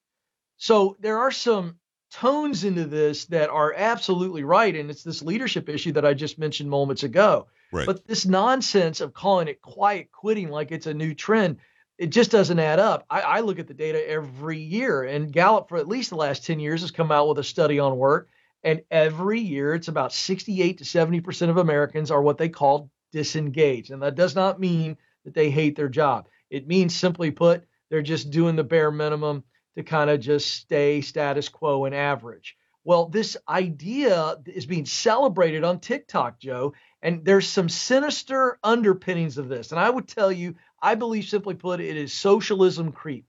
So 0.58 0.96
there 1.00 1.20
are 1.20 1.32
some 1.32 1.78
tones 2.12 2.64
into 2.64 2.86
this 2.86 3.26
that 3.26 3.50
are 3.50 3.74
absolutely 3.76 4.44
right. 4.44 4.76
And 4.76 4.90
it's 4.90 5.04
this 5.04 5.24
leadership 5.24 5.68
issue 5.68 5.94
that 5.94 6.06
I 6.06 6.14
just 6.14 6.38
mentioned 6.38 6.70
moments 6.70 7.04
ago. 7.04 7.48
Right. 7.72 7.88
But 7.88 8.06
this 8.06 8.26
nonsense 8.26 9.02
of 9.02 9.14
calling 9.14 9.48
it 9.48 9.62
quiet 9.62 10.12
quitting 10.12 10.50
like 10.50 10.72
it's 10.72 10.86
a 10.86 10.94
new 10.94 11.16
trend, 11.16 11.58
it 11.98 12.08
just 12.08 12.30
doesn't 12.32 12.60
add 12.60 12.80
up. 12.80 13.06
I, 13.10 13.22
I 13.22 13.40
look 13.40 13.58
at 13.58 13.68
the 13.68 13.74
data 13.74 14.08
every 14.08 14.60
year, 14.60 15.04
and 15.04 15.32
Gallup, 15.32 15.70
for 15.70 15.78
at 15.78 15.88
least 15.88 16.12
the 16.12 16.16
last 16.16 16.46
10 16.46 16.60
years, 16.60 16.82
has 16.82 16.92
come 16.92 17.12
out 17.12 17.28
with 17.28 17.40
a 17.40 17.44
study 17.44 17.80
on 17.80 17.98
work. 17.98 18.30
And 18.64 18.82
every 18.90 19.40
year, 19.40 19.74
it's 19.74 19.90
about 19.90 20.14
68 20.14 20.78
to 20.78 20.84
70% 20.84 21.50
of 21.50 21.58
Americans 21.58 22.12
are 22.12 22.22
what 22.22 22.38
they 22.38 22.50
call 22.50 22.90
disengaged. 23.12 23.92
And 23.92 24.02
that 24.02 24.16
does 24.16 24.36
not 24.36 24.60
mean 24.60 24.98
that 25.26 25.34
they 25.34 25.50
hate 25.50 25.76
their 25.76 25.90
job. 25.90 26.28
It 26.50 26.68
means, 26.68 26.96
simply 26.96 27.32
put, 27.32 27.64
they're 27.90 28.02
just 28.02 28.32
doing 28.32 28.56
the 28.56 28.64
bare 28.64 28.92
minimum 28.92 29.44
to 29.76 29.84
kind 29.84 30.10
of 30.10 30.20
just 30.20 30.54
stay 30.54 31.02
status 31.02 31.50
quo 31.50 31.86
and 31.86 31.96
average. 31.96 32.56
Well, 32.84 33.08
this 33.08 33.38
idea 33.48 34.36
is 34.46 34.66
being 34.66 34.86
celebrated 34.86 35.64
on 35.64 35.80
TikTok, 35.80 36.40
Joe, 36.40 36.74
and 37.02 37.24
there's 37.24 37.48
some 37.48 37.70
sinister 37.70 38.60
underpinnings 38.64 39.38
of 39.38 39.48
this. 39.48 39.72
And 39.72 39.80
I 39.80 39.90
would 39.90 40.08
tell 40.08 40.32
you, 40.32 40.56
I 40.82 40.96
believe, 40.96 41.26
simply 41.26 41.56
put, 41.56 41.80
it 41.80 41.96
is 41.96 42.14
socialism 42.14 42.92
creep. 42.92 43.26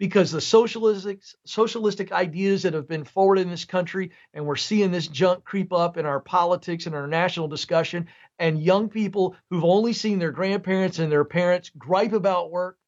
Because 0.00 0.32
the 0.32 0.40
socialistic 0.40 1.20
socialistic 1.44 2.10
ideas 2.10 2.62
that 2.62 2.72
have 2.72 2.88
been 2.88 3.04
forwarded 3.04 3.44
in 3.44 3.50
this 3.50 3.66
country, 3.66 4.12
and 4.32 4.46
we're 4.46 4.56
seeing 4.56 4.90
this 4.90 5.06
junk 5.06 5.44
creep 5.44 5.74
up 5.74 5.98
in 5.98 6.06
our 6.06 6.20
politics 6.20 6.86
and 6.86 6.94
our 6.94 7.06
national 7.06 7.48
discussion, 7.48 8.08
and 8.38 8.62
young 8.62 8.88
people 8.88 9.36
who've 9.50 9.62
only 9.62 9.92
seen 9.92 10.18
their 10.18 10.32
grandparents 10.32 10.98
and 10.98 11.12
their 11.12 11.26
parents 11.26 11.70
gripe 11.76 12.14
about 12.14 12.50
work, 12.50 12.78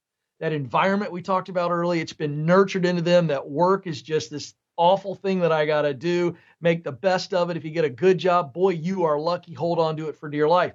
that 0.41 0.55
environment 0.55 1.13
we 1.13 1.21
talked 1.21 1.51
about 1.51 1.71
earlier, 1.71 2.01
it's 2.01 2.15
been 2.15 2.47
nurtured 2.47 2.87
into 2.87 3.03
them 3.03 3.27
that 3.27 3.47
work 3.47 3.87
is 3.87 4.01
just 4.01 4.31
this 4.31 4.55
awful 4.79 5.15
thing 5.15 5.41
that 5.41 5.53
I 5.53 5.67
got 5.67 5.83
to 5.83 5.93
do. 5.93 6.35
Make 6.63 6.83
the 6.83 6.93
best 6.93 7.35
of 7.35 7.51
it. 7.51 7.59
If 7.59 7.65
you 7.67 7.73
get 7.73 7.85
a 7.85 7.91
good 7.91 8.17
job, 8.17 8.55
boy, 8.55 8.71
you 8.71 9.05
are 9.05 9.21
lucky. 9.21 9.53
Hold 9.53 9.79
on 9.79 9.99
to 9.99 10.09
it 10.09 10.17
for 10.17 10.31
dear 10.31 10.49
life. 10.49 10.73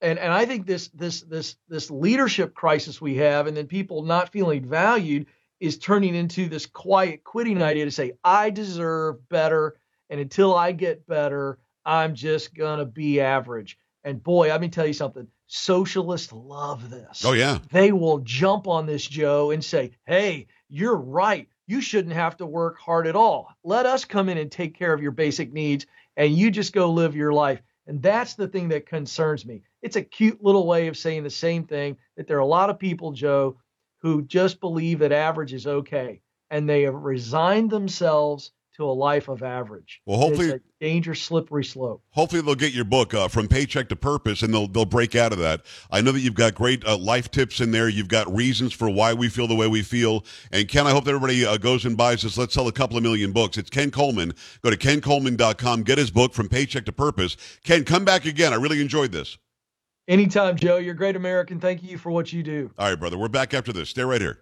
And 0.00 0.20
and 0.20 0.32
I 0.32 0.46
think 0.46 0.66
this 0.66 0.86
this 0.88 1.22
this 1.22 1.56
this 1.68 1.90
leadership 1.90 2.54
crisis 2.54 3.00
we 3.00 3.16
have, 3.16 3.48
and 3.48 3.56
then 3.56 3.66
people 3.66 4.02
not 4.02 4.30
feeling 4.30 4.64
valued, 4.68 5.26
is 5.64 5.78
turning 5.78 6.14
into 6.14 6.48
this 6.48 6.66
quiet 6.66 7.24
quitting 7.24 7.62
idea 7.62 7.84
to 7.86 7.90
say 7.90 8.12
I 8.22 8.50
deserve 8.50 9.28
better, 9.28 9.76
and 10.10 10.20
until 10.20 10.54
I 10.54 10.72
get 10.72 11.06
better, 11.06 11.58
I'm 11.84 12.14
just 12.14 12.54
gonna 12.54 12.84
be 12.84 13.20
average. 13.20 13.78
And 14.04 14.22
boy, 14.22 14.48
let 14.48 14.60
me 14.60 14.68
tell 14.68 14.86
you 14.86 14.92
something. 14.92 15.26
Socialists 15.46 16.32
love 16.32 16.90
this 16.90 17.24
Oh 17.24 17.32
yeah. 17.32 17.58
they 17.70 17.92
will 17.92 18.18
jump 18.18 18.66
on 18.66 18.86
this, 18.86 19.06
Joe, 19.06 19.50
and 19.50 19.64
say, 19.64 19.92
hey, 20.06 20.46
you're 20.68 20.96
right. 20.96 21.48
You 21.66 21.80
shouldn't 21.80 22.14
have 22.14 22.36
to 22.38 22.46
work 22.46 22.78
hard 22.78 23.06
at 23.06 23.16
all. 23.16 23.48
Let 23.62 23.86
us 23.86 24.04
come 24.04 24.28
in 24.28 24.36
and 24.36 24.50
take 24.50 24.76
care 24.78 24.92
of 24.92 25.02
your 25.02 25.12
basic 25.12 25.52
needs, 25.52 25.86
and 26.16 26.36
you 26.36 26.50
just 26.50 26.72
go 26.72 26.90
live 26.90 27.16
your 27.16 27.32
life. 27.32 27.62
And 27.86 28.02
that's 28.02 28.34
the 28.34 28.48
thing 28.48 28.68
that 28.68 28.86
concerns 28.86 29.44
me. 29.44 29.62
It's 29.82 29.96
a 29.96 30.02
cute 30.02 30.42
little 30.42 30.66
way 30.66 30.88
of 30.88 30.96
saying 30.96 31.22
the 31.22 31.30
same 31.30 31.64
thing 31.64 31.96
that 32.16 32.26
there 32.26 32.38
are 32.38 32.40
a 32.40 32.46
lot 32.46 32.70
of 32.70 32.78
people, 32.78 33.12
Joe, 33.12 33.58
who 34.04 34.20
just 34.22 34.60
believe 34.60 34.98
that 34.98 35.12
average 35.12 35.54
is 35.54 35.66
okay, 35.66 36.20
and 36.50 36.68
they 36.68 36.82
have 36.82 36.94
resigned 36.94 37.70
themselves 37.70 38.52
to 38.76 38.84
a 38.84 38.92
life 38.92 39.28
of 39.28 39.42
average. 39.42 40.02
Well, 40.04 40.18
hopefully- 40.18 40.48
it's 40.48 40.56
a 40.56 40.84
dangerous, 40.84 41.22
slippery 41.22 41.64
slope. 41.64 42.02
Hopefully 42.10 42.42
they'll 42.42 42.54
get 42.54 42.74
your 42.74 42.84
book 42.84 43.14
uh, 43.14 43.28
from 43.28 43.48
paycheck 43.48 43.88
to 43.88 43.96
purpose, 43.96 44.42
and 44.42 44.52
they'll 44.52 44.66
they'll 44.66 44.84
break 44.84 45.14
out 45.14 45.32
of 45.32 45.38
that. 45.38 45.62
I 45.90 46.02
know 46.02 46.12
that 46.12 46.20
you've 46.20 46.34
got 46.34 46.54
great 46.54 46.84
uh, 46.84 46.98
life 46.98 47.30
tips 47.30 47.60
in 47.60 47.70
there. 47.70 47.88
You've 47.88 48.08
got 48.08 48.30
reasons 48.34 48.74
for 48.74 48.90
why 48.90 49.14
we 49.14 49.30
feel 49.30 49.46
the 49.46 49.54
way 49.54 49.68
we 49.68 49.82
feel. 49.82 50.24
And 50.52 50.68
Ken, 50.68 50.86
I 50.86 50.90
hope 50.90 51.04
that 51.04 51.14
everybody 51.14 51.46
uh, 51.46 51.56
goes 51.56 51.86
and 51.86 51.96
buys 51.96 52.22
this. 52.22 52.36
Let's 52.36 52.52
sell 52.52 52.68
a 52.68 52.72
couple 52.72 52.98
of 52.98 53.02
million 53.02 53.32
books. 53.32 53.56
It's 53.56 53.70
Ken 53.70 53.90
Coleman. 53.90 54.34
Go 54.62 54.68
to 54.70 54.76
kencoleman.com. 54.76 55.84
Get 55.84 55.96
his 55.96 56.10
book 56.10 56.34
from 56.34 56.50
paycheck 56.50 56.84
to 56.86 56.92
purpose. 56.92 57.38
Ken, 57.64 57.84
come 57.84 58.04
back 58.04 58.26
again. 58.26 58.52
I 58.52 58.56
really 58.56 58.82
enjoyed 58.82 59.12
this. 59.12 59.38
Anytime, 60.06 60.56
Joe. 60.56 60.76
You're 60.76 60.92
a 60.92 60.96
great 60.96 61.16
American. 61.16 61.60
Thank 61.60 61.82
you 61.82 61.96
for 61.96 62.10
what 62.10 62.32
you 62.32 62.42
do. 62.42 62.70
All 62.78 62.88
right, 62.88 62.98
brother. 62.98 63.16
We're 63.16 63.28
back 63.28 63.54
after 63.54 63.72
this. 63.72 63.88
Stay 63.90 64.02
right 64.02 64.20
here. 64.20 64.38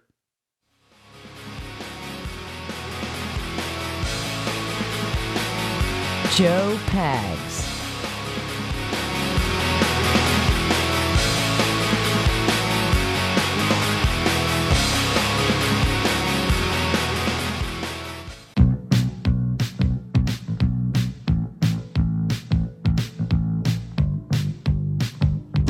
Joe 6.35 6.79
Pags. 6.87 7.52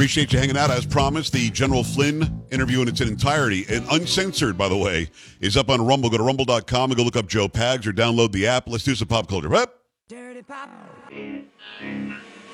Appreciate 0.03 0.33
you 0.33 0.39
hanging 0.39 0.57
out. 0.57 0.69
As 0.69 0.85
promised, 0.85 1.31
the 1.31 1.49
General 1.49 1.81
Flynn 1.81 2.43
interview 2.51 2.81
in 2.81 2.89
its 2.89 2.99
entirety, 2.99 3.65
and 3.69 3.85
uncensored, 3.89 4.57
by 4.57 4.67
the 4.67 4.75
way, 4.75 5.09
is 5.39 5.55
up 5.55 5.69
on 5.69 5.85
Rumble. 5.85 6.09
Go 6.09 6.17
to 6.17 6.23
rumble.com 6.23 6.91
and 6.91 6.97
go 6.97 7.03
look 7.03 7.15
up 7.15 7.25
Joe 7.25 7.47
Pags 7.47 7.87
or 7.87 7.93
download 7.93 8.33
the 8.33 8.45
app. 8.45 8.67
Let's 8.67 8.83
do 8.83 8.95
some 8.95 9.07
pop 9.07 9.29
culture. 9.29 9.47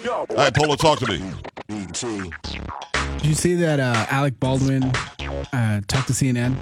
Yep. 0.04 0.14
All 0.30 0.36
right, 0.36 0.54
Polo, 0.54 0.76
talk 0.76 1.00
to 1.00 1.08
me. 1.08 1.24
Did 3.18 3.26
you 3.26 3.34
see 3.34 3.56
that 3.56 3.80
uh, 3.80 4.06
Alec 4.12 4.40
Baldwin 4.40 4.84
uh, 4.84 5.82
talked 5.88 6.06
to 6.06 6.14
CNN? 6.14 6.56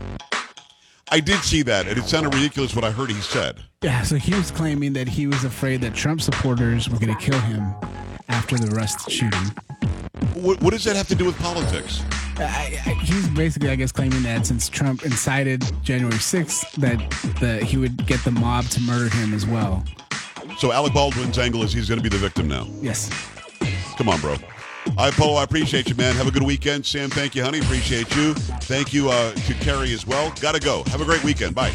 I 1.09 1.19
did 1.21 1.39
see 1.39 1.61
that, 1.63 1.87
and 1.87 1.97
it 1.97 2.03
sounded 2.03 2.33
ridiculous 2.33 2.75
what 2.75 2.83
I 2.83 2.91
heard 2.91 3.09
he 3.09 3.21
said. 3.21 3.61
Yeah, 3.81 4.01
so 4.01 4.17
he 4.17 4.35
was 4.35 4.51
claiming 4.51 4.93
that 4.93 5.07
he 5.07 5.25
was 5.25 5.45
afraid 5.45 5.81
that 5.81 5.93
Trump 5.93 6.19
supporters 6.21 6.89
were 6.89 6.99
going 6.99 7.15
to 7.15 7.21
kill 7.21 7.39
him 7.39 7.73
after 8.27 8.57
the 8.57 8.75
Rust 8.75 9.09
shooting. 9.09 9.39
What, 10.33 10.61
what 10.61 10.71
does 10.71 10.83
that 10.83 10.95
have 10.95 11.07
to 11.07 11.15
do 11.15 11.25
with 11.25 11.37
politics? 11.39 12.03
I, 12.37 12.79
I, 12.85 12.89
he's 13.03 13.29
basically, 13.29 13.69
I 13.69 13.75
guess, 13.75 13.91
claiming 13.91 14.21
that 14.23 14.45
since 14.45 14.67
Trump 14.67 15.05
incited 15.05 15.63
January 15.81 16.17
6th, 16.17 16.71
that 16.73 16.97
the, 17.39 17.63
he 17.63 17.77
would 17.77 18.05
get 18.05 18.23
the 18.25 18.31
mob 18.31 18.65
to 18.65 18.81
murder 18.81 19.09
him 19.15 19.33
as 19.33 19.45
well. 19.45 19.85
So 20.57 20.71
Alec 20.73 20.93
Baldwin's 20.93 21.39
angle 21.39 21.63
is 21.63 21.71
he's 21.71 21.87
going 21.87 21.99
to 21.99 22.03
be 22.03 22.09
the 22.09 22.17
victim 22.17 22.47
now. 22.47 22.67
Yes. 22.81 23.09
Come 23.97 24.09
on, 24.09 24.19
bro. 24.19 24.35
All 24.97 25.05
right, 25.05 25.13
Polo, 25.13 25.35
I 25.35 25.43
appreciate 25.43 25.89
you, 25.89 25.95
man. 25.95 26.15
Have 26.15 26.27
a 26.27 26.31
good 26.31 26.43
weekend. 26.43 26.85
Sam, 26.85 27.09
thank 27.09 27.35
you, 27.35 27.43
honey. 27.43 27.59
Appreciate 27.59 28.15
you. 28.15 28.33
Thank 28.33 28.93
you 28.93 29.09
uh, 29.09 29.31
to 29.33 29.53
Carrie 29.55 29.93
as 29.93 30.07
well. 30.07 30.33
Gotta 30.39 30.59
go. 30.59 30.83
Have 30.88 31.01
a 31.01 31.05
great 31.05 31.23
weekend. 31.23 31.53
Bye. 31.55 31.71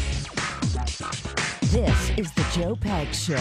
This 1.71 2.11
is 2.17 2.31
the 2.33 2.45
Joe 2.53 2.75
Pags 2.75 3.15
Show. 3.15 3.39